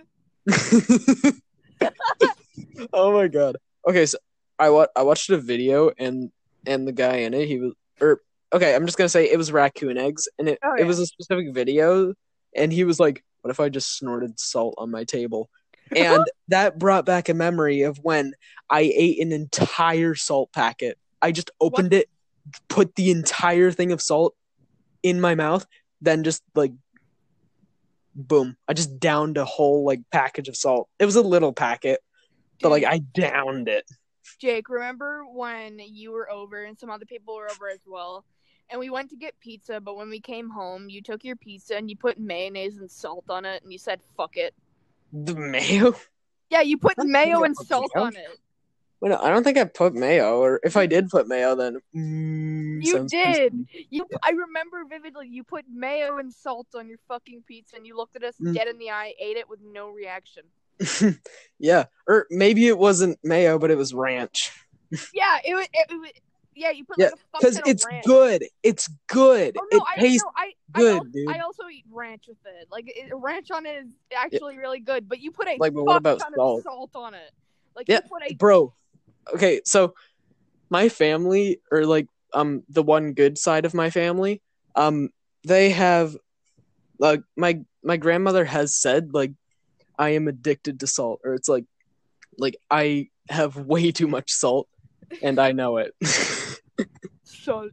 oh 2.94 3.12
my 3.12 3.28
god. 3.28 3.58
Okay, 3.88 4.06
so 4.06 4.18
I 4.58 4.70
wa- 4.70 4.88
I 4.96 5.02
watched 5.02 5.30
a 5.30 5.38
video 5.38 5.92
and 5.98 6.32
and 6.66 6.88
the 6.88 6.92
guy 6.92 7.18
in 7.18 7.34
it, 7.34 7.48
he 7.48 7.60
was 7.60 7.74
or 8.02 8.22
okay, 8.54 8.76
I'm 8.76 8.86
just 8.86 8.98
gonna 8.98 9.10
say 9.10 9.30
it 9.30 9.38
was 9.38 9.52
raccoon 9.52 9.98
eggs 9.98 10.28
and 10.38 10.50
it, 10.50 10.60
Oh, 10.64 10.76
it 10.76 10.86
was 10.86 11.00
a 11.00 11.06
specific 11.06 11.54
video 11.54 12.14
and 12.56 12.72
he 12.72 12.84
was 12.84 13.00
like 13.00 13.24
what 13.42 13.52
if 13.52 13.60
I 13.60 13.70
just 13.70 13.96
snorted 13.96 14.40
salt 14.40 14.74
on 14.80 14.90
my 14.90 15.04
table? 15.04 15.50
And 15.96 16.26
that 16.48 16.80
brought 16.80 17.06
back 17.06 17.30
a 17.30 17.36
memory 17.36 17.84
of 17.84 18.00
when 18.00 18.34
I 18.72 18.92
ate 18.96 19.22
an 19.22 19.32
entire 19.32 20.16
salt 20.16 20.52
packet. 20.52 20.98
I 21.22 21.32
just 21.32 21.52
opened 21.62 21.94
it, 21.94 22.10
put 22.70 22.96
the 22.96 23.12
entire 23.12 23.70
thing 23.72 23.92
of 23.92 24.02
salt 24.02 24.34
in 25.04 25.22
my 25.22 25.36
mouth, 25.36 25.68
then 26.02 26.24
just 26.24 26.42
like 26.56 26.72
boom. 28.16 28.58
I 28.68 28.74
just 28.74 29.00
downed 29.00 29.38
a 29.38 29.46
whole 29.46 29.86
like 29.86 30.02
package 30.12 30.48
of 30.48 30.56
salt. 30.56 30.90
It 30.98 31.06
was 31.06 31.16
a 31.16 31.22
little 31.22 31.54
packet, 31.54 32.00
but 32.62 32.70
like 32.70 32.84
I 32.84 32.98
downed 32.98 33.68
it. 33.68 33.86
Jake, 34.38 34.70
remember 34.70 35.26
when 35.26 35.80
you 35.80 36.12
were 36.12 36.30
over 36.30 36.64
and 36.64 36.78
some 36.78 36.90
other 36.90 37.06
people 37.06 37.36
were 37.36 37.50
over 37.50 37.70
as 37.70 37.82
well? 37.86 38.26
And 38.70 38.80
we 38.80 38.90
went 38.90 39.10
to 39.12 39.16
get 39.16 39.40
pizza, 39.40 39.80
but 39.80 39.96
when 39.96 40.10
we 40.10 40.20
came 40.20 40.50
home, 40.50 40.90
you 40.90 41.02
took 41.02 41.24
your 41.24 41.36
pizza 41.36 41.76
and 41.76 41.90
you 41.90 41.96
put 41.96 42.20
mayonnaise 42.20 42.78
and 42.78 42.90
salt 42.90 43.26
on 43.30 43.46
it, 43.46 43.62
and 43.62 43.72
you 43.72 43.78
said, 43.78 44.02
"Fuck 44.18 44.38
it." 44.38 44.56
The 45.14 45.36
mayo? 45.36 45.96
Yeah, 46.50 46.62
you 46.62 46.78
put 46.78 46.98
mayo 47.04 47.44
and 47.44 47.56
salt 47.56 47.92
mayo. 47.96 48.06
on 48.06 48.16
it. 48.16 48.40
Wait, 49.02 49.12
I 49.12 49.30
don't 49.30 49.44
think 49.44 49.58
I 49.58 49.66
put 49.66 49.94
mayo, 49.94 50.40
or 50.40 50.60
if 50.64 50.78
I 50.78 50.86
did 50.86 51.10
put 51.10 51.28
mayo, 51.28 51.56
then 51.56 51.80
mm, 51.96 52.84
You 52.84 53.08
did. 53.08 53.68
You, 53.90 54.08
I 54.24 54.32
remember 54.32 54.84
vividly. 54.90 55.28
You 55.28 55.44
put 55.44 55.66
mayo 55.72 56.18
and 56.18 56.34
salt 56.34 56.68
on 56.76 56.88
your 56.88 56.98
fucking 57.08 57.44
pizza, 57.48 57.76
and 57.76 57.86
you 57.86 57.96
looked 57.96 58.16
at 58.16 58.24
us 58.24 58.36
Mm. 58.42 58.54
dead 58.54 58.68
in 58.68 58.78
the 58.80 58.92
eye, 58.92 59.14
ate 59.20 59.38
it 59.38 59.48
with 59.48 59.60
no 59.62 59.90
reaction. 59.90 60.44
yeah, 61.60 61.86
or 62.08 62.28
maybe 62.30 62.68
it 62.68 62.78
wasn't 62.78 63.18
mayo, 63.24 63.60
but 63.60 63.72
it 63.72 63.78
was 63.78 63.94
ranch. 63.94 64.52
Yeah, 65.14 65.38
it 65.46 65.56
was. 65.56 65.68
It, 65.74 65.88
was 65.90 66.12
yeah, 66.56 66.72
you 66.72 66.86
put 66.86 66.98
Yeah, 66.98 67.06
like 67.06 67.14
a 67.14 67.18
fuck 67.32 67.42
Because 67.42 67.62
it's 67.66 67.86
good. 68.06 68.46
It's 68.64 68.90
good. 69.08 69.58
Oh 69.60 69.68
no, 69.72 69.78
it 69.78 69.84
I 69.88 70.00
tastes 70.00 70.24
no, 70.24 70.32
I, 70.36 70.52
good, 70.74 70.94
I, 70.94 70.98
al- 70.98 71.08
dude. 71.14 71.30
I 71.30 71.40
also 71.40 71.64
eat 71.72 71.86
ranch 71.92 72.26
with 72.28 72.38
it. 72.46 72.68
Like 72.72 72.86
it, 72.88 73.12
ranch 73.14 73.52
on 73.52 73.66
it 73.66 73.86
is 73.86 73.92
actually 74.16 74.58
really 74.58 74.80
good, 74.80 75.10
but 75.10 75.20
you 75.20 75.32
put 75.32 75.48
a 75.48 75.58
Like, 75.58 75.74
but 75.74 75.84
what 75.84 75.98
about 75.98 76.20
ton 76.22 76.34
salt? 76.36 76.60
of 76.60 76.64
salt 76.64 76.96
on 76.96 77.14
it. 77.14 77.32
Like 77.76 77.90
Yeah, 77.90 78.00
you 78.04 78.10
put 78.10 78.24
a 78.32 78.34
bro 78.36 78.74
okay 79.34 79.62
so 79.66 79.94
my 80.70 80.90
family 80.90 81.60
or 81.72 81.86
like 81.86 82.08
um 82.34 82.64
the 82.70 82.84
one 82.84 83.14
good 83.14 83.38
side 83.38 83.66
of 83.66 83.74
my 83.74 83.90
family 83.90 84.42
um 84.76 85.10
they 85.44 85.72
have 85.72 86.16
like 87.00 87.22
my 87.36 87.60
my 87.84 87.98
grandmother 87.98 88.46
has 88.46 88.76
said 88.76 89.14
like 89.14 89.32
i 89.98 90.10
am 90.10 90.28
addicted 90.28 90.80
to 90.80 90.88
salt 90.88 91.20
or 91.24 91.34
it's 91.34 91.50
like 91.50 91.66
like 92.38 92.56
i 92.70 93.08
have 93.30 93.56
way 93.56 93.92
too 93.92 94.08
much 94.08 94.32
salt 94.32 94.68
and 95.22 95.40
i 95.40 95.52
know 95.52 95.78
it 95.78 95.94
salt. 97.24 97.72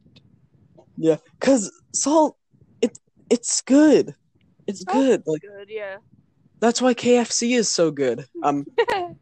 yeah 0.96 1.16
cuz 1.40 1.70
salt 1.94 2.36
it 2.80 2.98
it's 3.30 3.60
good 3.62 4.14
it's 4.66 4.84
Salt 4.84 4.96
good 4.96 5.22
like 5.26 5.42
Good, 5.42 5.68
yeah. 5.68 5.96
that's 6.60 6.80
why 6.80 6.94
kfc 6.94 7.56
is 7.56 7.70
so 7.70 7.90
good 7.90 8.26
I'm 8.42 8.66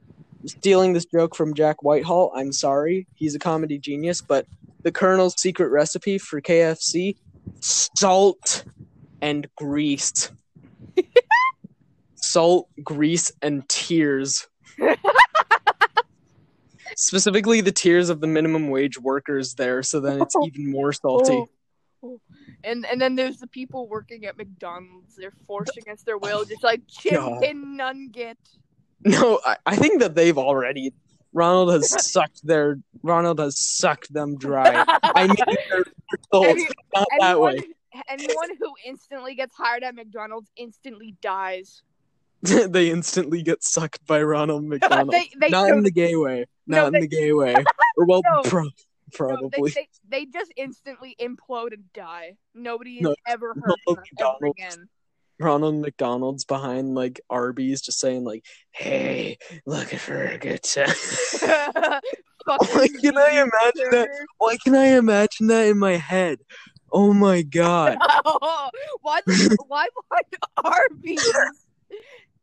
stealing 0.47 0.93
this 0.93 1.05
joke 1.05 1.35
from 1.35 1.55
Jack 1.55 1.83
Whitehall. 1.83 2.33
I'm 2.35 2.53
sorry. 2.53 3.07
He's 3.15 3.35
a 3.35 3.39
comedy 3.39 3.79
genius, 3.79 4.21
but 4.21 4.47
the 4.83 4.93
Colonel's 4.93 5.41
secret 5.41 5.69
recipe 5.69 6.19
for 6.19 6.41
KFC 6.41 7.17
salt 7.61 8.65
and 9.21 9.47
grease. 9.57 10.31
Salt, 12.33 12.69
grease, 12.83 13.33
and 13.43 13.69
tears. 13.69 14.47
Specifically, 16.97 17.61
the 17.61 17.73
tears 17.73 18.11
of 18.11 18.21
the 18.21 18.27
minimum 18.27 18.69
wage 18.69 18.99
workers 18.99 19.55
there, 19.55 19.83
so 19.83 20.01
then 20.01 20.21
it's 20.21 20.35
oh. 20.37 20.47
even 20.47 20.71
more 20.71 20.93
salty. 20.93 21.33
Oh, 21.33 21.49
oh. 22.03 22.21
And 22.62 22.85
and 22.87 23.01
then 23.01 23.16
there's 23.16 23.38
the 23.38 23.47
people 23.47 23.88
working 23.88 24.27
at 24.27 24.37
McDonald's. 24.37 25.16
They're 25.16 25.33
forced 25.47 25.77
against 25.79 26.05
their 26.05 26.19
will, 26.19 26.45
just 26.45 26.62
like 26.62 26.83
chicken 26.88 27.77
nugget. 27.77 28.38
No, 29.05 29.40
I, 29.47 29.57
I 29.64 29.77
think 29.77 30.01
that 30.01 30.14
they've 30.14 30.37
already. 30.37 30.93
Ronald 31.33 31.71
has 31.73 31.90
sucked 32.12 32.47
their. 32.47 32.79
Ronald 33.03 33.38
has 33.38 33.59
sucked 33.59 34.12
them 34.12 34.37
dry. 34.37 34.85
I 35.03 35.27
mean, 35.27 35.37
their 35.71 35.85
salt, 36.33 36.47
Any- 36.47 36.69
not 36.95 37.07
that 37.21 37.40
way. 37.40 37.62
anyone, 38.09 38.29
anyone 38.29 38.51
who 38.59 38.73
instantly 38.85 39.35
gets 39.35 39.57
hired 39.57 39.83
at 39.83 39.95
McDonald's 39.95 40.51
instantly 40.57 41.16
dies. 41.23 41.83
they 42.72 42.90
instantly 42.90 43.42
get 43.42 43.62
sucked 43.62 44.07
by 44.07 44.22
Ronald 44.22 44.64
McDonald. 44.68 45.11
they 45.11 45.31
they 45.38 45.48
not 45.48 45.68
in 45.70 45.83
the 45.83 45.90
gay 45.90 46.16
way. 46.16 46.46
No, 46.66 46.79
Not 46.79 46.87
in 46.88 46.92
they- 46.94 47.00
the 47.00 47.09
gay 47.09 47.33
way. 47.33 47.55
Or 47.98 48.07
well, 48.07 48.22
No. 48.24 48.42
pro- 48.42 48.62
no, 48.64 48.70
probably. 49.12 49.70
they, 49.72 49.88
they, 50.09 50.20
they 50.20 50.26
just 50.26 50.53
instantly 50.57 51.16
implode 51.20 51.72
and 51.74 51.92
die. 51.92 52.37
Nobody 52.55 53.00
No, 53.00 53.14
ever 53.26 53.48
heard 53.48 53.57
Ronald 53.57 53.79
ever 53.88 54.00
McDonald's. 54.12 54.59
again. 54.59 54.88
Ronald 55.40 55.74
McDonald's 55.76 56.44
behind 56.44 56.94
like 56.94 57.20
Arby's, 57.29 57.81
just 57.83 57.98
saying 57.98 58.24
like, 58.24 58.44
"Hey, 58.70 59.38
looking 59.66 59.98
for 59.98 60.22
a 60.22 60.38
good 60.38 60.62
time." 60.62 60.88
Why 62.46 62.88
can 63.00 63.18
I 63.18 63.31
imagine 63.33 63.90
that? 63.90 64.09
Why 64.38 64.57
can 64.62 64.74
I 64.74 64.87
imagine 64.98 65.48
that 65.48 65.66
in 65.66 65.79
my 65.79 65.96
head? 65.96 66.38
Oh 66.92 67.12
my 67.12 67.42
god! 67.42 67.98
why 69.03 69.20
why 69.66 69.87
why 70.09 70.20
Arby's? 70.57 71.33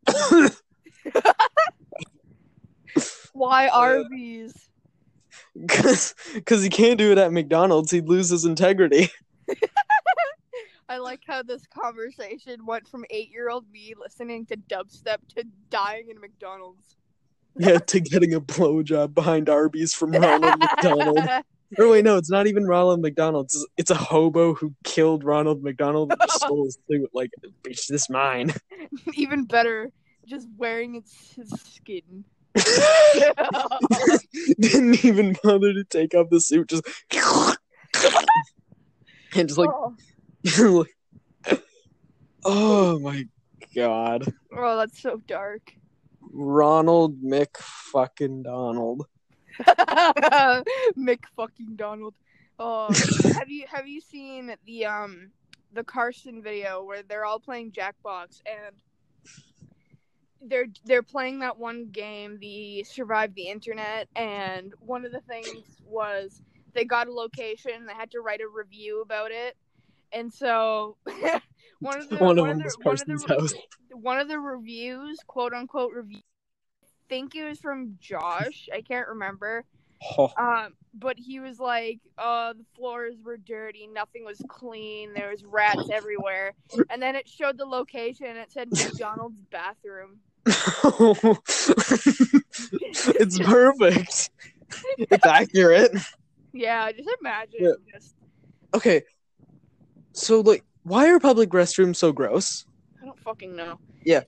Why 3.33 3.67
Arby's? 3.67 4.69
Because 5.55 6.13
he 6.49 6.69
can't 6.69 6.97
do 6.97 7.11
it 7.11 7.17
at 7.17 7.31
McDonald's. 7.31 7.91
He'd 7.91 8.07
lose 8.07 8.29
his 8.29 8.45
integrity. 8.45 9.09
I 10.89 10.97
like 10.97 11.21
how 11.27 11.43
this 11.43 11.65
conversation 11.67 12.65
went 12.65 12.87
from 12.87 13.05
eight 13.09 13.29
year 13.29 13.49
old 13.49 13.69
me 13.71 13.93
listening 13.99 14.45
to 14.47 14.57
dubstep 14.57 15.17
to 15.35 15.43
dying 15.69 16.09
in 16.09 16.19
McDonald's. 16.19 16.95
Yeah, 17.57 17.79
to 17.79 17.99
getting 17.99 18.33
a 18.33 18.41
blowjob 18.41 19.13
behind 19.13 19.49
Arby's 19.49 19.93
from 19.93 20.11
Ronald 20.11 20.59
McDonald. 20.59 21.19
Or 21.77 21.89
wait, 21.89 22.05
no, 22.05 22.17
it's 22.17 22.29
not 22.29 22.47
even 22.47 22.65
Ronald 22.65 23.01
McDonald. 23.01 23.47
It's, 23.47 23.65
it's 23.75 23.91
a 23.91 23.95
hobo 23.95 24.53
who 24.53 24.73
killed 24.83 25.23
Ronald 25.23 25.63
McDonald 25.63 26.13
and 26.17 26.31
stole 26.31 26.65
his 26.65 26.77
suit. 26.89 27.09
Like, 27.13 27.31
bitch, 27.63 27.87
this 27.87 28.09
mine. 28.09 28.53
Even 29.15 29.43
better, 29.43 29.91
just 30.25 30.47
wearing 30.57 30.95
its 30.95 31.33
his 31.35 31.49
skin. 31.49 32.23
Didn't 34.59 35.05
even 35.05 35.35
bother 35.43 35.73
to 35.73 35.83
take 35.83 36.15
off 36.15 36.29
the 36.31 36.41
suit. 36.41 36.69
Just 36.69 36.83
and 39.35 39.47
just 39.47 39.59
like, 39.59 39.69
oh. 39.69 40.85
oh 42.45 42.97
my 42.99 43.25
god, 43.75 44.33
oh, 44.55 44.77
that's 44.77 44.99
so 44.99 45.21
dark. 45.27 45.71
Ronald 46.31 47.21
Mick 47.21 47.57
fucking 47.57 48.41
Donald. 48.43 49.05
Mick 50.97 51.19
fucking 51.35 51.75
Donald. 51.75 52.13
Oh, 52.59 52.91
have 53.33 53.49
you 53.49 53.65
have 53.69 53.87
you 53.87 54.01
seen 54.01 54.55
the 54.65 54.85
um 54.85 55.31
the 55.73 55.83
Carson 55.83 56.41
video 56.41 56.83
where 56.83 57.03
they're 57.03 57.25
all 57.25 57.39
playing 57.39 57.71
Jackbox 57.71 58.41
and 58.45 58.75
they're 60.41 60.67
they're 60.85 61.03
playing 61.03 61.39
that 61.39 61.57
one 61.57 61.89
game, 61.91 62.37
the 62.39 62.83
Survive 62.83 63.33
the 63.35 63.47
Internet, 63.49 64.07
and 64.15 64.73
one 64.79 65.05
of 65.05 65.11
the 65.11 65.21
things 65.21 65.63
was 65.85 66.41
they 66.73 66.85
got 66.85 67.07
a 67.07 67.11
location, 67.13 67.85
they 67.87 67.93
had 67.93 68.11
to 68.11 68.21
write 68.21 68.41
a 68.41 68.47
review 68.47 69.01
about 69.01 69.31
it, 69.31 69.55
and 70.11 70.31
so 70.31 70.97
one 71.79 71.99
of 71.99 72.09
the 72.09 72.17
One 72.17 72.37
of 72.39 72.45
one 72.47 72.57
them 72.59 72.59
the- 72.59 72.75
one 72.83 72.93
of 73.01 73.07
the 73.27 73.57
one 73.93 74.19
of 74.19 74.27
the 74.27 74.39
reviews, 74.39 75.19
quote 75.27 75.53
unquote 75.53 75.91
review, 75.93 76.21
think 77.09 77.35
it 77.35 77.43
was 77.43 77.59
from 77.59 77.97
Josh. 77.99 78.69
I 78.73 78.81
can't 78.81 79.07
remember. 79.07 79.63
Oh, 80.17 80.31
Um, 80.37 80.73
but 80.93 81.17
he 81.17 81.39
was 81.39 81.59
like, 81.59 81.99
"Uh, 82.17 82.53
the 82.53 82.65
floors 82.75 83.15
were 83.23 83.37
dirty. 83.37 83.87
Nothing 83.87 84.23
was 84.25 84.39
clean. 84.47 85.13
There 85.15 85.31
was 85.31 85.43
rats 85.43 85.89
everywhere." 85.91 86.53
And 86.91 87.01
then 87.01 87.15
it 87.15 87.27
showed 87.27 87.57
the 87.57 87.65
location. 87.65 88.27
and 88.27 88.37
It 88.37 88.51
said 88.51 88.69
McDonald's 88.71 89.39
bathroom. 89.49 90.19
it's 93.19 93.39
perfect. 93.39 94.29
It's 94.97 95.25
accurate. 95.25 95.91
Yeah, 96.53 96.91
just 96.91 97.09
imagine. 97.19 97.59
Yeah. 97.59 97.71
Just 97.93 98.15
Okay, 98.73 99.01
so 100.13 100.41
like, 100.41 100.63
why 100.83 101.09
are 101.09 101.19
public 101.19 101.49
restrooms 101.49 101.95
so 101.95 102.11
gross? 102.11 102.65
I 103.01 103.05
don't 103.05 103.19
fucking 103.19 103.55
know. 103.55 103.79
Yeah. 104.03 104.23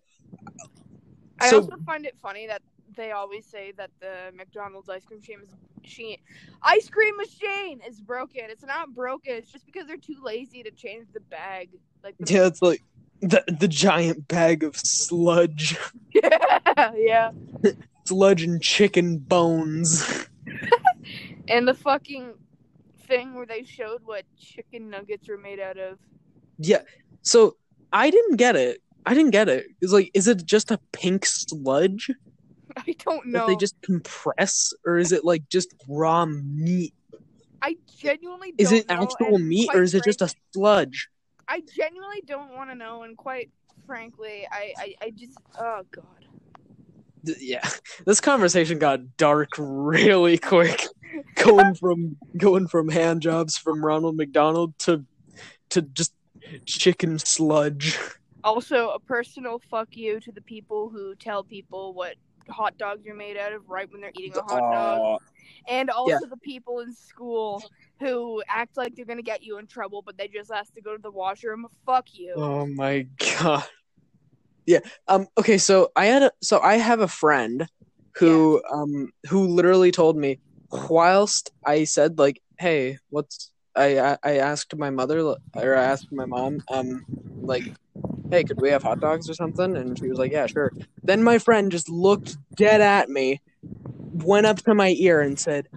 I 1.40 1.50
So- 1.50 1.58
also 1.62 1.76
find 1.86 2.06
it 2.06 2.16
funny 2.22 2.48
that 2.48 2.62
they 2.96 3.12
always 3.12 3.46
say 3.46 3.72
that 3.78 3.92
the 4.00 4.32
McDonald's 4.36 4.90
ice 4.90 5.06
cream 5.06 5.20
machine 5.20 5.40
is 5.44 5.56
machine 5.82 6.18
ice 6.62 6.90
cream 6.90 7.16
machine 7.18 7.82
is 7.88 8.02
broken. 8.02 8.44
It's 8.46 8.64
not 8.64 8.94
broken. 8.94 9.34
It's 9.34 9.52
just 9.52 9.66
because 9.66 9.88
they're 9.88 9.98
too 9.98 10.18
lazy 10.24 10.64
to 10.64 10.72
change 10.72 11.08
the 11.14 11.20
bag. 11.22 11.70
Like 12.04 12.16
the 12.20 12.28
Yeah, 12.32 12.48
it's 12.48 12.62
like 12.62 12.84
the 13.22 13.44
the 13.48 13.68
giant 13.68 14.28
bag 14.28 14.64
of 14.64 14.76
sludge, 14.78 15.78
yeah, 16.14 16.94
yeah. 16.96 17.32
sludge 18.06 18.44
and 18.44 18.62
chicken 18.62 19.18
bones. 19.20 20.28
And 21.48 21.68
the 21.68 21.74
fucking 21.74 22.36
thing 23.08 23.34
where 23.34 23.46
they 23.46 23.64
showed 23.64 24.02
what 24.06 24.24
chicken 24.38 24.90
nuggets 24.90 25.28
were 25.28 25.38
made 25.38 25.60
out 25.60 25.78
of. 25.78 25.98
Yeah, 26.58 26.82
so 27.24 27.56
I 27.92 28.10
didn't 28.10 28.38
get 28.38 28.56
it. 28.56 28.82
I 29.06 29.14
didn't 29.14 29.32
get 29.32 29.50
it. 29.50 29.66
It's 29.82 29.92
like, 29.94 30.12
is 30.14 30.28
it 30.28 30.46
just 30.46 30.72
a 30.72 30.80
pink 30.92 31.26
sludge 31.26 32.12
I 32.78 32.96
don't 33.00 33.28
know. 33.28 33.46
they 33.48 33.56
just 33.56 33.76
compress, 33.82 34.74
or 34.86 34.98
is 34.98 35.12
it 35.12 35.26
like 35.26 35.48
just 35.50 35.74
raw 35.88 36.26
meat? 36.26 36.94
I 37.62 37.76
genuinely 37.98 38.54
Is 38.58 38.72
it 38.72 38.88
know, 38.90 38.96
actual 39.02 39.40
meat, 39.40 39.70
or 39.74 39.84
is 39.84 39.94
it 39.94 40.04
just 40.04 40.22
a 40.22 40.34
sludge? 40.54 41.10
I 41.48 41.62
genuinely 41.76 42.22
don't 42.26 42.54
want 42.54 42.70
to 42.70 42.76
know, 42.76 43.04
and 43.04 43.18
quite 43.18 43.50
frankly, 43.86 44.48
I, 44.52 44.74
I, 44.78 44.96
I 45.02 45.10
just, 45.10 45.38
oh 45.60 45.82
god. 45.92 46.06
D- 47.24 47.36
Yeah, 47.40 47.68
this 48.06 48.22
conversation 48.22 48.80
got 48.80 49.18
dark 49.18 49.50
really 49.58 50.38
quick. 50.38 50.86
going 51.36 51.74
from 51.74 52.18
going 52.38 52.68
from 52.68 52.90
hand 52.90 53.22
jobs 53.22 53.58
from 53.58 53.84
Ronald 53.84 54.16
McDonald 54.16 54.78
to 54.80 55.06
to 55.72 55.82
just 55.82 56.14
chicken 56.66 57.20
sludge. 57.20 57.98
Also, 58.44 58.90
a 58.92 59.00
personal 59.00 59.60
fuck 59.70 59.90
you 59.92 60.20
to 60.22 60.32
the 60.32 60.42
people 60.42 60.90
who 60.90 61.16
tell 61.16 61.44
people 61.44 61.94
what 61.94 62.16
hot 62.50 62.78
dogs 62.78 63.08
are 63.08 63.14
made 63.14 63.38
out 63.38 63.54
of 63.54 63.70
right 63.70 63.90
when 63.92 64.02
they're 64.02 64.12
eating 64.16 64.36
a 64.38 64.42
hot 64.42 64.64
dog, 64.72 65.00
Aw. 65.02 65.18
and 65.68 65.90
also 65.90 66.26
the 66.28 66.38
people 66.38 66.80
in 66.80 66.94
school 66.94 67.64
who 68.00 68.42
act 68.48 68.78
like 68.78 68.96
they're 68.96 69.06
gonna 69.06 69.22
get 69.22 69.44
you 69.44 69.58
in 69.58 69.68
trouble, 69.68 70.02
but 70.02 70.18
they 70.18 70.28
just 70.28 70.52
ask 70.52 70.74
to 70.74 70.82
go 70.82 70.96
to 70.96 71.02
the 71.02 71.12
washroom. 71.12 71.68
Fuck 71.86 72.08
you. 72.14 72.34
Oh 72.36 72.66
my 72.66 73.08
god. 73.40 73.64
Yeah. 74.66 74.80
Um 75.08 75.28
okay, 75.38 75.58
so 75.58 75.92
I 75.96 76.06
had 76.06 76.24
a 76.24 76.32
so 76.42 76.60
I 76.60 76.76
have 76.76 77.00
a 77.00 77.08
friend 77.08 77.68
who 78.16 78.62
um 78.72 79.12
who 79.28 79.48
literally 79.48 79.92
told 79.92 80.18
me 80.18 80.40
whilst 80.72 81.52
I 81.66 81.86
said 81.86 82.20
like, 82.20 82.42
"Hey, 82.60 82.98
what's 83.10 83.52
I 83.76 84.00
I, 84.00 84.18
I 84.24 84.38
asked 84.38 84.76
my 84.76 84.90
mother 84.90 85.20
or 85.22 85.76
I 85.76 85.84
asked 85.84 86.12
my 86.12 86.26
mom 86.26 86.62
um 86.72 87.06
like, 87.42 87.64
"Hey, 88.32 88.44
could 88.44 88.62
we 88.62 88.70
have 88.70 88.84
hot 88.84 89.00
dogs 89.00 89.30
or 89.30 89.34
something?" 89.34 89.76
And 89.76 89.98
she 89.98 90.08
was 90.08 90.18
like, 90.18 90.32
"Yeah, 90.32 90.48
sure." 90.48 90.72
Then 91.04 91.24
my 91.24 91.38
friend 91.38 91.72
just 91.72 91.90
looked 91.90 92.38
dead 92.56 92.82
at 92.82 93.10
me, 93.10 93.42
went 94.14 94.46
up 94.46 94.58
to 94.64 94.74
my 94.74 94.96
ear 94.98 95.22
and 95.22 95.40
said, 95.40 95.68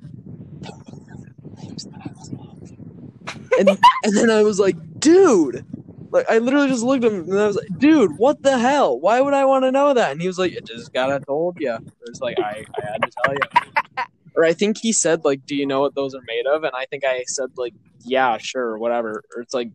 and 3.59 3.69
and 4.05 4.17
then 4.17 4.31
I 4.31 4.43
was 4.43 4.59
like, 4.59 4.77
dude, 4.99 5.65
like 6.11 6.27
I 6.29 6.39
literally 6.39 6.69
just 6.69 6.83
looked 6.83 7.05
at 7.05 7.13
him 7.13 7.31
and 7.31 7.39
I 7.39 7.47
was 7.47 7.57
like, 7.57 7.79
dude, 7.79 8.17
what 8.19 8.43
the 8.43 8.59
hell? 8.59 8.99
Why 8.99 9.21
would 9.21 9.35
I 9.35 9.45
want 9.45 9.65
to 9.65 9.73
know 9.73 9.95
that? 9.95 10.13
And 10.13 10.21
he 10.21 10.27
was 10.27 10.39
like, 10.39 10.53
it 10.53 10.67
just 10.67 10.93
gotta 10.93 11.21
told 11.21 11.59
you. 11.61 11.75
It 11.75 12.09
was 12.09 12.21
like 12.21 12.39
I, 12.39 12.65
I 12.81 12.87
had 12.87 13.03
to 13.03 13.11
tell 13.25 13.35
you. 13.35 14.05
Or 14.35 14.47
I 14.47 14.55
think 14.55 14.79
he 14.79 14.95
said 14.95 15.27
like, 15.27 15.45
do 15.45 15.55
you 15.55 15.67
know 15.67 15.83
what 15.83 15.95
those 15.95 16.15
are 16.15 16.23
made 16.27 16.47
of? 16.47 16.65
And 16.65 16.73
I 16.75 16.87
think 16.87 17.05
I 17.05 17.23
said 17.27 17.51
like, 17.59 17.75
yeah, 18.03 18.39
sure, 18.39 18.79
whatever. 18.79 19.23
Or 19.37 19.43
it's 19.43 19.53
like, 19.53 19.69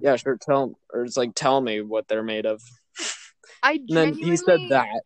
yeah, 0.00 0.16
sure, 0.16 0.36
tell. 0.36 0.78
Or 0.92 1.04
it's 1.04 1.16
like, 1.16 1.34
tell 1.34 1.60
me 1.60 1.80
what 1.80 2.08
they're 2.08 2.22
made 2.22 2.46
of. 2.46 2.62
I 3.62 3.72
And 3.72 3.88
then 3.88 4.14
he 4.14 4.36
said 4.36 4.60
that. 4.70 5.02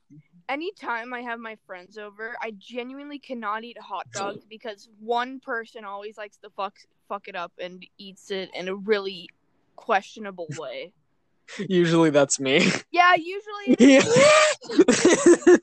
anytime 0.48 1.12
I 1.12 1.22
have 1.22 1.40
my 1.40 1.57
friends 1.66 1.98
over, 1.98 2.37
I 2.40 2.52
genuinely 2.59 3.18
cannot 3.18 3.64
eat 3.64 3.78
hot 3.78 4.07
dogs 4.12 4.44
because 4.48 4.88
one 5.00 5.40
person 5.40 5.85
always 5.85 6.16
likes 6.16 6.37
to 6.38 6.50
fuck 6.50 6.74
fuck 7.09 7.28
it 7.28 7.37
up 7.37 7.52
and 7.61 7.85
eats 7.98 8.30
it 8.30 8.50
in 8.54 8.68
a 8.68 8.74
really 8.74 9.28
questionable 9.76 10.46
way. 10.59 10.92
Usually 11.68 12.11
that's 12.11 12.40
me. 12.40 12.66
Yeah, 12.90 13.14
usually. 13.16 13.76
Yeah. 13.78 14.00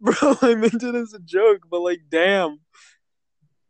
Bro, 0.00 0.36
I 0.42 0.56
meant 0.56 0.82
it 0.82 0.94
as 0.96 1.12
a 1.14 1.20
joke, 1.20 1.60
but 1.70 1.80
like, 1.80 2.00
damn. 2.10 2.58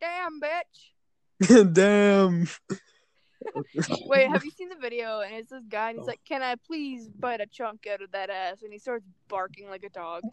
Damn, 0.00 0.40
bitch. 0.40 1.72
damn. 1.74 2.48
Wait, 4.06 4.28
have 4.28 4.44
you 4.44 4.50
seen 4.56 4.68
the 4.68 4.76
video? 4.76 5.20
And 5.20 5.34
it's 5.34 5.50
this 5.50 5.64
guy, 5.68 5.90
and 5.90 5.98
he's 5.98 6.06
like, 6.06 6.20
"Can 6.26 6.42
I 6.42 6.56
please 6.56 7.08
bite 7.08 7.40
a 7.40 7.46
chunk 7.46 7.86
out 7.86 8.02
of 8.02 8.12
that 8.12 8.30
ass?" 8.30 8.62
And 8.62 8.72
he 8.72 8.78
starts 8.78 9.04
barking 9.28 9.68
like 9.68 9.84
a 9.84 9.90
dog. 9.90 10.22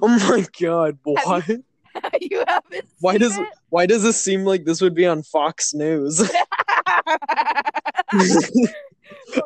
Oh 0.00 0.08
my 0.08 0.46
god, 0.58 0.98
why? 1.02 1.42
you 2.20 2.42
haven't. 2.48 2.88
Why 3.00 3.18
does 3.18 3.36
it? 3.36 3.46
why 3.68 3.84
does 3.84 4.02
this 4.02 4.18
seem 4.18 4.46
like 4.46 4.64
this 4.64 4.80
would 4.80 4.94
be 4.94 5.04
on 5.04 5.22
Fox 5.22 5.74
News? 5.74 6.22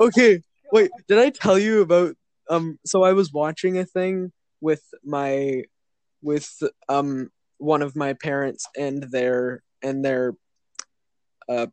okay, 0.00 0.40
wait, 0.72 0.90
did 1.08 1.18
I 1.18 1.30
tell 1.30 1.58
you 1.58 1.80
about 1.80 2.14
um 2.48 2.78
so 2.86 3.02
I 3.02 3.12
was 3.12 3.32
watching 3.32 3.76
a 3.78 3.84
thing 3.84 4.30
with 4.60 4.82
my 5.04 5.64
with 6.22 6.48
um 6.88 7.30
one 7.58 7.82
of 7.82 7.96
my 7.96 8.12
parents 8.12 8.66
and 8.76 9.02
their 9.10 9.62
and 9.82 10.04
their 10.04 10.34
uh 11.48 11.66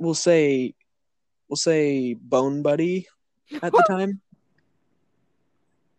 we'll 0.00 0.14
say 0.14 0.74
we'll 1.48 1.56
say 1.56 2.14
bone 2.14 2.62
buddy 2.62 3.06
at 3.62 3.70
the 3.70 3.84
time. 3.86 4.20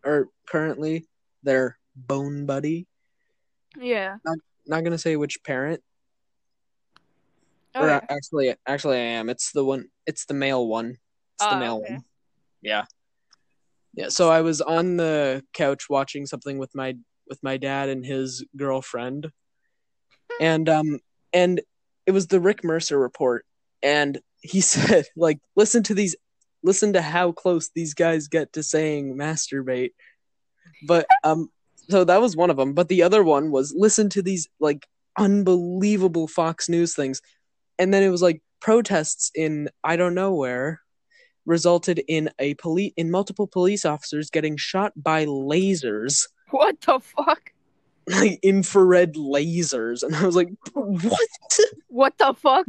Or 0.03 0.29
currently 0.49 1.07
their 1.43 1.77
bone 1.95 2.45
buddy. 2.45 2.87
Yeah. 3.77 4.17
not 4.65 4.83
gonna 4.83 4.97
say 4.97 5.15
which 5.15 5.41
parent. 5.43 5.81
Oh, 7.73 7.85
or 7.85 7.89
actually 8.09 8.53
actually 8.67 8.97
i 8.97 9.01
am. 9.01 9.29
It's 9.29 9.53
the 9.53 9.63
one 9.63 9.85
it's 10.05 10.25
the 10.25 10.33
male 10.33 10.67
one. 10.67 10.97
It's 11.35 11.45
the 11.45 11.55
Ah, 11.55 11.59
male 11.59 11.81
okay. 11.83 11.93
one. 11.93 12.03
Yeah. 12.61 12.85
Yeah 13.93 14.09
so 14.09 14.29
i 14.29 14.41
was 14.41 14.61
on 14.61 14.97
the 14.97 15.43
couch 15.53 15.89
watching 15.89 16.25
something 16.25 16.57
with 16.57 16.73
my 16.75 16.95
with 17.27 17.41
my 17.43 17.57
dad 17.57 17.87
and 17.87 18.05
his 18.05 18.43
girlfriend. 18.57 19.31
And 20.39 20.67
um 20.69 20.99
and 21.33 21.61
it 22.07 22.11
was 22.11 22.27
the 22.27 22.39
rick 22.39 22.63
mercer 22.63 22.97
report 22.97 23.45
and 23.83 24.19
he 24.41 24.61
said 24.73 25.05
like 25.15 25.39
listen 25.55 25.83
to 25.83 25.93
these 25.93 26.15
listen 26.63 26.93
to 26.93 27.01
how 27.01 27.31
close 27.31 27.69
these 27.73 27.93
guys 27.93 28.27
get 28.27 28.53
to 28.53 28.63
saying 28.63 29.15
masturbate 29.15 29.91
but 30.87 31.05
um 31.23 31.49
so 31.89 32.03
that 32.03 32.21
was 32.21 32.35
one 32.35 32.49
of 32.49 32.57
them 32.57 32.73
but 32.73 32.87
the 32.87 33.03
other 33.03 33.23
one 33.23 33.51
was 33.51 33.73
listen 33.75 34.09
to 34.09 34.21
these 34.21 34.47
like 34.59 34.87
unbelievable 35.17 36.27
fox 36.27 36.69
news 36.69 36.95
things 36.95 37.21
and 37.79 37.93
then 37.93 38.03
it 38.03 38.09
was 38.09 38.21
like 38.21 38.41
protests 38.59 39.31
in 39.35 39.69
I 39.83 39.95
don't 39.95 40.13
know 40.13 40.33
where 40.33 40.81
resulted 41.45 42.01
in 42.07 42.29
a 42.39 42.53
police 42.55 42.93
in 42.97 43.11
multiple 43.11 43.47
police 43.47 43.85
officers 43.85 44.29
getting 44.29 44.57
shot 44.57 44.93
by 44.95 45.25
lasers, 45.25 46.27
What 46.51 46.79
the 46.81 46.99
fuck? 46.99 47.51
like 48.07 48.39
infrared 48.43 49.15
lasers, 49.15 50.03
and 50.03 50.15
I 50.15 50.25
was 50.25 50.35
like, 50.35 50.49
what? 50.73 51.27
What 51.87 52.17
the 52.17 52.33
fuck? 52.33 52.65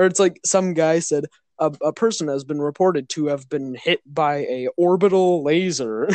Or 0.00 0.06
it's 0.06 0.18
like 0.18 0.40
some 0.46 0.72
guy 0.72 1.00
said 1.00 1.26
a, 1.58 1.70
a 1.82 1.92
person 1.92 2.28
has 2.28 2.42
been 2.42 2.62
reported 2.62 3.10
to 3.10 3.26
have 3.26 3.50
been 3.50 3.74
hit 3.74 4.00
by 4.06 4.38
a 4.38 4.68
orbital 4.78 5.44
laser, 5.44 6.08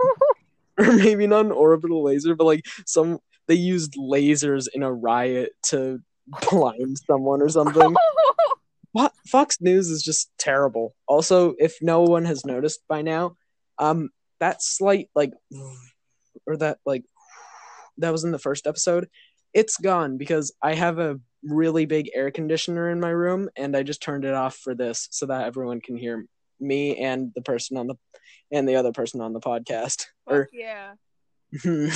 or 0.78 0.92
maybe 0.92 1.26
not 1.26 1.46
an 1.46 1.52
orbital 1.52 2.04
laser, 2.04 2.34
but 2.34 2.44
like 2.44 2.66
some 2.84 3.18
they 3.48 3.54
used 3.54 3.94
lasers 3.94 4.68
in 4.74 4.82
a 4.82 4.92
riot 4.92 5.52
to 5.68 6.00
blind 6.50 6.98
someone 7.06 7.40
or 7.40 7.48
something. 7.48 7.96
What 8.92 9.12
Fox 9.26 9.60
News 9.60 9.90
is 9.90 10.02
just 10.02 10.30
terrible. 10.38 10.94
Also, 11.06 11.54
if 11.58 11.76
no 11.82 12.00
one 12.00 12.24
has 12.24 12.46
noticed 12.46 12.80
by 12.88 13.02
now, 13.02 13.36
um, 13.78 14.08
that 14.40 14.62
slight 14.62 15.10
like, 15.14 15.34
or 16.46 16.56
that 16.56 16.78
like, 16.86 17.04
that 17.98 18.10
was 18.10 18.24
in 18.24 18.32
the 18.32 18.38
first 18.38 18.66
episode. 18.66 19.10
It's 19.52 19.76
gone 19.76 20.16
because 20.16 20.50
I 20.62 20.72
have 20.72 20.98
a 20.98 21.20
really 21.46 21.86
big 21.86 22.10
air 22.14 22.30
conditioner 22.30 22.90
in 22.90 23.00
my 23.00 23.10
room, 23.10 23.48
and 23.56 23.76
I 23.76 23.82
just 23.82 24.02
turned 24.02 24.24
it 24.24 24.34
off 24.34 24.56
for 24.56 24.74
this 24.74 25.08
so 25.10 25.26
that 25.26 25.46
everyone 25.46 25.80
can 25.80 25.96
hear 25.96 26.26
me 26.60 26.96
and 26.96 27.32
the 27.34 27.42
person 27.42 27.76
on 27.76 27.86
the 27.86 27.94
and 28.52 28.68
the 28.68 28.76
other 28.76 28.92
person 28.92 29.20
on 29.20 29.32
the 29.32 29.40
podcast. 29.40 30.06
Fuck 30.28 30.46
yeah. 30.52 30.94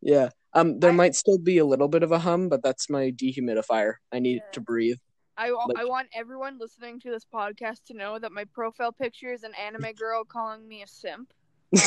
yeah. 0.00 0.28
Um, 0.54 0.78
there 0.80 0.90
I- 0.90 0.94
might 0.94 1.14
still 1.14 1.38
be 1.38 1.58
a 1.58 1.64
little 1.64 1.88
bit 1.88 2.02
of 2.02 2.12
a 2.12 2.18
hum, 2.18 2.48
but 2.48 2.62
that's 2.62 2.90
my 2.90 3.10
dehumidifier. 3.12 3.94
I 4.12 4.18
need 4.18 4.36
Yeah. 4.44 4.50
to 4.52 4.60
breathe. 4.60 4.96
I, 5.36 5.50
Like- 5.50 5.78
I 5.78 5.84
want 5.84 6.08
everyone 6.14 6.58
listening 6.58 7.00
to 7.00 7.10
this 7.10 7.24
podcast 7.32 7.84
to 7.86 7.94
know 7.94 8.18
that 8.18 8.32
my 8.32 8.44
profile 8.52 8.92
picture 8.92 9.32
is 9.32 9.42
an 9.44 9.52
anime 9.54 9.92
girl 9.98 10.24
calling 10.24 10.66
me 10.68 10.82
a 10.82 10.86
simp. 10.86 11.32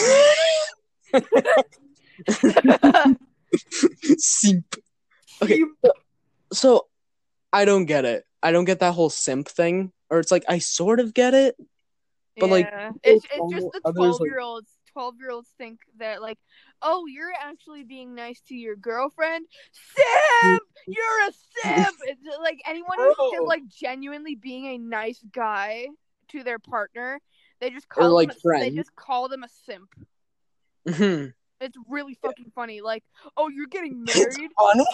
Simp. 4.18 4.76
Okay. 5.42 5.58
Simp. 5.58 5.78
So 6.54 6.88
I 7.52 7.66
don't 7.66 7.86
get 7.86 8.06
it. 8.06 8.26
I 8.42 8.52
don't 8.52 8.66
get 8.66 8.80
that 8.80 8.94
whole 8.94 9.10
simp 9.10 9.48
thing. 9.48 9.92
Or 10.10 10.20
it's 10.20 10.32
like 10.32 10.46
I 10.48 10.60
sort 10.60 11.00
of 11.00 11.14
get 11.14 11.34
it. 11.34 11.56
But, 12.40 12.50
like, 12.50 12.68
it's, 13.04 13.26
it's 13.32 13.54
just 13.54 13.68
the 13.74 13.92
twelve 13.92 14.22
year 14.22 14.40
olds. 14.40 14.70
Twelve 14.92 15.16
year 15.20 15.32
olds 15.32 15.50
think 15.58 15.80
that 15.98 16.22
like, 16.22 16.38
oh, 16.82 17.06
you're 17.08 17.34
actually 17.40 17.84
being 17.84 18.16
nice 18.16 18.42
to 18.48 18.56
your 18.56 18.76
girlfriend. 18.76 19.46
Simp, 19.72 20.64
you're 20.88 21.28
a 21.28 21.32
simp. 21.32 21.98
It's 22.06 22.22
like 22.42 22.60
anyone 22.68 22.98
who's 22.98 23.16
just 23.32 23.48
like 23.48 23.68
genuinely 23.68 24.36
being 24.36 24.66
a 24.68 24.78
nice 24.78 25.20
guy 25.32 25.88
to 26.30 26.44
their 26.44 26.60
partner, 26.60 27.20
they 27.60 27.70
just 27.70 27.90
call 27.90 28.14
like, 28.14 28.30
them 28.30 28.38
a, 28.56 28.60
they 28.60 28.70
just 28.72 28.96
call 28.96 29.30
them 29.30 29.44
a 29.44 29.50
simp. 29.66 29.90
Mhm. 30.88 31.34
It's 31.62 31.78
really 31.88 32.18
fucking 32.22 32.52
funny. 32.54 32.82
Like, 32.82 33.04
oh, 33.38 33.50
you're 33.50 33.68
getting 33.68 34.04
married. 34.04 34.52
funny. 34.60 34.86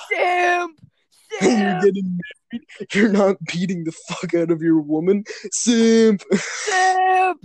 Simp, 1.40 1.62
You're 1.62 1.80
getting 1.82 2.20
married. 2.52 2.66
You're 2.94 3.10
not 3.10 3.38
beating 3.52 3.84
the 3.84 3.92
fuck 3.92 4.34
out 4.34 4.52
of 4.52 4.62
your 4.62 4.80
woman. 4.80 5.24
Simp. 5.52 6.24
Simp. 6.34 7.42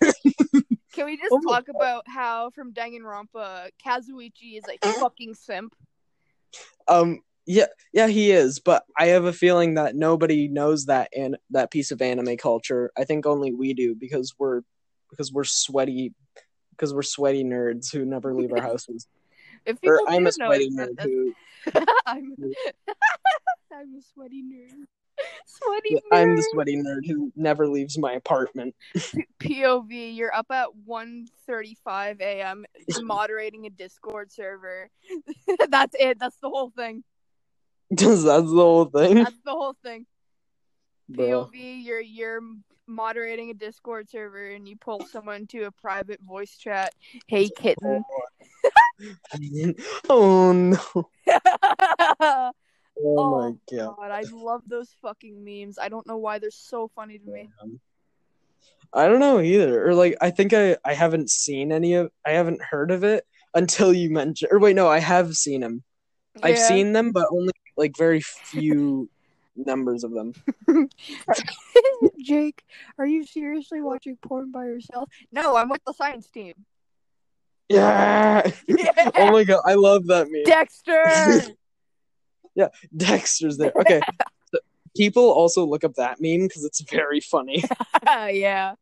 Can 0.92 1.06
we 1.06 1.16
just 1.16 1.30
Oh 1.32 1.40
talk 1.42 1.68
about 1.68 2.04
how 2.08 2.50
from 2.50 2.72
Danganronpa, 2.72 3.70
Kazuichi 3.84 4.58
is 4.58 4.64
like 4.66 4.82
fucking 5.00 5.34
simp? 5.34 5.74
Um. 6.88 7.20
Yeah. 7.46 7.66
Yeah. 7.92 8.08
He 8.08 8.32
is. 8.32 8.58
But 8.58 8.84
I 8.98 9.06
have 9.06 9.24
a 9.24 9.32
feeling 9.32 9.74
that 9.74 9.94
nobody 9.94 10.48
knows 10.48 10.86
that 10.86 11.10
and 11.16 11.36
that 11.50 11.70
piece 11.70 11.90
of 11.90 12.02
anime 12.02 12.36
culture. 12.36 12.90
I 12.98 13.04
think 13.04 13.26
only 13.26 13.52
we 13.52 13.74
do 13.74 13.94
because 13.94 14.34
we're 14.38 14.62
because 15.10 15.32
we're 15.32 15.44
sweaty 15.44 16.12
because 16.72 16.92
we're 16.94 17.02
sweaty 17.02 17.44
nerds 17.44 17.92
who 17.92 18.04
never 18.04 18.34
leave 18.34 18.52
our 18.52 18.62
houses. 18.62 19.06
If 19.66 19.80
people 19.80 19.98
or 20.06 20.10
I'm 20.10 20.22
a 20.22 20.24
know 20.24 20.30
sweaty 20.30 20.70
nerd 20.70 20.96
that- 20.96 21.04
who. 21.04 21.34
I'm, 22.06 22.34
I'm 23.72 23.94
a 23.96 24.02
sweaty 24.12 24.42
nerd. 24.42 24.86
Sweaty 25.46 25.96
nerd. 25.96 26.00
I'm 26.12 26.36
the 26.36 26.48
sweaty 26.52 26.76
nerd 26.76 27.06
who 27.06 27.32
never 27.36 27.68
leaves 27.68 27.98
my 27.98 28.12
apartment. 28.12 28.74
POV, 29.40 30.16
you're 30.16 30.34
up 30.34 30.46
at 30.50 30.68
1.35 30.88 32.20
a.m. 32.20 32.64
moderating 33.02 33.66
a 33.66 33.70
Discord 33.70 34.32
server. 34.32 34.88
That's 35.68 35.94
it. 35.98 36.18
That's 36.18 36.36
the 36.40 36.48
whole 36.48 36.70
thing. 36.70 37.04
That's 37.90 38.22
the 38.22 38.40
whole 38.54 38.84
thing. 38.86 39.16
That's 39.16 39.42
the 39.44 39.50
whole 39.50 39.76
thing. 39.82 40.06
Bro. 41.08 41.50
POV, 41.52 41.84
you're 41.84 42.00
you're 42.00 42.40
moderating 42.86 43.50
a 43.50 43.54
Discord 43.54 44.10
server 44.10 44.50
and 44.50 44.68
you 44.68 44.76
pull 44.76 45.04
someone 45.10 45.46
to 45.48 45.64
a 45.64 45.70
private 45.70 46.20
voice 46.20 46.56
chat. 46.56 46.94
Hey 47.26 47.48
kitten. 47.48 48.04
oh 50.08 50.52
no. 50.52 51.08
oh 52.20 52.52
Oh, 53.02 53.30
my 53.30 53.76
god. 53.76 53.96
god, 53.96 54.10
I 54.10 54.24
love 54.30 54.62
those 54.66 54.94
fucking 55.00 55.42
memes. 55.44 55.78
I 55.78 55.88
don't 55.88 56.06
know 56.06 56.18
why 56.18 56.38
they're 56.38 56.50
so 56.50 56.88
funny 56.94 57.18
to 57.18 57.30
me. 57.30 57.48
I 58.92 59.06
don't 59.08 59.20
know 59.20 59.40
either. 59.40 59.86
Or 59.88 59.94
like 59.94 60.16
I 60.20 60.30
think 60.30 60.52
I 60.52 60.76
I 60.84 60.94
haven't 60.94 61.30
seen 61.30 61.72
any 61.72 61.94
of 61.94 62.10
I 62.26 62.32
haven't 62.32 62.60
heard 62.62 62.90
of 62.90 63.04
it 63.04 63.24
until 63.54 63.92
you 63.92 64.10
mentioned 64.10 64.50
or 64.52 64.58
wait 64.58 64.76
no, 64.76 64.88
I 64.88 64.98
have 64.98 65.34
seen 65.34 65.60
them. 65.60 65.82
I've 66.42 66.58
seen 66.58 66.92
them 66.92 67.12
but 67.12 67.28
only 67.30 67.52
like 67.76 67.96
very 67.96 68.20
few 68.20 69.08
numbers 69.56 70.04
of 70.04 70.12
them. 70.12 70.34
Jake, 72.20 72.64
are 72.98 73.06
you 73.06 73.24
seriously 73.24 73.80
watching 73.80 74.18
porn 74.22 74.50
by 74.50 74.64
yourself? 74.64 75.08
No, 75.32 75.56
I'm 75.56 75.68
with 75.68 75.82
the 75.86 75.94
science 75.94 76.28
team. 76.28 76.54
Yeah. 77.70 78.50
Yeah. 78.66 79.10
oh 79.16 79.30
my 79.30 79.44
god, 79.44 79.62
I 79.64 79.74
love 79.74 80.06
that 80.08 80.28
meme. 80.30 80.44
Dexter. 80.44 81.54
Yeah, 82.56 82.66
Dexter's 82.94 83.58
there. 83.58 83.72
Okay. 83.78 84.00
So 84.52 84.58
people 84.96 85.30
also 85.30 85.64
look 85.64 85.84
up 85.84 85.94
that 85.94 86.20
meme 86.20 86.48
because 86.48 86.64
it's 86.64 86.80
very 86.80 87.20
funny. 87.20 87.62
yeah. 88.04 88.74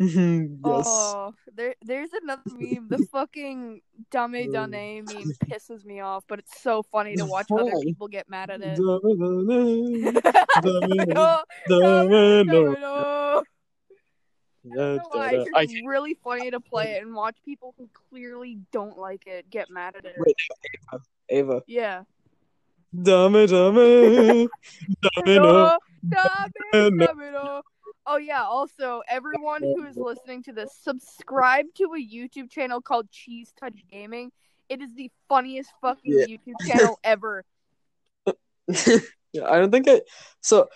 Mm-hmm, 0.00 0.64
yes. 0.64 0.84
Oh, 0.86 1.34
there, 1.52 1.74
there's 1.82 2.10
another 2.22 2.42
meme. 2.46 2.86
The 2.88 3.04
fucking 3.10 3.80
Dame 4.12 4.52
Dane 4.52 5.04
meme 5.04 5.32
pisses 5.50 5.84
me 5.84 5.98
off, 5.98 6.24
but 6.28 6.38
it's 6.38 6.62
so 6.62 6.84
funny 6.84 7.16
to 7.16 7.24
watch 7.24 7.48
other 7.50 7.72
people 7.82 8.06
get 8.06 8.30
mad 8.30 8.50
at 8.50 8.60
it. 8.62 8.78
Da, 14.74 14.98
da, 14.98 15.32
da. 15.32 15.44
It's 15.60 15.74
really 15.84 16.14
funny 16.22 16.50
to 16.50 16.60
play 16.60 16.96
it 16.96 17.02
and 17.02 17.14
watch 17.14 17.36
people 17.44 17.74
who 17.78 17.88
clearly 18.10 18.58
don't 18.72 18.98
like 18.98 19.26
it 19.26 19.48
get 19.50 19.70
mad 19.70 19.96
at 19.96 20.04
it. 20.04 20.14
Wait. 20.18 20.36
Ava. 21.28 21.62
Yeah. 21.66 22.02
Dame, 22.94 23.46
dame, 23.46 23.46
domino. 23.46 24.48
Domino, 25.00 25.78
Domino. 26.72 27.06
domino. 27.06 27.62
Oh 28.06 28.16
yeah. 28.16 28.42
Also, 28.42 29.02
everyone 29.08 29.62
who 29.62 29.84
is 29.84 29.96
listening 29.96 30.42
to 30.44 30.52
this, 30.52 30.72
subscribe 30.80 31.66
to 31.76 31.84
a 31.84 31.98
YouTube 31.98 32.50
channel 32.50 32.80
called 32.80 33.10
Cheese 33.10 33.52
Touch 33.58 33.84
Gaming. 33.90 34.30
It 34.68 34.80
is 34.80 34.94
the 34.94 35.10
funniest 35.28 35.70
fucking 35.80 36.12
Yeah. 36.12 36.26
YouTube 36.26 36.66
channel 36.66 36.98
ever. 37.04 37.44
yeah, 38.68 39.44
I 39.44 39.58
don't 39.58 39.70
think 39.70 39.86
it. 39.86 40.04
So 40.40 40.68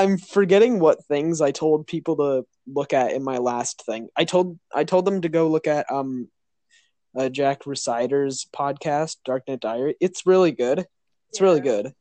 I'm 0.00 0.16
forgetting 0.16 0.80
what 0.80 1.04
things 1.04 1.42
I 1.42 1.50
told 1.50 1.86
people 1.86 2.16
to 2.16 2.46
look 2.66 2.94
at 2.94 3.12
in 3.12 3.22
my 3.22 3.36
last 3.36 3.84
thing. 3.84 4.08
I 4.16 4.24
told 4.24 4.58
I 4.74 4.84
told 4.84 5.04
them 5.04 5.20
to 5.20 5.28
go 5.28 5.48
look 5.48 5.66
at 5.66 5.92
um, 5.92 6.28
uh, 7.14 7.28
Jack 7.28 7.66
Rhysider's 7.66 8.46
podcast, 8.56 9.16
Darknet 9.28 9.60
Diary. 9.60 9.96
It's 10.00 10.24
really 10.24 10.52
good. 10.52 10.86
It's 11.28 11.42
really 11.42 11.60
good. 11.60 11.92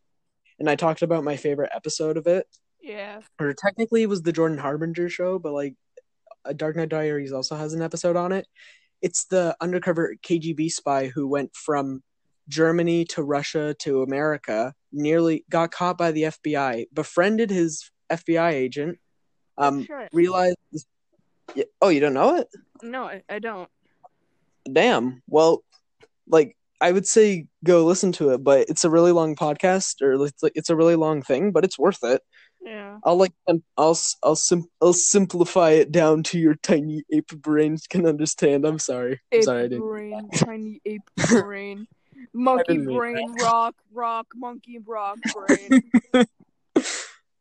And 0.59 0.69
I 0.69 0.75
talked 0.75 1.01
about 1.01 1.25
my 1.25 1.35
favorite 1.35 1.71
episode 1.75 2.15
of 2.15 2.25
it. 2.25 2.47
Yeah. 2.81 3.19
or 3.37 3.53
technically 3.53 4.03
it 4.03 4.09
was 4.09 4.21
the 4.21 4.31
Jordan 4.31 4.57
Harbinger 4.57 5.09
show, 5.09 5.37
but 5.37 5.51
like 5.51 5.75
a 6.45 6.53
Darknet 6.53 6.87
Diaries 6.87 7.33
also 7.33 7.57
has 7.57 7.73
an 7.73 7.81
episode 7.81 8.15
on 8.15 8.31
it. 8.31 8.47
It's 9.01 9.25
the 9.25 9.57
undercover 9.59 10.15
KGB 10.23 10.71
spy 10.71 11.07
who 11.07 11.27
went 11.27 11.53
from 11.53 12.01
Germany 12.47 13.03
to 13.05 13.23
Russia 13.23 13.75
to 13.79 14.01
America, 14.03 14.73
nearly 14.91 15.45
got 15.49 15.71
caught 15.71 15.97
by 15.97 16.11
the 16.11 16.23
FBI, 16.23 16.85
befriended 16.93 17.49
his 17.49 17.89
FBI 18.11 18.51
agent, 18.53 18.97
um, 19.57 19.83
Shit. 19.85 20.09
realized. 20.13 20.57
Oh, 21.81 21.89
you 21.89 21.99
don't 21.99 22.13
know 22.13 22.35
it? 22.35 22.47
No, 22.83 23.03
I, 23.05 23.23
I 23.29 23.39
don't. 23.39 23.69
Damn. 24.71 25.21
Well, 25.27 25.63
like 26.27 26.55
I 26.81 26.91
would 26.91 27.07
say 27.07 27.47
go 27.63 27.85
listen 27.85 28.11
to 28.13 28.29
it, 28.31 28.43
but 28.43 28.69
it's 28.69 28.85
a 28.85 28.89
really 28.89 29.11
long 29.11 29.35
podcast, 29.35 30.01
or 30.01 30.13
it's 30.25 30.41
it's 30.55 30.69
a 30.69 30.75
really 30.75 30.95
long 30.95 31.21
thing, 31.21 31.51
but 31.51 31.63
it's 31.65 31.79
worth 31.79 32.03
it. 32.03 32.21
Yeah. 32.61 32.97
I'll 33.03 33.15
like 33.17 33.31
I'll 33.77 33.97
I'll 34.23 34.35
sim- 34.35 34.67
I'll 34.81 34.93
simplify 34.93 35.71
it 35.71 35.91
down 35.91 36.23
to 36.23 36.37
your 36.39 36.55
tiny 36.55 37.03
ape 37.11 37.29
brains 37.41 37.87
can 37.87 38.05
understand. 38.05 38.65
I'm 38.65 38.79
sorry. 38.79 39.13
I'm 39.33 39.39
Ape 39.39 39.43
sorry 39.43 39.59
I 39.63 39.67
didn't. 39.67 39.87
brain, 39.87 40.29
tiny 40.35 40.81
ape 40.85 41.01
brain, 41.41 41.87
monkey 42.33 42.77
brain, 42.77 43.35
rock, 43.41 43.75
rock, 43.91 44.27
monkey, 44.35 44.79
rock 44.85 45.17
brain. 45.33 45.91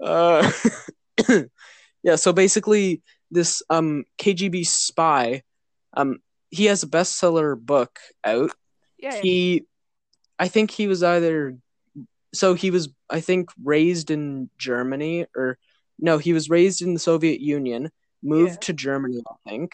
Uh, 0.00 0.48
yeah. 2.02 2.14
So 2.16 2.32
basically, 2.32 3.02
this 3.30 3.62
um 3.68 4.04
KGB 4.18 4.64
spy, 4.64 5.42
um, 5.94 6.18
he 6.50 6.66
has 6.66 6.82
a 6.82 6.86
bestseller 6.86 7.58
book 7.58 7.98
out. 8.24 8.52
Yeah. 8.98 9.16
yeah. 9.16 9.20
He, 9.20 9.66
I 10.38 10.48
think 10.48 10.70
he 10.70 10.86
was 10.86 11.02
either, 11.02 11.56
so 12.32 12.54
he 12.54 12.70
was 12.70 12.88
I 13.10 13.20
think 13.20 13.50
raised 13.62 14.10
in 14.10 14.50
Germany 14.56 15.26
or 15.34 15.58
no, 15.98 16.18
he 16.18 16.32
was 16.32 16.48
raised 16.48 16.80
in 16.80 16.94
the 16.94 17.00
Soviet 17.00 17.40
Union, 17.40 17.90
moved 18.22 18.52
Yeah. 18.52 18.58
to 18.66 18.72
Germany, 18.72 19.20
I 19.26 19.50
think. 19.50 19.72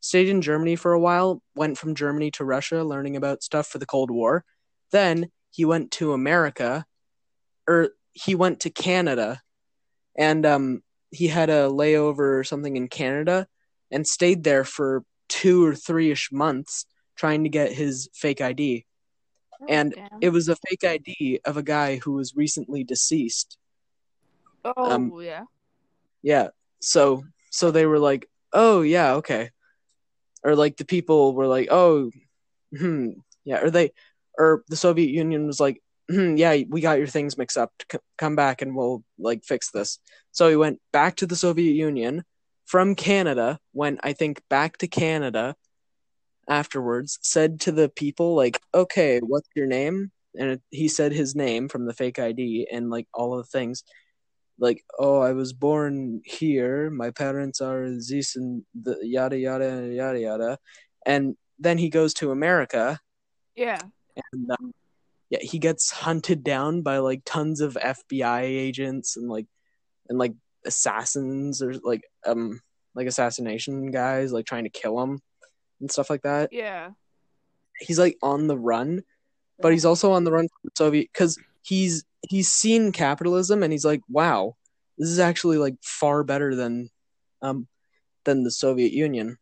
Stayed 0.00 0.28
in 0.28 0.40
Germany 0.40 0.76
for 0.76 0.92
a 0.92 1.00
while, 1.00 1.42
went 1.54 1.78
from 1.78 1.94
Germany 1.94 2.30
to 2.32 2.44
Russia 2.44 2.82
learning 2.82 3.16
about 3.16 3.42
stuff 3.42 3.66
for 3.66 3.78
the 3.78 3.86
Cold 3.86 4.10
War. 4.10 4.44
Then 4.90 5.30
he 5.50 5.64
went 5.64 5.90
to 5.92 6.12
America 6.12 6.86
or 7.68 7.90
he 8.12 8.34
went 8.34 8.60
to 8.60 8.70
Canada 8.70 9.40
and 10.16 10.44
um 10.46 10.82
he 11.10 11.28
had 11.28 11.50
a 11.50 11.68
layover 11.68 12.38
or 12.38 12.44
something 12.44 12.76
in 12.76 12.88
Canada 12.88 13.46
and 13.90 14.06
stayed 14.06 14.44
there 14.44 14.64
for 14.64 15.04
2 15.28 15.64
or 15.64 15.72
3ish 15.72 16.32
months 16.32 16.86
trying 17.16 17.42
to 17.44 17.50
get 17.50 17.72
his 17.72 18.08
fake 18.14 18.40
ID. 18.40 18.86
and 19.68 19.92
Damn. 19.92 20.08
It 20.20 20.30
was 20.30 20.48
a 20.48 20.56
fake 20.56 20.84
ID 20.84 21.40
of 21.44 21.56
a 21.56 21.62
guy 21.62 21.96
who 21.96 22.12
was 22.12 22.34
recently 22.34 22.84
deceased. 22.84 23.58
oh 24.64 24.90
um, 24.90 25.12
yeah. 25.20 25.44
Yeah. 26.22 26.48
So 26.80 27.24
so 27.50 27.70
they 27.70 27.84
were 27.84 27.98
like, 27.98 28.28
"Oh, 28.52 28.82
yeah, 28.82 29.14
okay." 29.14 29.50
Or 30.42 30.56
like 30.56 30.76
the 30.76 30.84
people 30.84 31.34
were 31.34 31.46
like, 31.46 31.68
"Oh, 31.70 32.10
hmm, 32.76 33.10
yeah." 33.44 33.62
Or 33.62 33.70
they 33.70 33.92
or 34.38 34.64
the 34.68 34.76
Soviet 34.76 35.10
Union 35.10 35.46
was 35.46 35.60
like, 35.60 35.82
hmm, 36.08 36.36
"Yeah, 36.36 36.56
we 36.68 36.80
got 36.80 36.98
your 36.98 37.06
things 37.06 37.36
mixed 37.38 37.58
up. 37.58 37.72
C- 37.90 37.98
come 38.18 38.36
back 38.36 38.62
and 38.62 38.74
we'll 38.74 39.04
like 39.18 39.44
fix 39.44 39.70
this." 39.70 39.98
So 40.32 40.48
he 40.48 40.56
went 40.56 40.80
back 40.92 41.16
to 41.16 41.26
the 41.26 41.36
Soviet 41.36 41.74
Union 41.74 42.24
from 42.66 42.94
Canada, 42.94 43.58
went 43.72 44.00
I 44.02 44.12
think 44.12 44.42
back 44.48 44.78
to 44.78 44.88
Canada 44.88 45.56
afterwards, 46.48 47.18
said 47.22 47.60
to 47.60 47.72
the 47.72 47.88
people 47.88 48.34
like, 48.34 48.60
"Okay, 48.74 49.20
what's 49.20 49.48
your 49.54 49.66
name?" 49.66 50.10
And 50.38 50.52
it, 50.52 50.62
he 50.70 50.88
said 50.88 51.12
his 51.12 51.34
name 51.34 51.68
from 51.68 51.86
the 51.86 51.94
fake 51.94 52.18
ID 52.18 52.68
and 52.70 52.90
like 52.90 53.08
all 53.12 53.38
of 53.38 53.44
the 53.44 53.58
things 53.58 53.84
like 54.60 54.84
oh 54.98 55.20
i 55.20 55.32
was 55.32 55.52
born 55.52 56.20
here. 56.24 56.90
My 56.90 57.10
parents 57.10 57.60
are 57.60 57.88
this 57.90 58.36
and 58.36 58.62
the 58.80 58.98
yada 59.02 59.38
yada 59.38 59.90
yada 59.90 60.20
yada 60.20 60.58
and 61.06 61.36
then 61.58 61.78
he 61.78 61.88
goes 61.88 62.14
to 62.14 62.30
america. 62.30 63.00
Yeah. 63.56 63.80
and 64.32 64.50
um, 64.50 64.72
yeah 65.30 65.40
he 65.42 65.58
gets 65.58 65.90
hunted 65.90 66.44
down 66.44 66.82
by 66.82 66.98
like 66.98 67.22
tons 67.24 67.60
of 67.60 67.74
fbi 67.74 68.42
agents 68.42 69.16
and 69.16 69.28
like 69.28 69.46
and 70.08 70.18
like 70.18 70.34
assassins 70.66 71.62
or 71.62 71.74
like 71.82 72.02
um 72.26 72.60
like 72.94 73.06
assassination 73.06 73.90
guys 73.90 74.32
like 74.32 74.44
trying 74.44 74.64
to 74.64 74.70
kill 74.70 75.00
him 75.00 75.20
and 75.80 75.90
stuff 75.90 76.10
like 76.10 76.22
that. 76.22 76.52
Yeah. 76.52 76.90
he's 77.80 77.98
like 77.98 78.18
on 78.22 78.46
the 78.46 78.58
run 78.58 79.02
but 79.62 79.72
he's 79.72 79.84
also 79.84 80.12
on 80.12 80.24
the 80.24 80.32
run 80.32 80.48
from 80.48 80.60
the 80.64 80.70
soviet 80.74 81.08
because 81.12 81.38
he's 81.62 82.04
he's 82.28 82.48
seen 82.48 82.92
capitalism 82.92 83.62
and 83.62 83.72
he's 83.72 83.84
like, 83.84 84.02
wow, 84.08 84.56
this 84.98 85.08
is 85.08 85.18
actually 85.18 85.58
like 85.58 85.74
far 85.82 86.22
better 86.24 86.54
than 86.54 86.90
um 87.42 87.66
than 88.24 88.44
the 88.44 88.50
Soviet 88.50 88.92
Union. 88.92 89.38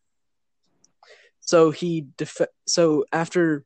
So 1.41 1.71
he 1.71 2.07
def- 2.17 2.49
so 2.67 3.05
after 3.13 3.65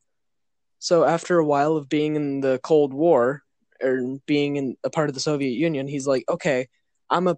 so 0.78 1.05
after 1.05 1.38
a 1.38 1.44
while 1.44 1.76
of 1.76 1.88
being 1.88 2.16
in 2.16 2.40
the 2.40 2.61
Cold 2.62 2.92
War 2.92 3.42
or 3.82 4.18
being 4.26 4.57
in 4.57 4.76
a 4.84 4.90
part 4.90 5.09
of 5.09 5.14
the 5.14 5.20
Soviet 5.20 5.53
Union, 5.53 5.86
he's 5.86 6.07
like, 6.07 6.24
okay, 6.28 6.68
I'm 7.11 7.28
a 7.28 7.36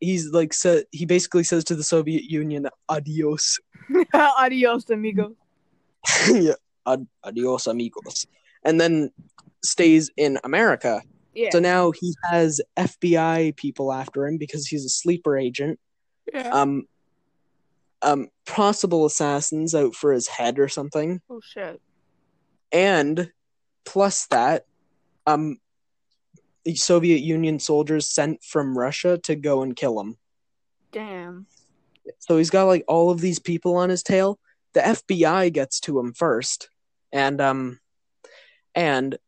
he's 0.00 0.30
like 0.30 0.52
sa- 0.52 0.86
he 0.90 1.06
basically 1.06 1.44
says 1.44 1.64
to 1.64 1.74
the 1.74 1.84
Soviet 1.84 2.24
Union, 2.24 2.68
adios. 2.88 3.58
Adios, 4.14 4.88
amigo. 4.90 5.36
yeah, 6.28 6.54
ad- 6.86 7.06
adios 7.24 7.66
amigos. 7.66 8.26
And 8.64 8.80
then 8.80 9.10
stays 9.64 10.10
in 10.16 10.38
America. 10.44 11.02
Yeah. 11.34 11.50
So 11.52 11.60
now 11.60 11.92
he 11.92 12.14
has 12.30 12.60
FBI 12.76 13.56
people 13.56 13.92
after 13.92 14.26
him 14.26 14.38
because 14.38 14.66
he's 14.66 14.84
a 14.84 14.90
sleeper 14.90 15.36
agent. 15.36 15.78
yeah. 16.32 16.50
Um 16.50 16.86
um 18.02 18.28
possible 18.46 19.06
assassins 19.06 19.74
out 19.74 19.94
for 19.94 20.12
his 20.12 20.26
head 20.26 20.58
or 20.58 20.68
something. 20.68 21.20
oh 21.30 21.40
shit. 21.42 21.80
And 22.72 23.30
plus 23.84 24.26
that, 24.26 24.64
um 25.26 25.58
the 26.64 26.74
Soviet 26.76 27.20
Union 27.20 27.58
soldiers 27.58 28.06
sent 28.06 28.42
from 28.44 28.78
Russia 28.78 29.18
to 29.24 29.34
go 29.34 29.62
and 29.62 29.74
kill 29.74 29.98
him. 30.00 30.16
Damn. 30.92 31.46
So 32.18 32.36
he's 32.36 32.50
got 32.50 32.64
like 32.64 32.84
all 32.86 33.10
of 33.10 33.20
these 33.20 33.38
people 33.38 33.76
on 33.76 33.90
his 33.90 34.02
tail. 34.02 34.38
The 34.74 34.80
FBI 34.80 35.52
gets 35.52 35.80
to 35.80 35.98
him 35.98 36.12
first, 36.12 36.68
and 37.12 37.40
um, 37.40 37.80
and 38.74 39.18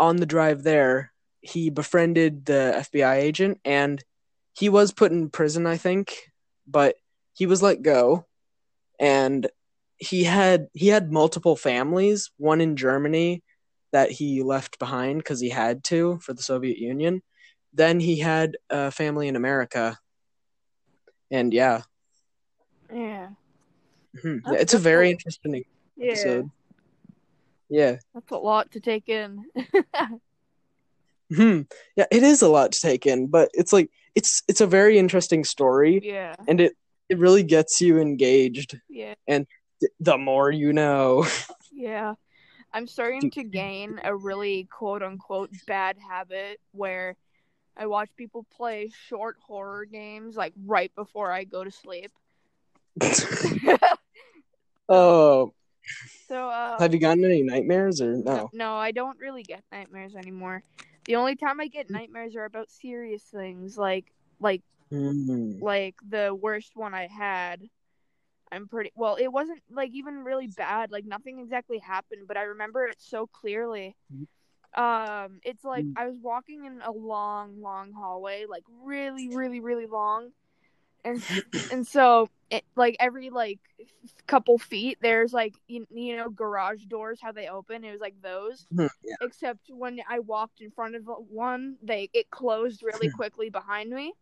on 0.00 0.16
the 0.16 0.26
drive 0.26 0.62
there, 0.64 1.12
he 1.42 1.70
befriended 1.70 2.46
the 2.46 2.72
FBI 2.92 3.16
agent, 3.16 3.60
and 3.64 4.02
he 4.54 4.68
was 4.68 4.92
put 4.92 5.12
in 5.12 5.30
prison, 5.30 5.66
I 5.66 5.76
think, 5.76 6.30
but 6.66 6.96
he 7.34 7.46
was 7.46 7.62
let 7.62 7.82
go, 7.82 8.26
and 8.98 9.46
he 9.98 10.24
had 10.24 10.68
he 10.72 10.88
had 10.88 11.12
multiple 11.12 11.54
families, 11.56 12.30
one 12.38 12.60
in 12.60 12.74
Germany 12.76 13.42
that 13.92 14.10
he 14.10 14.42
left 14.42 14.78
behind 14.78 15.18
because 15.18 15.40
he 15.40 15.50
had 15.50 15.84
to 15.84 16.18
for 16.22 16.32
the 16.32 16.42
Soviet 16.42 16.78
Union. 16.78 17.22
Then 17.72 18.00
he 18.00 18.18
had 18.18 18.56
a 18.70 18.90
family 18.90 19.28
in 19.28 19.36
America, 19.36 19.98
and 21.30 21.52
yeah, 21.54 21.82
Yeah. 22.92 23.28
Mhm. 24.16 24.40
It's 24.46 24.74
a 24.74 24.78
very 24.78 25.06
cool. 25.06 25.12
interesting 25.12 25.64
episode. 26.00 26.44
Yeah. 26.44 26.59
That's 28.14 28.30
a 28.30 28.36
lot 28.36 28.72
to 28.72 28.80
take 28.80 29.08
in. 29.08 29.44
Hmm. 31.34 31.60
Yeah, 31.94 32.06
it 32.10 32.24
is 32.24 32.42
a 32.42 32.48
lot 32.48 32.72
to 32.72 32.80
take 32.80 33.06
in, 33.06 33.28
but 33.28 33.50
it's 33.54 33.72
like 33.72 33.88
it's 34.16 34.42
it's 34.48 34.60
a 34.60 34.66
very 34.66 34.98
interesting 34.98 35.44
story 35.44 36.00
yeah. 36.02 36.34
and 36.48 36.60
it 36.60 36.72
it 37.08 37.18
really 37.18 37.44
gets 37.44 37.80
you 37.80 37.98
engaged 38.00 38.78
Yeah. 38.88 39.14
th- 39.28 39.92
the 40.00 40.18
more 40.18 40.50
you 40.50 40.72
know. 40.72 41.26
Yeah. 41.72 42.14
I'm 42.72 42.86
starting 42.86 43.30
to 43.32 43.42
gain 43.44 44.00
a 44.04 44.14
really 44.14 44.68
quote 44.70 45.02
unquote 45.02 45.50
bad 45.66 45.96
habit 45.98 46.60
where 46.72 47.16
I 47.76 47.86
watch 47.86 48.10
people 48.16 48.44
play 48.54 48.90
short 49.08 49.36
horror 49.46 49.84
games 49.84 50.36
like 50.36 50.52
right 50.66 50.94
before 50.94 51.32
I 51.32 51.44
go 51.44 51.64
to 51.64 51.70
sleep. 51.70 52.10
oh, 54.88 55.52
so 56.30 56.48
uh 56.48 56.78
have 56.78 56.94
you 56.94 57.00
gotten 57.00 57.24
any 57.24 57.42
nightmares 57.42 58.00
or 58.00 58.16
no? 58.16 58.50
no, 58.54 58.76
I 58.76 58.92
don't 58.92 59.18
really 59.18 59.42
get 59.42 59.64
nightmares 59.72 60.14
anymore. 60.14 60.62
The 61.06 61.16
only 61.16 61.36
time 61.36 61.60
I 61.60 61.66
get 61.66 61.90
nightmares 61.90 62.36
are 62.36 62.44
about 62.44 62.70
serious 62.70 63.22
things 63.24 63.76
like 63.76 64.06
like 64.40 64.62
Hmm. 64.90 65.60
like 65.60 65.96
the 66.08 66.34
worst 66.34 66.72
one 66.74 66.94
I 66.94 67.06
had. 67.08 67.62
I'm 68.52 68.66
pretty 68.68 68.90
well. 68.96 69.16
It 69.16 69.28
wasn't 69.32 69.62
like 69.70 69.90
even 69.92 70.24
really 70.24 70.48
bad. 70.48 70.90
Like 70.90 71.04
nothing 71.04 71.38
exactly 71.38 71.78
happened, 71.78 72.26
but 72.26 72.36
I 72.36 72.42
remember 72.42 72.86
it 72.86 72.96
so 72.98 73.26
clearly. 73.26 73.96
Um, 74.74 75.40
it's 75.44 75.64
like 75.64 75.84
Mm. 75.84 75.92
I 75.96 76.06
was 76.06 76.16
walking 76.22 76.64
in 76.64 76.80
a 76.82 76.92
long, 76.92 77.60
long 77.60 77.92
hallway, 77.92 78.46
like 78.48 78.64
really, 78.84 79.28
really, 79.28 79.60
really 79.60 79.86
long, 79.86 80.30
and 81.04 81.22
and 81.72 81.86
so 81.86 82.28
it 82.50 82.64
like 82.76 82.96
every 83.00 83.30
like 83.30 83.60
couple 84.26 84.58
feet, 84.58 84.98
there's 85.00 85.32
like 85.32 85.54
you, 85.68 85.86
you 85.90 86.16
know 86.16 86.30
garage 86.30 86.84
doors 86.84 87.18
how 87.22 87.32
they 87.32 87.48
open. 87.48 87.84
It 87.84 87.92
was 87.92 88.00
like 88.00 88.20
those, 88.22 88.66
Hmm, 88.74 88.86
yeah. 89.04 89.14
except 89.22 89.70
when 89.70 90.00
I 90.08 90.18
walked 90.20 90.60
in 90.60 90.70
front 90.70 90.96
of 90.96 91.04
one, 91.28 91.76
they 91.82 92.10
it 92.12 92.30
closed 92.30 92.82
really 92.82 93.10
quickly 93.10 93.50
behind 93.50 93.90
me. 93.90 94.12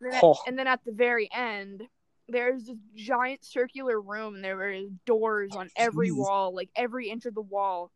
And 0.00 0.12
then, 0.12 0.18
at, 0.18 0.24
Oh. 0.24 0.36
and 0.46 0.58
then 0.58 0.66
at 0.66 0.84
the 0.84 0.92
very 0.92 1.28
end, 1.32 1.82
there's 2.28 2.64
this 2.66 2.76
giant 2.94 3.44
circular 3.44 4.00
room, 4.00 4.36
and 4.36 4.44
there 4.44 4.56
were 4.56 4.82
doors 5.06 5.56
on 5.56 5.70
every 5.76 6.10
Jeez. 6.10 6.16
wall, 6.16 6.54
like 6.54 6.68
every 6.76 7.08
inch 7.10 7.26
of 7.26 7.34
the 7.34 7.40
wall, 7.40 7.90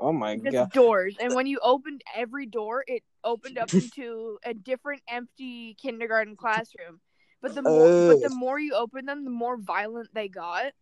Oh 0.00 0.12
my 0.12 0.36
just 0.36 0.52
god. 0.52 0.72
doors. 0.72 1.16
And 1.20 1.34
when 1.34 1.46
you 1.46 1.58
opened 1.62 2.02
every 2.14 2.46
door, 2.46 2.84
it 2.86 3.02
opened 3.22 3.58
up 3.58 3.72
into 3.74 4.38
a 4.44 4.54
different 4.54 5.02
empty 5.08 5.76
kindergarten 5.80 6.36
classroom. 6.36 7.00
But 7.40 7.54
the 7.54 7.62
more, 7.62 8.06
but 8.08 8.22
the 8.22 8.34
more 8.34 8.58
you 8.58 8.74
open 8.74 9.04
them, 9.04 9.24
the 9.24 9.30
more 9.30 9.58
violent 9.58 10.08
they 10.14 10.28
got. 10.28 10.72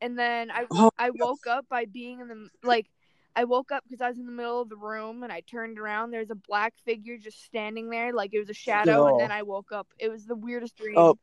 And 0.00 0.18
then 0.18 0.50
I 0.50 0.64
Oh, 0.70 0.90
I 0.98 1.10
woke 1.10 1.46
up 1.46 1.66
by 1.68 1.84
being 1.84 2.20
in 2.20 2.28
the 2.28 2.48
like 2.62 2.86
I 3.36 3.44
woke 3.44 3.70
up 3.70 3.84
because 3.84 4.00
I 4.00 4.08
was 4.08 4.18
in 4.18 4.26
the 4.26 4.32
middle 4.32 4.60
of 4.60 4.68
the 4.68 4.76
room 4.76 5.22
and 5.22 5.32
I 5.32 5.40
turned 5.40 5.78
around. 5.78 6.10
There's 6.10 6.30
a 6.30 6.34
black 6.34 6.74
figure 6.84 7.18
just 7.18 7.44
standing 7.44 7.90
there, 7.90 8.12
like 8.12 8.34
it 8.34 8.38
was 8.38 8.50
a 8.50 8.54
shadow. 8.54 9.06
And 9.06 9.20
then 9.20 9.30
I 9.30 9.42
woke 9.42 9.70
up. 9.70 9.86
It 9.98 10.10
was 10.10 10.24
the 10.24 10.34
weirdest 10.34 10.74
oh, 10.80 10.82
dream. 10.82 10.96
Oh, 10.98 11.18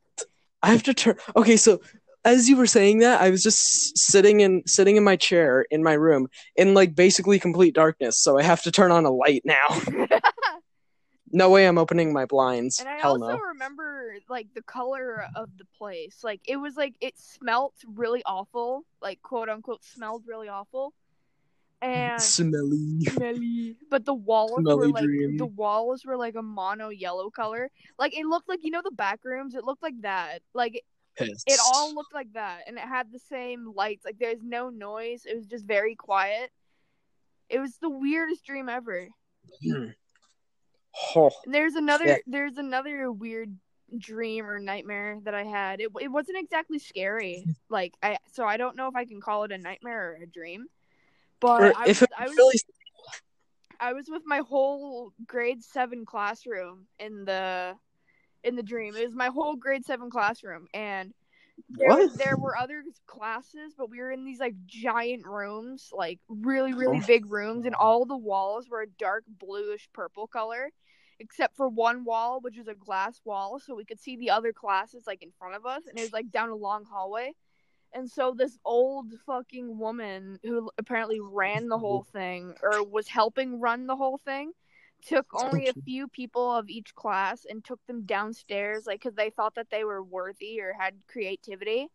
I 0.64 0.72
have 0.72 0.84
to 0.84 0.94
turn. 0.94 1.18
Okay, 1.36 1.58
so 1.58 1.82
as 2.26 2.50
you 2.50 2.58
were 2.58 2.68
saying 2.68 3.00
that, 3.00 3.22
I 3.22 3.30
was 3.30 3.42
just 3.44 3.98
sitting 3.98 4.42
in 4.42 4.64
sitting 4.66 4.98
in 4.98 5.04
my 5.04 5.16
chair 5.16 5.66
in 5.72 5.84
my 5.84 5.94
room 5.94 6.28
in 6.58 6.74
like 6.74 6.96
basically 6.96 7.40
complete 7.40 7.74
darkness. 7.76 8.18
So 8.20 8.38
I 8.38 8.44
have 8.44 8.62
to 8.64 8.72
turn 8.72 8.92
on 8.92 9.06
a 9.06 9.12
light 9.12 9.44
now. 9.46 9.80
No 11.32 11.50
way, 11.50 11.68
I'm 11.68 11.78
opening 11.78 12.14
my 12.14 12.26
blinds. 12.26 12.78
Hell 12.78 12.86
no. 12.86 12.92
And 12.92 12.98
I 12.98 13.02
Hell 13.02 13.24
also 13.24 13.38
no. 13.38 13.40
remember 13.50 14.14
like 14.30 14.48
the 14.54 14.62
color 14.62 15.26
of 15.36 15.50
the 15.58 15.66
place. 15.78 16.24
Like 16.24 16.40
it 16.48 16.56
was 16.56 16.78
like 16.78 16.96
it 17.02 17.18
smelt 17.18 17.74
really 17.86 18.22
awful, 18.26 18.86
like 19.02 19.22
quote 19.22 19.50
unquote 19.50 19.84
smelled 19.84 20.24
really 20.28 20.48
awful. 20.48 20.94
And 21.82 22.22
Smelly. 22.22 23.02
smelly. 23.02 23.76
But 23.90 24.06
the 24.06 24.14
walls 24.14 24.52
were 24.58 24.62
Smelly 24.62 24.92
like 24.94 25.04
dream. 25.04 25.38
the 25.38 25.46
walls 25.46 26.06
were 26.06 26.16
like 26.16 26.36
a 26.36 26.42
mono 26.42 26.90
yellow 26.90 27.30
color. 27.30 27.70
Like 28.00 28.18
it 28.18 28.26
looked 28.26 28.48
like 28.48 28.60
you 28.64 28.72
know 28.72 28.82
the 28.84 28.92
back 28.92 29.26
rooms. 29.26 29.56
It 29.56 29.66
looked 29.66 29.84
like 29.84 30.00
that. 30.02 30.40
Like 30.54 30.84
Pissed. 31.18 31.50
it 31.50 31.60
all 31.66 31.94
looked 31.96 32.14
like 32.14 32.34
that, 32.34 32.62
and 32.68 32.78
it 32.78 32.82
had 32.84 33.12
the 33.12 33.20
same 33.20 33.74
lights. 33.74 34.06
Like 34.06 34.18
there's 34.20 34.44
no 34.44 34.70
noise. 34.70 35.26
It 35.26 35.36
was 35.36 35.48
just 35.48 35.66
very 35.66 35.96
quiet. 35.96 36.52
It 37.50 37.60
was 37.60 37.78
the 37.78 37.90
weirdest 37.90 38.46
dream 38.46 38.70
ever. 38.70 39.10
Hmm. 39.64 39.90
Oh, 41.16 41.30
And 41.46 41.54
there's 41.54 41.76
another 41.76 42.06
Yeah. 42.06 42.18
there's 42.26 42.58
another 42.58 43.12
weird 43.12 43.56
dream 43.98 44.46
or 44.46 44.60
nightmare 44.60 45.20
that 45.24 45.36
I 45.36 45.44
had. 45.44 45.80
It 45.80 45.92
it 46.02 46.08
wasn't 46.08 46.40
exactly 46.40 46.80
scary. 46.80 47.46
Like 47.70 47.94
I 48.02 48.18
so 48.32 48.46
I 48.46 48.58
don't 48.58 48.76
know 48.76 48.88
if 48.88 48.96
I 48.96 49.06
can 49.06 49.22
call 49.22 49.44
it 49.44 49.52
a 49.52 49.58
nightmare 49.58 50.12
or 50.12 50.24
a 50.24 50.28
dream. 50.28 50.68
But 51.40 51.62
or 51.62 51.74
I 51.78 51.84
if 51.88 52.02
was, 52.02 52.02
it 52.04 52.10
I 52.18 52.28
was 52.28 52.38
really. 52.38 52.60
I 53.80 53.94
was 53.94 54.06
with 54.10 54.24
my 54.26 54.40
whole 54.40 55.12
grade 55.28 55.62
seven 55.62 56.06
classroom 56.06 56.88
in 56.98 57.26
the 57.26 57.76
in 58.46 58.56
the 58.56 58.64
dream. 58.64 58.96
It 58.96 59.06
was 59.06 59.16
my 59.16 59.28
whole 59.28 59.56
grade 59.56 59.86
seven 59.86 60.10
classroom, 60.10 60.68
and 60.74 61.14
there, 61.70 62.08
there 62.18 62.38
were 62.38 62.56
other 62.58 62.84
classes, 63.08 63.74
but 63.78 63.90
we 63.90 64.00
were 64.00 64.12
in 64.12 64.26
these 64.26 64.40
like 64.40 64.56
giant 64.66 65.26
rooms, 65.26 65.90
like 65.92 66.20
really 66.30 66.74
really 66.74 67.00
Oh. 67.02 67.08
big 67.08 67.26
rooms, 67.32 67.66
and 67.66 67.76
all 67.76 68.06
the 68.06 68.18
walls 68.18 68.70
were 68.70 68.82
a 68.82 68.88
dark 68.88 69.24
bluish 69.28 69.90
purple 69.94 70.28
color, 70.28 70.72
except 71.20 71.56
for 71.56 71.68
one 71.68 72.04
wall, 72.06 72.40
which 72.42 72.58
was 72.58 72.68
a 72.68 72.76
glass 72.76 73.20
wall, 73.26 73.60
so 73.60 73.74
we 73.76 73.86
could 73.86 74.00
see 74.00 74.16
the 74.18 74.30
other 74.30 74.54
classes 74.54 75.04
like 75.08 75.24
in 75.24 75.32
front 75.40 75.56
of 75.56 75.66
us, 75.66 75.84
and 75.88 75.98
it 75.98 76.04
was 76.04 76.14
like 76.14 76.30
down 76.32 76.50
a 76.50 76.56
long 76.56 76.86
hallway. 76.86 77.34
And 77.94 78.12
so 78.12 78.34
this 78.38 78.58
old 78.66 79.14
fucking 79.26 79.78
woman 79.80 80.38
who 80.44 80.70
apparently 80.78 81.22
ran 81.22 81.70
the 81.70 81.78
whole 81.80 82.04
thing 82.12 82.54
or 82.62 82.84
was 82.84 83.08
helping 83.08 83.62
run 83.62 83.88
the 83.88 83.96
whole 83.96 84.18
thing 84.18 84.52
took 85.06 85.28
only 85.34 85.68
a 85.68 85.74
few 85.74 86.08
people 86.08 86.52
of 86.52 86.70
each 86.70 86.94
class 86.96 87.46
and 87.50 87.64
took 87.64 87.80
them 87.88 88.04
downstairs 88.06 88.86
like 88.86 89.02
cuz 89.02 89.14
they 89.16 89.30
thought 89.30 89.56
that 89.56 89.70
they 89.70 89.84
were 89.84 90.04
worthy 90.04 90.60
or 90.62 90.74
had 90.74 90.96
creativity. 91.08 91.88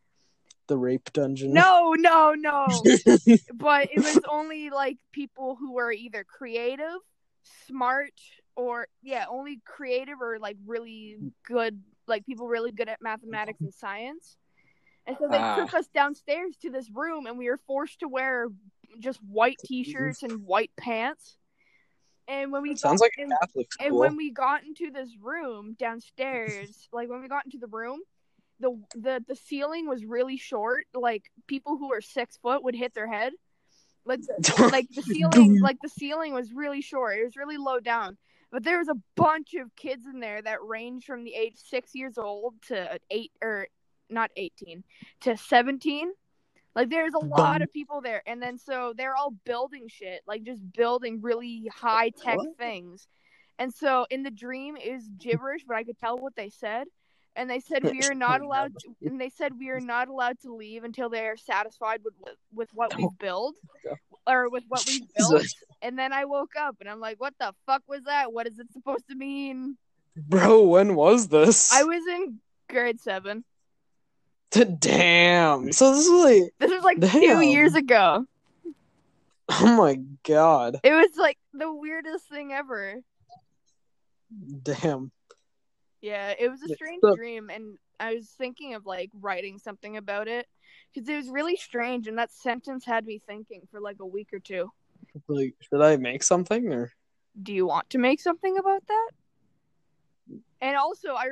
The 0.68 0.78
rape 0.78 1.12
dungeon. 1.12 1.52
No, 1.52 1.94
no, 1.98 2.34
no. 2.34 2.68
but 3.54 3.88
it 3.92 3.98
was 3.98 4.20
only 4.28 4.70
like 4.70 4.98
people 5.12 5.56
who 5.56 5.72
were 5.72 5.90
either 5.92 6.22
creative, 6.24 7.00
smart 7.66 8.12
or 8.56 8.86
yeah, 9.02 9.24
only 9.28 9.60
creative 9.64 10.20
or 10.20 10.38
like 10.38 10.56
really 10.66 11.16
good 11.42 11.82
like 12.06 12.24
people 12.26 12.46
really 12.48 12.72
good 12.72 12.88
at 12.88 13.02
mathematics 13.02 13.60
and 13.60 13.74
science. 13.74 14.36
And 15.06 15.16
so 15.18 15.28
they 15.28 15.38
Ah. 15.38 15.56
took 15.56 15.74
us 15.74 15.88
downstairs 15.88 16.56
to 16.58 16.70
this 16.70 16.88
room 16.90 17.26
and 17.26 17.36
we 17.38 17.48
were 17.48 17.56
forced 17.66 18.00
to 18.00 18.08
wear 18.08 18.46
just 18.98 19.20
white 19.24 19.58
t-shirts 19.64 20.22
and 20.22 20.44
white 20.44 20.70
pants. 20.76 21.36
And 22.30 22.52
when 22.52 22.62
we 22.62 22.76
Sounds 22.76 23.00
like 23.00 23.14
a 23.18 23.22
and, 23.22 23.32
Catholic 23.40 23.68
and 23.80 23.96
when 23.96 24.16
we 24.16 24.30
got 24.30 24.62
into 24.62 24.92
this 24.92 25.10
room 25.20 25.74
downstairs, 25.78 26.88
like 26.92 27.08
when 27.08 27.20
we 27.20 27.28
got 27.28 27.44
into 27.44 27.58
the 27.58 27.66
room, 27.66 28.00
the 28.60 28.80
the 28.94 29.24
the 29.26 29.34
ceiling 29.34 29.88
was 29.88 30.04
really 30.04 30.36
short. 30.36 30.86
Like 30.94 31.24
people 31.48 31.76
who 31.76 31.92
are 31.92 32.00
six 32.00 32.36
foot 32.36 32.62
would 32.62 32.76
hit 32.76 32.94
their 32.94 33.10
head. 33.10 33.32
Like 34.04 34.20
the, 34.20 34.68
like 34.72 34.88
the 34.94 35.02
ceiling, 35.14 35.60
like 35.60 35.78
the 35.82 35.88
ceiling 35.88 36.32
was 36.32 36.52
really 36.52 36.82
short. 36.82 37.18
It 37.18 37.24
was 37.24 37.36
really 37.36 37.56
low 37.56 37.80
down. 37.80 38.16
But 38.52 38.62
there 38.62 38.78
was 38.78 38.88
a 38.88 38.96
bunch 39.16 39.54
of 39.54 39.74
kids 39.74 40.06
in 40.06 40.20
there 40.20 40.40
that 40.40 40.62
ranged 40.62 41.06
from 41.06 41.24
the 41.24 41.34
age 41.34 41.56
six 41.56 41.94
years 41.94 42.16
old 42.16 42.54
to 42.68 42.98
eight 43.10 43.32
or 43.42 43.66
not 44.08 44.30
eighteen 44.36 44.84
to 45.22 45.36
seventeen. 45.36 46.12
Like 46.74 46.88
there's 46.88 47.14
a 47.14 47.24
lot 47.24 47.62
of 47.62 47.72
people 47.72 48.00
there, 48.00 48.22
and 48.26 48.40
then 48.40 48.58
so 48.58 48.94
they're 48.96 49.16
all 49.16 49.34
building 49.44 49.88
shit, 49.88 50.20
like 50.26 50.44
just 50.44 50.62
building 50.72 51.20
really 51.20 51.68
high 51.74 52.10
tech 52.10 52.38
things. 52.58 53.08
And 53.58 53.74
so 53.74 54.06
in 54.08 54.22
the 54.22 54.30
dream 54.30 54.76
is 54.76 55.08
gibberish, 55.18 55.64
but 55.66 55.76
I 55.76 55.84
could 55.84 55.98
tell 55.98 56.16
what 56.16 56.34
they 56.36 56.48
said. 56.48 56.86
And 57.36 57.48
they 57.48 57.60
said 57.60 57.84
we 57.84 58.02
are 58.04 58.14
not 58.14 58.40
allowed, 58.40 58.72
to, 58.80 58.94
and 59.02 59.20
they 59.20 59.28
said 59.28 59.52
we 59.58 59.70
are 59.70 59.80
not 59.80 60.08
allowed 60.08 60.40
to 60.42 60.54
leave 60.54 60.84
until 60.84 61.08
they 61.10 61.26
are 61.26 61.36
satisfied 61.36 62.00
with 62.04 62.14
with 62.54 62.70
what 62.72 62.96
we've 62.96 63.06
oh 63.06 63.14
built, 63.18 63.56
or 64.26 64.48
with 64.48 64.64
what 64.68 64.84
we've 64.86 65.02
built. 65.16 65.46
And 65.82 65.98
then 65.98 66.12
I 66.12 66.24
woke 66.24 66.56
up 66.58 66.76
and 66.80 66.88
I'm 66.88 67.00
like, 67.00 67.20
what 67.20 67.34
the 67.40 67.52
fuck 67.66 67.82
was 67.88 68.04
that? 68.04 68.32
What 68.32 68.46
is 68.46 68.58
it 68.58 68.72
supposed 68.72 69.08
to 69.10 69.16
mean? 69.16 69.76
Bro, 70.16 70.62
when 70.62 70.94
was 70.94 71.28
this? 71.28 71.72
I 71.72 71.84
was 71.84 72.02
in 72.06 72.38
grade 72.68 73.00
seven. 73.00 73.44
Damn. 74.50 75.72
So 75.72 75.94
this 75.94 76.06
is 76.06 76.10
like, 76.10 76.54
This 76.58 76.70
was 76.70 76.82
like 76.82 77.00
two 77.00 77.40
years 77.40 77.74
ago. 77.74 78.26
oh 79.48 79.76
my 79.76 80.00
god. 80.24 80.80
It 80.82 80.92
was 80.92 81.10
like 81.16 81.38
the 81.54 81.72
weirdest 81.72 82.28
thing 82.28 82.52
ever. 82.52 82.96
Damn. 84.62 85.10
Yeah, 86.00 86.34
it 86.38 86.48
was 86.50 86.62
a 86.62 86.74
strange 86.74 87.00
so- 87.02 87.14
dream, 87.14 87.50
and 87.50 87.76
I 87.98 88.14
was 88.14 88.28
thinking 88.28 88.74
of 88.74 88.86
like 88.86 89.10
writing 89.20 89.58
something 89.58 89.96
about 89.96 90.28
it 90.28 90.46
because 90.92 91.08
it 91.08 91.16
was 91.16 91.28
really 91.28 91.56
strange, 91.56 92.06
and 92.06 92.16
that 92.18 92.32
sentence 92.32 92.84
had 92.84 93.04
me 93.04 93.20
thinking 93.26 93.62
for 93.70 93.80
like 93.80 93.96
a 94.00 94.06
week 94.06 94.28
or 94.32 94.38
two. 94.38 94.70
Like, 95.28 95.54
should 95.60 95.82
I 95.82 95.96
make 95.96 96.22
something 96.22 96.72
or? 96.72 96.92
Do 97.42 97.52
you 97.52 97.66
want 97.66 97.90
to 97.90 97.98
make 97.98 98.20
something 98.20 98.56
about 98.58 98.82
that? 98.86 99.10
And 100.60 100.76
also, 100.76 101.10
I 101.14 101.26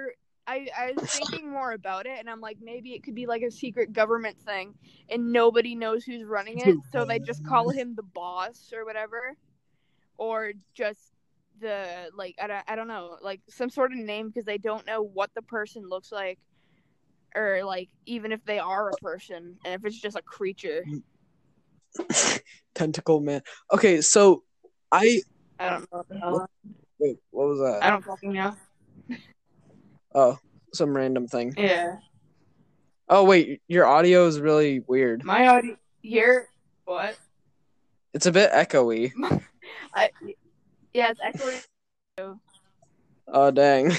I, 0.48 0.68
I 0.76 0.92
was 0.96 1.04
thinking 1.10 1.50
more 1.50 1.72
about 1.72 2.06
it, 2.06 2.18
and 2.18 2.28
I'm 2.28 2.40
like, 2.40 2.56
maybe 2.60 2.94
it 2.94 3.04
could 3.04 3.14
be 3.14 3.26
like 3.26 3.42
a 3.42 3.50
secret 3.50 3.92
government 3.92 4.38
thing, 4.40 4.74
and 5.10 5.32
nobody 5.32 5.74
knows 5.74 6.04
who's 6.04 6.24
running 6.24 6.58
it, 6.58 6.74
so 6.90 7.04
they 7.04 7.18
just 7.18 7.44
call 7.44 7.68
him 7.70 7.94
the 7.94 8.02
boss 8.02 8.72
or 8.74 8.84
whatever, 8.84 9.36
or 10.16 10.52
just 10.74 11.12
the 11.60 12.10
like 12.16 12.36
I 12.40 12.46
don't, 12.46 12.64
I 12.66 12.76
don't 12.76 12.88
know, 12.88 13.18
like 13.22 13.42
some 13.48 13.68
sort 13.68 13.92
of 13.92 13.98
name 13.98 14.28
because 14.28 14.46
they 14.46 14.58
don't 14.58 14.86
know 14.86 15.02
what 15.02 15.30
the 15.34 15.42
person 15.42 15.88
looks 15.88 16.10
like, 16.10 16.38
or 17.36 17.62
like 17.64 17.90
even 18.06 18.32
if 18.32 18.42
they 18.46 18.58
are 18.58 18.88
a 18.88 18.96
person, 18.96 19.58
and 19.64 19.74
if 19.74 19.84
it's 19.84 20.00
just 20.00 20.16
a 20.16 20.22
creature. 20.22 20.84
Mm. 20.88 22.40
Tentacle 22.74 23.20
man. 23.20 23.42
Okay, 23.72 24.00
so 24.00 24.44
I 24.90 25.20
I 25.58 25.70
don't 25.70 25.80
know 25.80 25.86
what 25.90 26.08
the 26.08 26.18
hell. 26.18 26.48
wait. 26.98 27.16
What 27.30 27.48
was 27.48 27.58
that? 27.58 27.84
I 27.84 27.90
don't 27.90 28.04
fucking 28.04 28.32
know. 28.32 28.56
Oh, 30.14 30.38
some 30.72 30.96
random 30.96 31.26
thing. 31.28 31.54
Yeah, 31.56 31.96
Oh 33.08 33.24
wait, 33.24 33.60
your 33.68 33.86
audio 33.86 34.26
is 34.26 34.40
really 34.40 34.80
weird. 34.80 35.24
my 35.24 35.46
audio. 35.48 35.76
Here, 36.02 36.48
what? 36.84 37.16
It's 38.14 38.26
a 38.26 38.32
bit 38.32 38.50
echoey. 38.52 39.12
I 39.94 40.10
yeah, 40.92 41.10
it's 41.10 41.20
echoing. 41.22 42.40
Oh 43.28 43.50
dang. 43.50 43.92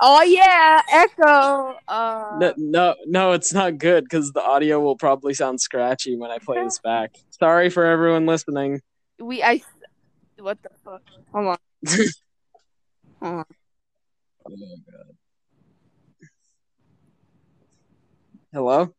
Oh 0.00 0.22
yeah, 0.22 0.80
echo. 0.92 1.76
Uh, 1.88 2.38
No, 2.38 2.54
no, 2.56 2.94
no, 3.06 3.32
it's 3.32 3.52
not 3.52 3.78
good 3.78 4.04
because 4.04 4.32
the 4.32 4.42
audio 4.42 4.80
will 4.80 4.96
probably 4.96 5.34
sound 5.34 5.60
scratchy 5.60 6.16
when 6.16 6.30
I 6.30 6.38
play 6.38 6.62
this 6.62 6.78
back. 6.82 7.14
Sorry 7.30 7.68
for 7.70 7.84
everyone 7.84 8.26
listening. 8.26 8.80
we 9.18 9.42
I. 9.42 9.62
What 10.38 10.58
the 10.62 10.70
fuck? 10.84 11.02
Hold 11.32 11.46
on. 11.48 11.56
Hold 13.22 13.34
on. 13.38 13.44
Hello? 18.52 18.94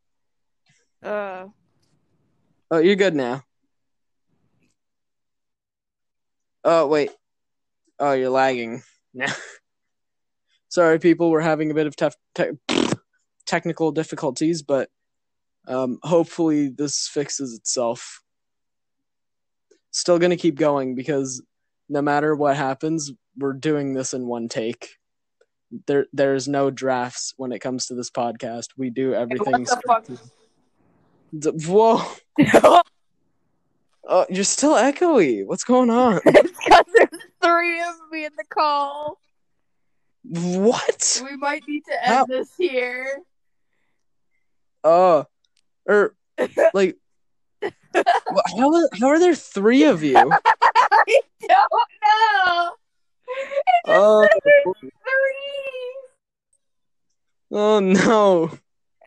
Uh, 1.04 1.48
Oh, 2.72 2.80
you're 2.80 2.96
good 2.96 3.14
now. 3.16 3.44
Oh, 6.64 6.88
wait. 6.88 7.12
Oh, 8.00 8.14
you're 8.14 8.32
lagging 8.32 8.82
now. 9.14 9.32
Sorry, 10.68 10.98
people. 11.00 11.30
We're 11.30 11.42
having 11.42 11.70
a 11.70 11.76
bit 11.76 11.86
of 11.86 11.96
tough 11.96 12.16
te- 12.34 12.58
technical 13.46 13.92
difficulties, 13.92 14.64
but 14.64 14.90
um, 15.68 16.00
hopefully 16.02 16.70
this 16.70 17.08
fixes 17.08 17.54
itself. 17.54 18.24
Still 19.92 20.18
gonna 20.18 20.38
keep 20.38 20.56
going 20.56 20.96
because 20.96 21.42
no 21.88 22.02
matter 22.02 22.36
what 22.36 22.58
happens, 22.58 23.12
we're 23.38 23.54
doing 23.54 23.94
this 23.94 24.14
in 24.14 24.26
one 24.26 24.50
take. 24.50 24.98
There, 25.88 26.06
there's 26.14 26.48
no 26.48 26.70
drafts 26.72 27.34
when 27.38 27.52
it 27.52 27.60
comes 27.60 27.88
to 27.88 27.96
this 27.96 28.10
podcast. 28.10 28.70
We 28.78 28.90
do 28.90 29.14
everything. 29.14 29.66
what 29.86 30.06
the 31.34 31.54
fuck? 31.54 31.56
Whoa! 31.68 32.82
Oh, 34.08 34.26
you're 34.30 34.44
still 34.44 34.74
echoey. 34.74 35.46
What's 35.46 35.64
going 35.64 35.90
on? 35.90 36.22
it's 36.26 36.52
because 36.52 36.86
there's 36.96 37.24
three 37.42 37.82
of 37.82 37.96
me 38.12 38.26
in 38.26 38.32
the 38.38 38.46
call. 38.50 39.20
what? 40.24 41.22
We 41.24 41.36
might 41.38 41.64
need 41.68 41.84
to 41.88 41.94
end 42.08 42.14
How- 42.16 42.26
this 42.26 42.50
here. 42.58 43.20
Uh, 44.84 45.24
or 45.88 46.16
like, 46.74 46.96
how 47.64 48.74
are- 48.74 48.90
how 49.00 49.08
are 49.08 49.20
there 49.20 49.34
three 49.36 49.84
of 49.84 50.04
you? 50.04 50.16
I 50.18 50.24
don't 50.24 51.72
know. 52.04 52.72
Oh, 53.88 54.28
oh 57.52 57.80
no. 57.80 58.52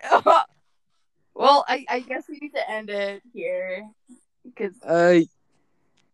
well, 1.34 1.64
I, 1.68 1.84
I 1.88 2.00
guess 2.00 2.24
we 2.28 2.38
need 2.38 2.52
to 2.54 2.70
end 2.70 2.90
it 2.90 3.22
here. 3.32 3.88
Cause 4.56 4.72
Uh, 4.86 5.20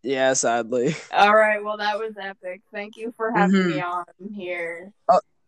yeah, 0.03 0.33
sadly. 0.33 0.95
all 1.13 1.35
right, 1.35 1.63
well 1.63 1.77
that 1.77 1.97
was 1.99 2.13
epic. 2.19 2.61
Thank 2.73 2.97
you 2.97 3.13
for 3.15 3.31
having 3.31 3.55
Mhm. 3.61 3.67
me 3.69 3.81
on 3.81 4.05
here. 4.33 4.91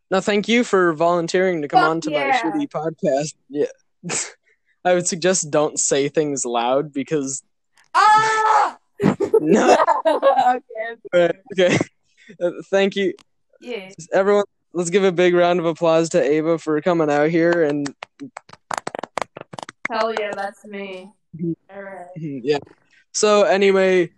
No, 0.10 0.22
thank 0.22 0.48
you 0.48 0.64
for 0.64 0.94
volunteering 0.94 1.62
to 1.64 1.68
come 1.68 1.82
Fuck 1.82 1.90
on 1.90 2.02
to 2.02 2.12
yeah. 2.12 2.28
my 2.28 2.50
shitty 2.52 2.70
podcast. 2.70 3.34
Yeah, 3.50 3.66
I 4.86 4.94
would 4.94 5.06
suggest 5.08 5.52
don't 5.52 5.78
say 5.80 6.08
things 6.08 6.46
loud 6.46 6.94
because 6.94 7.44
Ah! 7.94 8.78
no. 9.42 9.76
okay. 10.06 10.62
Okay. 11.54 11.78
Uh, 12.42 12.52
thank 12.70 12.96
you, 12.96 13.14
Yeah. 13.62 13.90
everyone. 14.14 14.46
Let's 14.74 14.90
give 14.90 15.04
a 15.04 15.12
big 15.12 15.34
round 15.34 15.60
of 15.60 15.66
applause 15.66 16.10
to 16.10 16.22
Ava 16.22 16.58
for 16.60 16.80
coming 16.82 17.10
out 17.10 17.30
here 17.30 17.64
and 17.64 17.94
Hell 19.90 20.14
yeah, 20.20 20.32
that's 20.36 20.66
me. 20.66 21.12
Mhm. 21.36 21.56
All 21.74 21.82
right. 21.82 22.08
yeah. 22.18 22.58
So 23.14 23.44
anyway, 23.44 24.12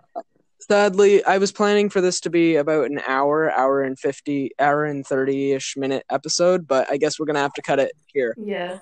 sadly, 0.60 1.24
I 1.24 1.38
was 1.38 1.52
planning 1.52 1.90
for 1.92 2.02
this 2.02 2.20
to 2.22 2.30
be 2.32 2.56
about 2.56 2.90
an 2.90 3.00
hour, 3.08 3.52
hour 3.52 3.82
and 3.84 3.98
fifty, 3.98 4.52
hour 4.60 4.86
and 4.86 5.06
thirty-ish 5.06 5.78
minute 5.78 6.06
episode, 6.10 6.68
but 6.68 6.90
I 6.92 6.98
guess 6.98 7.20
we're 7.20 7.28
gonna 7.28 7.40
have 7.40 7.54
to 7.54 7.62
cut 7.62 7.78
it 7.80 7.92
here. 8.08 8.36
Yeah. 8.38 8.80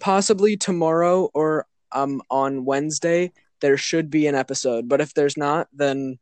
Possibly 0.00 0.56
tomorrow 0.56 1.28
or 1.34 1.66
um 1.92 2.22
on 2.30 2.64
Wednesday 2.64 3.32
there 3.60 3.76
should 3.76 4.08
be 4.08 4.26
an 4.28 4.34
episode, 4.36 4.88
but 4.88 5.00
if 5.00 5.12
there's 5.14 5.36
not, 5.36 5.68
then 5.72 6.18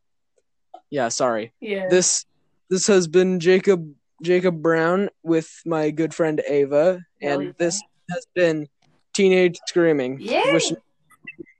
yeah, 0.91 1.09
sorry. 1.09 1.53
Yeah. 1.61 1.89
This 1.89 2.25
this 2.71 2.87
has 2.87 3.07
been 3.07 3.41
Jacob 3.41 3.95
Jacob 4.23 4.63
Brown 4.63 5.09
with 5.23 5.51
my 5.65 5.91
good 5.91 6.15
friend 6.15 6.41
Ava, 6.49 7.01
and 7.21 7.43
yeah. 7.43 7.53
this 7.59 7.83
has 8.11 8.27
been 8.35 8.69
Teenage 9.15 9.59
Screaming. 9.67 10.19
Yeah. 10.21 10.53
Wishing, 10.53 10.77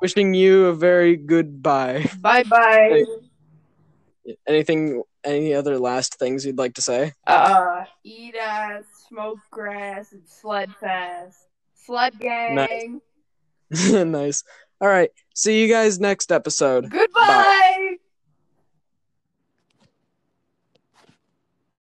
wishing 0.01 0.35
you 0.35 0.67
a 0.67 0.75
very 0.75 1.17
good 1.17 1.63
bye. 1.63 2.11
Bye 2.21 2.45
bye. 2.45 3.05
Anything? 4.47 5.03
Any 5.25 5.55
other 5.55 5.79
last 5.79 6.19
things 6.19 6.47
you'd 6.47 6.59
like 6.59 6.75
to 6.75 6.83
say? 6.83 7.13
Uh, 7.27 7.85
eat 8.05 8.37
ass, 8.41 8.85
smoke 9.09 9.41
grass, 9.51 10.13
and 10.13 10.23
sled 10.25 10.73
fast. 10.81 11.39
Sled 11.75 12.19
gang. 12.21 13.01
nice. 14.11 14.45
All 14.81 14.89
right. 14.89 15.11
See 15.35 15.61
you 15.61 15.69
guys 15.69 15.99
next 15.99 16.31
episode. 16.31 16.91
Goodbye. 16.91 17.97